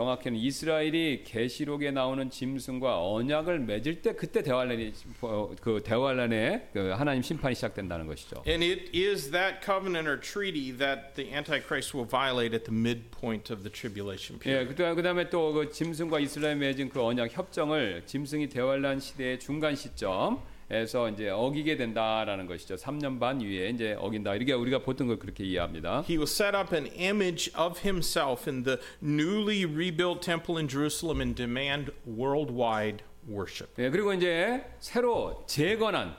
정확히는 0.00 0.38
이스라엘이 0.38 1.22
계시록에 1.24 1.90
나오는 1.90 2.28
짐승과 2.28 3.02
언약을 3.02 3.60
맺을 3.60 4.02
때 4.02 4.12
그때 4.12 4.42
대환란이 4.42 4.92
어, 5.22 5.50
그 5.58 5.80
대환란의 5.82 6.68
그 6.74 6.90
하나님 6.90 7.22
심판이 7.22 7.54
시작된다는 7.54 8.06
것이죠. 8.06 8.42
And 8.46 8.62
it 8.62 8.90
is 8.94 9.30
that 9.30 9.64
covenant 9.64 10.06
or 10.06 10.20
treaty 10.20 10.76
that 10.76 11.14
the 11.14 11.32
Antichrist 11.32 11.96
will 11.96 12.06
violate 12.06 12.54
at 12.54 12.64
the 12.66 12.76
midpoint 12.78 13.50
of 13.50 13.62
the 13.62 13.72
tribulation 13.72 14.38
period. 14.38 14.68
예, 14.70 14.74
그다- 14.74 14.94
그다음에 14.94 15.30
또 15.30 15.54
그 15.54 15.70
짐승과 15.72 16.20
이스라엘 16.20 16.56
맺은 16.56 16.90
그 16.90 17.02
언약 17.02 17.30
협정을 17.34 18.02
짐승이 18.04 18.50
대환란 18.50 19.00
시대의 19.00 19.40
중간 19.40 19.74
시점 19.74 20.42
에서 20.68 21.08
이제 21.10 21.28
어기게 21.30 21.76
된다라는 21.76 22.46
것이죠. 22.46 22.74
3년 22.74 23.20
반 23.20 23.40
위에 23.40 23.70
이제 23.70 23.96
어긴다. 24.00 24.34
이렇게 24.34 24.52
우리가 24.52 24.80
보통 24.80 25.06
걸 25.06 25.18
그렇게 25.18 25.44
이해합니다. 25.44 26.04
He 26.08 26.16
will 26.16 26.24
set 26.24 26.56
up 26.56 26.74
an 26.74 26.88
image 26.98 27.52
of 27.56 27.80
himself 27.80 28.50
in 28.50 28.64
the 28.64 28.78
newly 29.00 29.64
rebuilt 29.64 30.20
temple 30.20 30.58
in 30.58 30.68
Jerusalem 30.68 31.20
and 31.20 31.36
demand 31.36 31.92
worldwide 32.04 33.04
worship. 33.28 33.70
예, 33.80 33.90
그리고 33.90 34.12
이제 34.12 34.64
새로 34.80 35.44
재건한 35.46 36.16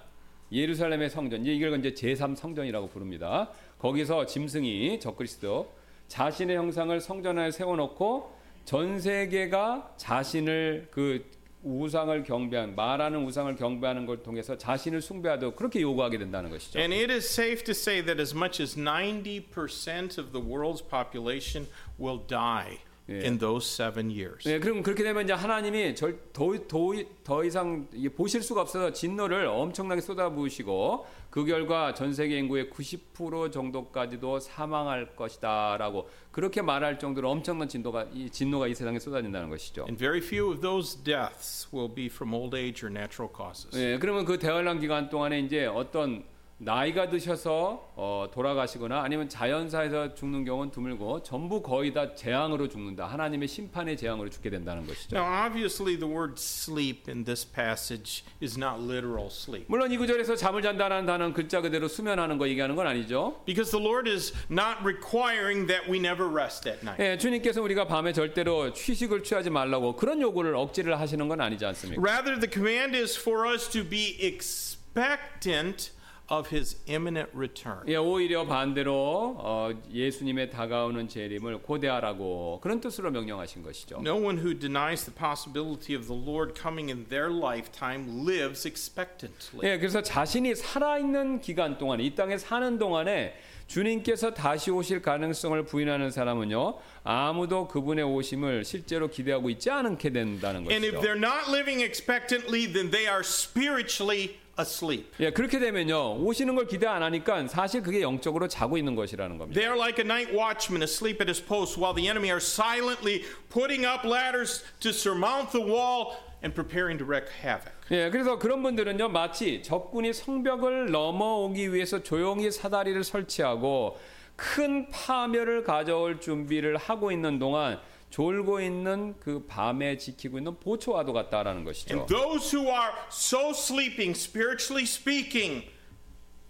예루살렘의 0.50 1.10
성전, 1.10 1.41
이제 1.41 1.54
이걸 1.54 1.78
이제 1.80 1.91
제3 1.91 2.38
성전이라고 2.38 2.88
부릅니다. 2.88 3.52
거기서 3.80 4.26
짐승이 4.28 5.02
적그리스도 5.02 5.74
자신의 6.08 6.56
형상을 6.56 6.98
성전에 7.02 7.52
세워 7.52 7.76
놓고 7.76 8.34
전 8.64 9.00
세계가 9.00 9.95
자신을 9.98 10.88
그 10.91 11.26
우상을 11.62 12.24
경배한 12.24 12.74
말하는 12.74 13.24
우상을 13.24 13.55
경배하는 13.55 14.07
걸 14.07 14.22
통해서 14.22 14.59
자신을 14.59 15.01
숭배하도록 15.01 15.55
그렇게 15.55 15.80
요구하게 15.80 16.18
된다는 16.18 16.51
것이죠. 16.51 16.78
And 16.78 16.93
it 16.93 17.12
is 17.12 17.24
safe 17.24 17.62
to 17.64 17.72
say 17.72 18.05
that 18.05 18.20
as 18.20 18.34
much 18.34 18.61
as 18.61 18.76
90% 18.76 20.18
of 20.18 20.32
the 20.32 20.45
world's 20.45 20.82
population 20.82 21.68
will 21.99 22.20
die 22.26 22.78
in 23.10 23.38
those 23.38 23.66
seven 23.66 24.10
years. 24.10 24.47
네, 24.47 24.60
그럼 24.60 24.84
그렇게 24.84 25.03
되면 25.03 25.24
이제 25.24 25.34
하나님이 25.34 25.95
절, 25.95 26.20
더, 26.34 26.53
더, 26.68 26.91
더 27.24 27.43
이상 27.43 27.88
보실 28.16 28.41
수가 28.41 28.62
없어서 28.62 28.91
진노를 28.91 29.45
엄청나게 29.45 30.01
쏟아부으시고 30.01 31.05
그 31.30 31.45
결과 31.45 31.93
전 31.93 32.14
세계 32.14 32.38
인구의 32.38 32.70
90% 32.70 33.51
정도까지도 33.51 34.39
사망할 34.39 35.16
것이다라고 35.16 36.10
그렇게 36.32 36.62
말할 36.62 36.99
정도로 36.99 37.30
엄청난 37.30 37.68
진도가 37.68 38.08
이 38.14 38.30
진노가 38.30 38.68
이 38.68 38.76
세상에 38.76 38.99
쏟아진다는 38.99 39.49
것이죠. 39.49 39.84
And 39.84 39.97
very 39.97 40.20
few 40.20 40.51
of 40.51 40.62
those 40.62 41.01
deaths 41.03 41.68
will 41.74 41.93
be 41.93 42.08
from 42.08 42.34
old 42.34 42.58
age 42.58 42.86
or 42.86 42.91
natural 42.91 43.32
causes. 43.36 43.78
예, 43.78 43.97
그러면 43.99 44.26
그 44.26 44.38
대환란 44.38 44.80
기간 44.80 45.10
동안에 45.10 45.39
이제 45.39 45.66
어떤 45.66 46.24
나이가 46.60 47.08
드셔서 47.08 47.93
어, 47.95 48.30
돌아가시거나 48.34 49.03
아니면 49.03 49.30
자연사에서 49.30 50.16
죽는 50.16 50.43
경우는 50.43 50.72
드물고 50.72 51.22
전부 51.22 51.62
거의 51.62 51.93
다 51.93 52.16
재앙으로 52.16 52.68
죽는다. 52.68 53.05
하나님의 53.05 53.47
심판의 53.47 53.95
재앙으로 53.95 54.30
죽게 54.30 54.49
된다는 54.49 54.88
것이죠. 54.88 55.16
Now, 55.16 55.45
obviously, 55.45 55.99
the 55.99 56.12
word 56.12 56.34
sleep 56.38 57.03
in 57.08 57.26
this 57.26 57.45
passage 57.45 58.24
is 58.41 58.58
not 58.58 58.82
literal 58.82 59.28
sleep. 59.28 59.66
물론 59.70 59.91
이 59.91 59.97
구절에서 59.97 60.36
잠을 60.36 60.64
잔다는 60.64 61.05
단어는 61.05 61.34
글자 61.34 61.62
그대로 61.62 61.88
수면하는 61.88 62.39
거 62.39 62.47
얘기하는 62.47 62.76
건 62.76 62.88
아니죠. 62.88 63.43
Because 63.45 63.70
the 63.70 63.84
Lord 63.84 64.10
is 64.10 64.34
not 64.49 64.82
requiring 64.82 65.68
that 65.68 65.88
we 65.88 65.99
never 65.99 66.28
rest 66.28 66.68
at 66.68 66.80
night. 66.82 67.03
예, 67.03 67.20
주님께서 67.20 67.62
우리가 67.62 67.86
밤에 67.86 68.14
절대로 68.14 68.70
휴식을 68.70 69.22
취하지 69.22 69.51
말라고 69.51 69.95
그런 69.95 70.20
요구를 70.22 70.55
억지를 70.55 70.99
하시는 70.99 71.28
건 71.28 71.39
아니지 71.39 71.64
않습니까? 71.68 72.01
Rather, 72.01 72.39
the 72.39 72.49
command 72.51 72.97
is 72.97 73.16
for 73.20 73.47
us 73.47 73.70
to 73.70 73.88
be 73.88 74.18
expectant 74.20 75.91
of 76.30 76.53
his 76.53 76.78
imminent 76.89 77.30
return. 77.34 77.84
예, 77.88 77.95
오히려 77.95 78.45
반대로 78.45 79.36
어, 79.39 79.71
예수님의 79.91 80.49
다가오는 80.49 81.07
재림을 81.07 81.59
고대하라고 81.59 82.59
그런 82.61 82.82
뜻으로 82.82 83.11
명령하신 83.11 83.63
것이죠. 83.63 83.97
No 84.05 84.15
one 84.15 84.38
who 84.38 84.53
denies 84.57 85.05
the 85.05 85.15
possibility 85.15 85.95
of 85.95 86.07
the 86.07 86.19
Lord 86.19 86.53
coming 86.59 86.91
in 86.91 87.07
their 87.07 87.32
lifetime 87.32 88.25
lives 88.28 88.67
expectantly. 88.67 89.69
예, 89.69 89.78
그래서 89.78 90.01
자신이 90.01 90.55
살아 90.55 90.97
있는 90.97 91.39
기간 91.39 91.78
동안 91.78 92.01
이 92.01 92.13
땅에 92.13 92.38
사는 92.38 92.78
동안에 92.78 93.34
주님께서 93.67 94.34
다시 94.34 94.71
오실 94.71 95.01
가능성을 95.01 95.63
부인하는 95.65 96.09
사람은요 96.09 96.80
아무도 97.03 97.67
그분의 97.67 98.05
오심을 98.05 98.63
실제로 98.63 99.09
기대하고 99.09 99.49
있지 99.49 99.69
않게 99.69 100.09
된다는 100.11 100.69
And 100.69 100.86
if 100.86 100.95
것이죠. 100.95 101.01
they're 101.01 101.17
not 101.17 101.49
living 101.49 101.82
expectantly, 101.84 102.65
then 102.71 102.91
they 102.91 103.07
are 103.07 103.21
spiritually 103.21 104.38
asleep. 104.60 105.12
예, 105.20 105.32
그렇게 105.32 105.60
되면요 105.60 106.18
오시는 106.18 106.55
걸 106.55 106.68
기대 106.68 106.88
안 106.88 107.03
하니까 107.03 107.47
사실 107.47 107.82
그게 107.82 108.01
영적으로 108.01 108.47
자고 108.47 108.78
있는 108.78 108.95
것이라는 108.95 109.38
겁니다. 109.38 109.60
They 109.60 109.72
are 109.72 109.80
like 109.80 110.03
a 110.03 110.05
night 110.05 110.36
watchman 110.36 110.82
asleep 110.82 111.22
at 111.22 111.30
his 111.30 111.43
post 111.43 111.80
while 111.80 111.93
the 111.95 112.10
enemy 112.10 112.30
are 112.30 112.41
silently 112.41 113.24
putting 113.49 113.86
up 113.86 114.08
ladders 114.08 114.64
to 114.80 114.91
surmount 114.91 115.51
the 115.51 115.64
wall 115.64 116.18
and 116.43 116.53
preparing 116.53 116.97
to 116.99 117.05
wreak 117.05 117.28
havoc. 117.43 117.74
예, 117.91 118.10
그래서 118.10 118.38
그런 118.38 118.62
분들은요, 118.62 119.10
마치 119.10 119.64
적군이 119.64 120.14
성벽을 120.14 120.91
넘어오기 120.91 121.74
위해서 121.74 122.03
조용히 122.03 122.51
사다리를 122.51 123.03
설치하고 123.03 123.97
큰 124.36 124.89
파멸을 124.91 125.64
가져올 125.64 126.20
준비를 126.20 126.78
하고 126.78 127.12
있는 127.12 127.39
동안 127.39 127.80
졸고 128.10 128.62
있는 128.62 129.16
그 129.20 129.45
밤에 129.47 129.97
지키고 129.97 130.38
있는 130.38 130.60
보초와도 130.60 131.14
같다라는 131.14 131.64
것이죠. 131.64 131.95
And 131.95 132.14
those 132.14 132.55
who 132.55 132.70
are 132.70 132.91
so 133.10 133.49
sleeping, 133.51 134.18
spiritually 134.18 134.84
speaking, 134.84 135.66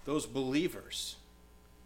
those 0.05 0.27
believers 0.31 1.17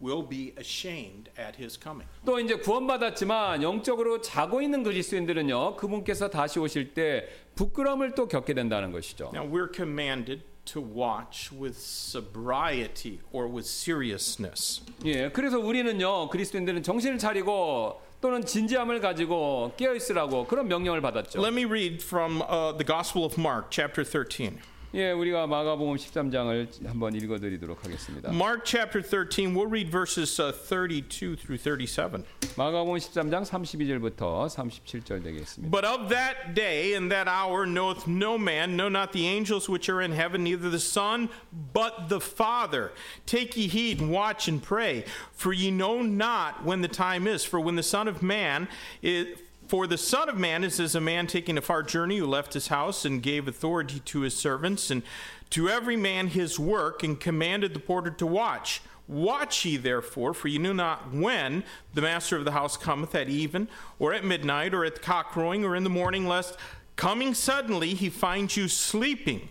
will 0.00 0.26
be 0.28 0.52
ashamed 0.58 1.30
at 1.38 1.56
his 1.58 1.78
coming. 1.80 2.08
또 2.26 2.38
이제 2.38 2.56
구원받았지만 2.56 3.62
영적으로 3.62 4.20
자고 4.20 4.60
있는 4.60 4.82
그리스도인들은요, 4.82 5.76
그분께서 5.76 6.28
다시 6.28 6.58
오실 6.58 6.92
때 6.92 7.28
부끄러움을 7.54 8.14
또 8.14 8.28
겪게 8.28 8.54
된다는 8.54 8.92
것이죠. 8.92 9.30
Now, 9.34 9.48
we're 9.48 9.72
commanded 9.74 10.42
to 10.64 10.82
watch 10.82 11.52
with 11.52 11.76
sobriety 11.76 13.20
or 13.32 13.48
with 13.48 13.66
seriousness. 13.66 14.82
예, 15.04 15.30
그래서 15.30 15.58
우리는요, 15.58 16.28
그리스도인들은 16.28 16.82
정신을 16.82 17.18
차리고 17.18 18.00
또는 18.22 18.46
진지함을 18.46 19.00
가지고 19.00 19.72
깨어 19.76 19.94
있으라고 19.96 20.46
그런 20.46 20.68
명령을 20.68 21.00
받았죠. 21.02 21.42
Let 21.42 21.52
me 21.52 21.64
read 21.64 22.02
from 22.02 22.40
uh, 22.42 22.72
the 22.72 22.84
Gospel 22.86 23.24
of 23.24 23.36
Mark, 23.36 23.70
chapter 23.70 24.04
13. 24.08 24.60
예, 24.93 25.11
우리가 25.11 25.47
마가복음 25.47 25.97
13장을 25.97 26.87
한번 26.87 27.13
읽어 27.13 27.37
드리도록 27.37 27.83
하겠습니다. 27.83 28.31
Mark 28.31 28.63
chapter 28.63 29.01
13, 29.03 29.53
we'll 29.53 29.67
read 29.67 29.91
verses 29.91 30.39
uh, 30.39 30.53
32 30.53 31.35
through 31.35 31.57
37. 31.57 32.23
마가복음 32.55 32.95
13장 32.95 33.43
32절부터 33.43 34.47
37절 34.47 35.21
되겠습니다. 35.23 35.69
But 35.69 35.85
of 35.85 36.07
that 36.09 36.55
day 36.55 36.95
and 36.95 37.11
that 37.11 37.27
hour 37.27 37.67
knoweth 37.67 38.07
no 38.07 38.37
man, 38.37 38.77
no 38.77 38.87
not 38.87 39.11
the 39.11 39.27
angels 39.27 39.67
which 39.69 39.89
are 39.89 40.01
in 40.01 40.13
heaven, 40.13 40.43
neither 40.43 40.69
the 40.69 40.79
Son, 40.79 41.27
but 41.51 42.07
the 42.07 42.21
Father. 42.21 42.93
Take 43.25 43.57
ye 43.57 43.67
heed 43.67 43.99
and 43.99 44.09
watch 44.09 44.47
and 44.47 44.63
pray, 44.63 45.03
for 45.33 45.51
ye 45.51 45.69
know 45.69 46.01
not 46.01 46.63
when 46.63 46.81
the 46.81 46.87
time 46.87 47.27
is. 47.27 47.43
For 47.43 47.59
when 47.59 47.75
the 47.75 47.83
Son 47.83 48.07
of 48.07 48.23
Man 48.23 48.69
is 49.03 49.37
for 49.71 49.85
the 49.85 49.97
Son 49.97 50.29
of 50.29 50.37
Man 50.37 50.63
is 50.63 50.79
as 50.79 50.95
a 50.95 51.01
man 51.01 51.27
taking 51.27 51.57
a 51.57 51.61
far 51.61 51.83
journey 51.83 52.17
who 52.17 52.25
left 52.25 52.53
his 52.53 52.67
house 52.67 53.03
and 53.03 53.21
gave 53.21 53.47
authority 53.47 53.99
to 53.99 54.21
his 54.21 54.35
servants 54.35 54.89
and 54.89 55.03
to 55.49 55.69
every 55.69 55.97
man 55.97 56.27
his 56.27 56.57
work 56.57 57.03
and 57.03 57.19
commanded 57.19 57.73
the 57.73 57.79
porter 57.79 58.11
to 58.11 58.25
watch. 58.25 58.81
Watch 59.07 59.65
ye 59.65 59.77
therefore, 59.77 60.33
for 60.33 60.47
ye 60.47 60.57
know 60.57 60.73
not 60.73 61.13
when 61.13 61.63
the 61.93 62.01
master 62.01 62.35
of 62.35 62.45
the 62.45 62.51
house 62.51 62.75
cometh 62.75 63.15
at 63.15 63.29
even, 63.29 63.69
or 63.99 64.13
at 64.13 64.25
midnight, 64.25 64.73
or 64.73 64.83
at 64.83 64.95
the 64.95 65.01
cock 65.01 65.31
crowing, 65.31 65.63
or 65.63 65.75
in 65.75 65.85
the 65.85 65.89
morning, 65.89 66.27
lest 66.27 66.57
coming 66.97 67.33
suddenly 67.33 67.93
he 67.93 68.09
find 68.09 68.55
you 68.55 68.67
sleeping. 68.67 69.47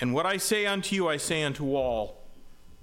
And 0.00 0.14
what 0.14 0.26
I 0.26 0.36
say 0.36 0.66
unto 0.66 0.94
you, 0.94 1.08
I 1.08 1.16
say 1.16 1.42
unto 1.42 1.74
all, 1.74 2.22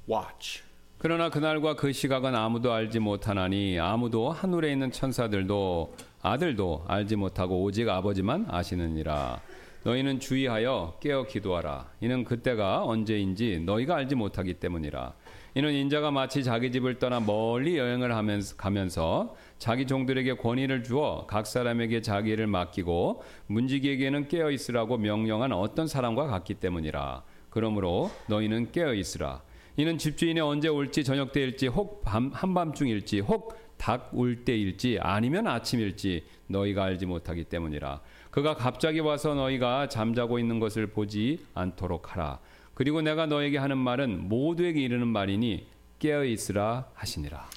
watch. 0.05 0.61
그러나 0.97 1.29
그날과 1.29 1.75
그 1.75 1.91
시각은 1.91 2.33
아무도 2.33 2.71
알지 2.71 2.99
못하나니 2.99 3.77
아무도 3.79 4.31
하늘에 4.31 4.71
있는 4.71 4.91
천사들도 4.91 5.93
아들도 6.32 6.84
알지 6.86 7.16
못하고 7.16 7.62
오직 7.62 7.88
아버지만 7.88 8.46
아시느니라. 8.48 9.40
너희는 9.84 10.20
주의하여 10.20 10.98
깨어 11.00 11.26
기도하라. 11.26 11.88
이는 12.00 12.24
그때가 12.24 12.84
언제인지 12.84 13.60
너희가 13.64 13.96
알지 13.96 14.14
못하기 14.14 14.54
때문이라. 14.54 15.14
이는 15.54 15.72
인자가 15.72 16.10
마치 16.10 16.44
자기 16.44 16.70
집을 16.70 16.98
떠나 16.98 17.20
멀리 17.20 17.78
여행을 17.78 18.14
하면서 18.14 18.54
가면서 18.56 19.34
자기 19.58 19.86
종들에게 19.86 20.34
권위를 20.34 20.82
주어 20.82 21.26
각 21.26 21.46
사람에게 21.46 22.02
자기를 22.02 22.46
맡기고 22.46 23.22
문지기에게는 23.46 24.28
깨어 24.28 24.50
있으라고 24.50 24.98
명령한 24.98 25.52
어떤 25.52 25.86
사람과 25.86 26.26
같기 26.26 26.54
때문이라. 26.54 27.22
그러므로 27.48 28.10
너희는 28.28 28.72
깨어 28.72 28.92
있으라. 28.92 29.40
이는 29.78 29.96
집주인이 29.96 30.40
언제 30.40 30.68
올지 30.68 31.04
저녁 31.04 31.32
때일지 31.32 31.68
혹 31.68 32.02
밤, 32.02 32.30
한밤중일지 32.34 33.20
혹 33.20 33.56
닭울 33.78 34.44
때일지 34.44 34.98
아니면 35.00 35.46
아침일지 35.46 36.24
너희가 36.48 36.84
알지 36.84 37.06
못하기 37.06 37.44
때문이라. 37.44 38.00
그가 38.30 38.54
갑자기 38.54 39.00
와서 39.00 39.34
너희가 39.34 39.88
잠자고 39.88 40.38
있는 40.38 40.60
것을 40.60 40.88
보지 40.88 41.46
않도록 41.54 42.12
하라. 42.12 42.40
그리고 42.74 43.00
내가 43.00 43.26
너에게 43.26 43.58
하는 43.58 43.78
말은 43.78 44.28
모두에게 44.28 44.80
이르는 44.80 45.08
말이니 45.08 45.66
깨어 45.98 46.24
있으라 46.24 46.88
하시니라. 46.94 47.48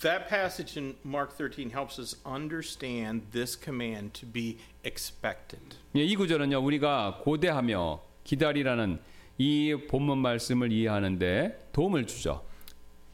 That 0.00 0.28
passage 0.28 0.76
in 0.76 0.96
Mark 1.06 1.36
13 1.36 1.70
helps 1.70 2.00
us 2.00 2.20
understand 2.26 3.30
this 3.30 3.56
command 3.58 4.12
to 4.20 4.28
be 4.28 4.58
expectant. 4.84 5.76
예, 5.94 6.02
이 6.02 6.16
구절은요 6.16 6.58
우리가 6.58 7.20
고대하며 7.22 8.02
기다리라는 8.24 8.98
이 9.38 9.76
본문 9.88 10.18
말씀을 10.18 10.72
이해하는데 10.72 11.68
도움을 11.72 12.06
주죠. 12.06 12.44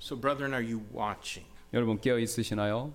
So, 0.01 0.19
brethren, 0.19 0.55
are 0.55 0.65
you 0.65 0.83
watching? 0.95 1.47
여러분 1.73 2.01
깨어 2.01 2.19
있으시나요? 2.19 2.93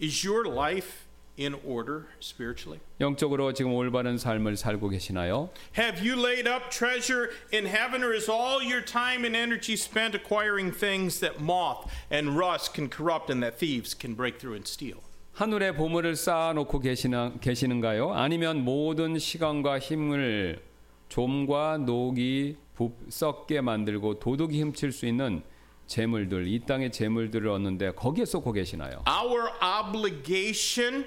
Is 0.00 0.26
your 0.26 0.48
life 0.48 1.04
in 1.38 1.54
order 1.66 2.06
spiritually? 2.20 2.80
영적으로 3.00 3.52
지금 3.52 3.72
올바른 3.72 4.16
삶을 4.16 4.56
살고 4.56 4.88
계시나요? 4.88 5.50
Have 5.76 6.00
you 6.00 6.20
laid 6.20 6.48
up 6.48 6.70
treasure 6.70 7.30
in 7.52 7.66
heaven, 7.66 8.02
or 8.02 8.14
is 8.14 8.30
all 8.30 8.62
your 8.62 8.84
time 8.84 9.24
and 9.24 9.36
energy 9.36 9.74
spent 9.74 10.16
acquiring 10.16 10.72
things 10.72 11.20
that 11.20 11.42
moth 11.42 11.90
and 12.10 12.38
rust 12.38 12.74
can 12.74 12.88
corrupt 12.88 13.30
and 13.30 13.42
that 13.42 13.58
thieves 13.58 13.94
can 13.94 14.14
break 14.16 14.38
through 14.38 14.54
and 14.56 14.66
steal? 14.66 15.00
하늘에 15.34 15.72
보물을 15.72 16.14
쌓아놓고 16.14 16.78
계시나, 16.78 17.34
계시는가요? 17.40 18.12
아니면 18.12 18.64
모든 18.64 19.18
시간과 19.18 19.80
힘을 19.80 20.62
좀과 21.08 21.78
녹이 21.78 22.56
부, 22.74 22.92
썩게 23.08 23.60
만들고 23.60 24.20
도둑이 24.20 24.60
훔칠 24.62 24.92
수 24.92 25.06
있는 25.06 25.42
재물들, 25.86 26.46
이 26.46 26.60
땅의 26.60 26.92
재물들을 26.92 27.48
얻는데 27.48 27.92
거기에 27.92 28.24
쏟고 28.24 28.52
계시나요? 28.52 29.04
Our 29.06 29.50
obligation 29.60 31.06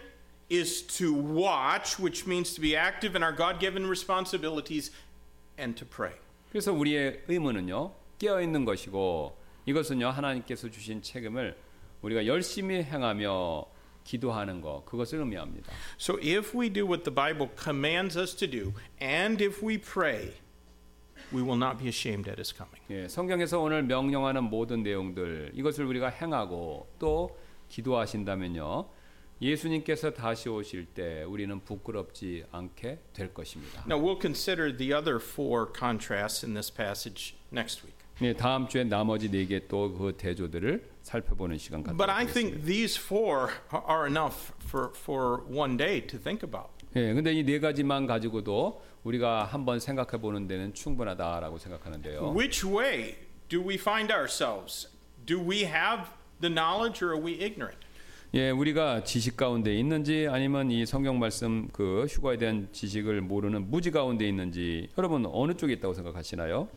is 0.52 0.86
to 0.88 1.14
watch, 1.14 2.02
which 2.02 2.26
means 2.26 2.54
to 2.56 2.62
be 2.62 2.76
active 2.76 3.16
in 3.16 3.24
our 3.24 3.36
God 3.36 3.60
given 3.60 3.86
responsibilities 3.86 4.92
and 5.60 5.78
to 5.78 5.88
pray. 5.88 6.16
그래서 6.52 6.72
우리의 6.72 7.24
의무는요 7.28 7.94
깨어 8.20 8.42
있는 8.42 8.66
것이고 8.66 9.38
이것은요 9.66 10.10
하나님께서 10.10 10.70
주신 10.70 11.02
책임을 11.02 11.58
우리가 12.02 12.26
열심히 12.26 12.84
행하며 12.84 13.66
기도하는 14.04 14.62
것 14.62 14.86
그것을 14.86 15.20
의미합니다. 15.20 15.72
So 16.00 16.18
if 16.20 16.58
we 16.58 16.70
do 16.72 16.86
what 16.86 17.04
the 17.04 17.14
Bible 17.14 17.50
commands 17.62 18.18
us 18.18 18.34
to 18.38 18.50
do, 18.50 18.74
and 19.02 19.44
if 19.44 19.62
we 19.64 19.78
pray, 19.78 20.34
we 21.34 21.42
will 21.42 21.58
not 21.58 21.78
be 21.78 21.88
ashamed 21.88 22.30
at 22.30 22.40
his 22.40 22.54
coming. 22.56 22.82
예, 22.90 23.08
성경에서 23.08 23.60
오늘 23.60 23.84
명령하는 23.84 24.44
모든 24.44 24.84
내용들 24.84 25.52
이것을 25.54 25.86
우리가 25.86 26.10
행하고 26.10 26.88
또 27.00 27.38
기도하신다면요 27.70 28.90
예수님께서 29.42 30.12
다시 30.12 30.50
오실 30.50 30.86
때 30.86 31.24
우리는 31.24 31.60
부끄럽지 31.60 32.46
않게 32.52 33.00
될 33.14 33.34
것입니다. 33.34 33.84
Now 33.88 34.02
we'll 34.02 34.20
consider 34.20 34.76
the 34.76 34.94
other 34.94 35.20
four 35.20 35.72
contrasts 35.72 36.44
in 36.44 36.54
this 36.54 36.74
passage 36.74 37.36
next 37.52 37.86
week. 37.86 37.97
예, 38.22 38.34
다음 38.34 38.68
주에 38.68 38.84
나머지 38.84 39.30
네개 39.30 39.68
또 39.68 39.94
그 39.94 40.14
대조들을 40.18 40.84
살펴보는 41.04 41.58
시간 41.58 41.84
갖도록 41.84 41.98
But 41.98 42.12
I 42.12 42.26
think 42.26 42.66
these 42.66 43.00
four 43.00 43.50
are 43.88 44.08
enough 44.08 44.54
for, 44.66 44.90
for 44.96 45.44
one 45.50 45.78
day 45.78 46.02
to 46.08 46.20
think 46.20 46.42
about. 46.48 46.70
예, 46.96 47.14
근데 47.14 47.32
이 47.34 47.44
네 47.44 47.60
가지만 47.60 48.08
가지고도 48.08 48.82
우리가 49.04 49.44
한번 49.46 49.80
생각해 49.80 50.20
보는 50.22 50.48
데는 50.48 50.74
충분하다라고 50.74 51.58
생각하는데요. 51.60 52.34
Which 52.36 52.66
way 52.68 53.16
do 53.50 53.62
we 53.62 53.76
find 53.76 54.12
ourselves? 54.12 54.90
Do 55.26 55.40
we 55.40 55.62
have 55.66 56.10
the 56.42 56.52
knowledge 56.54 57.04
or 57.06 57.14
are 57.16 57.24
we 57.24 57.34
ignorant? 57.44 57.78
예, 58.34 58.50
우리가 58.50 59.04
지식 59.04 59.38
가운데 59.38 59.74
있는지 59.78 60.28
아니면 60.30 60.70
이 60.72 60.86
성경 60.86 61.18
말씀 61.20 61.70
그 61.72 62.06
휴가에 62.10 62.38
대한 62.38 62.68
지식을 62.72 63.22
모르는 63.22 63.70
무지 63.70 63.92
가운데 63.92 64.28
있는지 64.28 64.90
여러분 64.98 65.26
어느 65.32 65.54
쪽에 65.54 65.74
있다고 65.74 65.94
생각하시나요? 65.94 66.68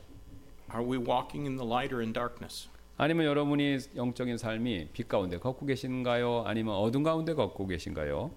Are 0.73 0.83
we 0.83 0.99
walking 0.99 1.47
in 1.47 1.57
the 1.57 1.67
light 1.67 1.93
or 1.93 2.01
in 2.01 2.13
darkness? 2.13 2.69
아니면 2.97 3.27
여러분이 3.27 3.79
영적인 3.97 4.37
삶이 4.39 4.89
빛 4.93 5.09
가운데 5.09 5.39
걷고 5.39 5.67
계신가요? 5.67 6.45
아니면 6.47 6.75
어둠 6.75 7.03
가운데 7.03 7.35
걷고 7.35 7.67
계신가요? 7.67 8.31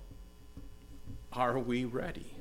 Are 1.38 1.60
we 1.60 1.86
ready? 1.86 2.32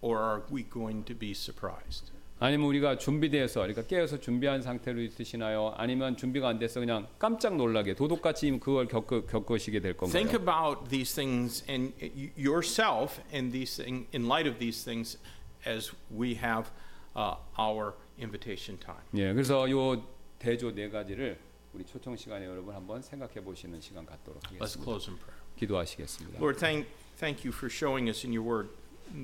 Or 0.00 0.18
are 0.18 0.42
we 0.50 0.64
going 0.68 1.04
to 1.04 1.16
be 1.16 1.30
surprised? 1.32 2.12
아니면 2.40 2.66
우리가 2.66 2.98
준비돼서 2.98 3.60
그러니까 3.60 3.82
깨어서 3.82 4.18
준비한 4.18 4.60
상태로 4.60 5.00
있으시나요? 5.00 5.74
아니면 5.76 6.16
준비가 6.16 6.48
안 6.48 6.58
돼서 6.58 6.80
그냥 6.80 7.06
깜짝 7.18 7.56
놀라게 7.56 7.94
도둑같이 7.94 8.50
그걸 8.58 8.88
겪으, 8.88 9.26
겪으시게 9.26 9.80
될 9.80 9.96
건가요? 9.96 10.12
Think 10.12 10.34
about 10.34 10.88
these 10.88 11.14
things 11.14 11.64
and 11.70 11.94
yourself 12.36 13.20
and 13.32 13.52
these 13.52 13.80
in 13.80 14.26
light 14.26 14.48
of 14.48 14.58
these 14.58 14.84
things 14.84 15.18
as 15.66 15.92
we 16.10 16.34
have 16.34 16.70
uh, 17.14 17.36
our 17.58 17.94
invitation 18.19 18.79
time. 18.79 19.03
예, 19.15 19.33
그래서 19.33 19.69
요 19.69 20.03
대조 20.39 20.73
네 20.73 20.89
가지를 20.89 21.39
우리 21.73 21.85
초청 21.85 22.15
시간에 22.15 22.45
여러분 22.45 22.73
한번 22.73 23.01
생각해 23.01 23.43
보시는 23.43 23.79
시간 23.81 24.05
갖도록 24.05 24.41
Let's 24.43 24.75
하겠습니다. 24.75 24.83
close 24.83 25.09
in 25.09 25.19
prayer. 25.19 25.39
기도하시겠습니다. 25.57 26.39
Lord, 26.39 26.59
thank 26.59 26.87
thank 27.17 27.45
you 27.45 27.51
for 27.51 27.69
showing 27.69 28.09
us 28.09 28.25
in 28.25 28.33
your 28.33 28.43
word 28.47 28.69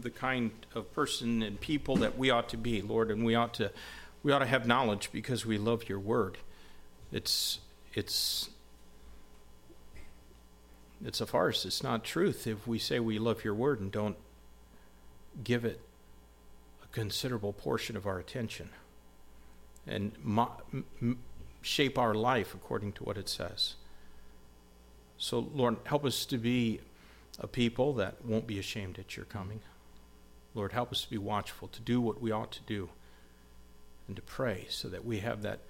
the 0.02 0.12
kind 0.12 0.52
of 0.76 0.92
person 0.94 1.42
and 1.42 1.60
people 1.60 1.96
that 1.98 2.18
we 2.18 2.30
ought 2.30 2.50
to 2.50 2.58
be, 2.58 2.82
Lord, 2.82 3.10
and 3.12 3.26
we 3.26 3.36
ought 3.36 3.54
to 3.56 3.72
we 4.24 4.32
ought 4.32 4.40
to 4.40 4.48
have 4.48 4.68
knowledge 4.68 5.12
because 5.12 5.46
we 5.46 5.58
love 5.58 5.88
your 5.90 6.00
word. 6.00 6.38
It's 7.12 7.60
it's 7.94 8.50
it's 11.04 11.22
a 11.22 11.26
farce. 11.26 11.66
It's 11.66 11.84
not 11.84 12.04
truth 12.04 12.48
if 12.48 12.68
we 12.68 12.80
say 12.80 13.00
we 13.00 13.20
love 13.20 13.44
your 13.44 13.54
word 13.54 13.80
and 13.80 13.92
don't 13.92 14.18
give 15.44 15.66
it 15.66 15.82
a 16.84 16.88
considerable 16.88 17.54
portion 17.54 17.98
of 17.98 18.06
our 18.08 18.20
attention 18.20 18.70
and 19.91 20.13
mo- 20.23 20.53
m- 20.73 21.19
shape 21.61 21.99
our 21.99 22.15
life 22.15 22.55
according 22.55 22.93
to 22.93 23.05
what 23.05 23.19
it 23.19 23.29
says. 23.29 23.75
So, 25.19 25.51
Lord, 25.53 25.77
help 25.85 26.05
us 26.05 26.25
to 26.27 26.39
be 26.39 26.81
a 27.39 27.47
people 27.47 27.93
that 27.95 28.25
won't 28.25 28.47
be 28.47 28.59
ashamed 28.59 28.99
at 28.99 29.17
your 29.17 29.27
coming. 29.27 29.61
Lord, 30.55 30.73
help 30.73 30.93
us 30.93 31.03
to 31.03 31.11
be 31.11 31.19
watchful, 31.19 31.69
to 31.69 31.81
do 31.81 32.01
what 32.01 32.21
we 32.21 32.31
ought 32.31 32.53
to 32.53 32.63
do, 32.67 32.89
and 34.07 34.17
to 34.17 34.23
pray 34.23 34.67
so 34.69 34.89
that 34.89 35.05
we 35.05 35.19
have 35.19 35.43
that 35.43 35.61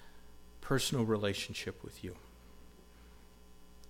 personal 0.61 1.05
relationship 1.05 1.83
with 1.83 2.05
you. 2.05 2.15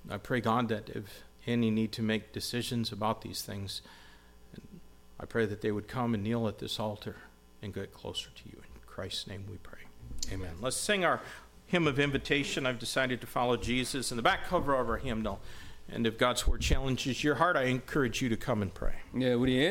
I 0.09 0.17
pray, 0.17 0.41
God, 0.41 0.69
that 0.69 0.89
if 0.89 1.23
any 1.47 1.71
need 1.71 1.93
to 1.93 2.03
make 2.03 2.33
decisions 2.33 2.91
about 2.91 3.23
these 3.23 3.43
things, 3.43 3.83
I 5.19 5.27
pray 5.27 5.45
that 5.47 5.61
they 5.61 5.71
would 5.71 5.89
come 5.89 6.15
and 6.15 6.23
kneel 6.23 6.49
at 6.49 6.59
this 6.59 6.81
altar 6.81 7.17
and 7.63 7.75
get 7.75 7.93
closer 7.93 8.31
to 8.35 8.49
you. 8.49 8.57
In 8.57 8.81
Christ's 8.87 9.27
name 9.27 9.45
we 9.51 9.59
pray. 9.59 9.90
Amen. 10.32 10.56
Let's 10.62 10.78
sing 10.78 11.06
our 11.06 11.22
hymn 11.68 11.88
of 11.88 12.00
invitation. 12.00 12.66
I've 12.66 12.80
decided 12.80 13.22
to 13.22 13.28
follow 13.28 13.58
Jesus 13.58 14.12
in 14.12 14.18
the 14.18 14.24
back 14.24 14.46
cover 14.46 14.76
of 14.76 14.90
our 14.90 14.98
hymnal. 14.98 15.40
And 15.88 16.08
if 16.08 16.18
God's 16.18 16.48
word 16.48 16.62
challenges 16.62 17.24
your 17.24 17.36
heart, 17.36 17.56
I 17.56 17.66
encourage 17.66 18.22
you 18.22 18.30
to 18.30 18.38
come 18.38 18.62
and 18.64 18.74
pray. 18.74 18.96
예, 19.16 19.34
우리 19.34 19.62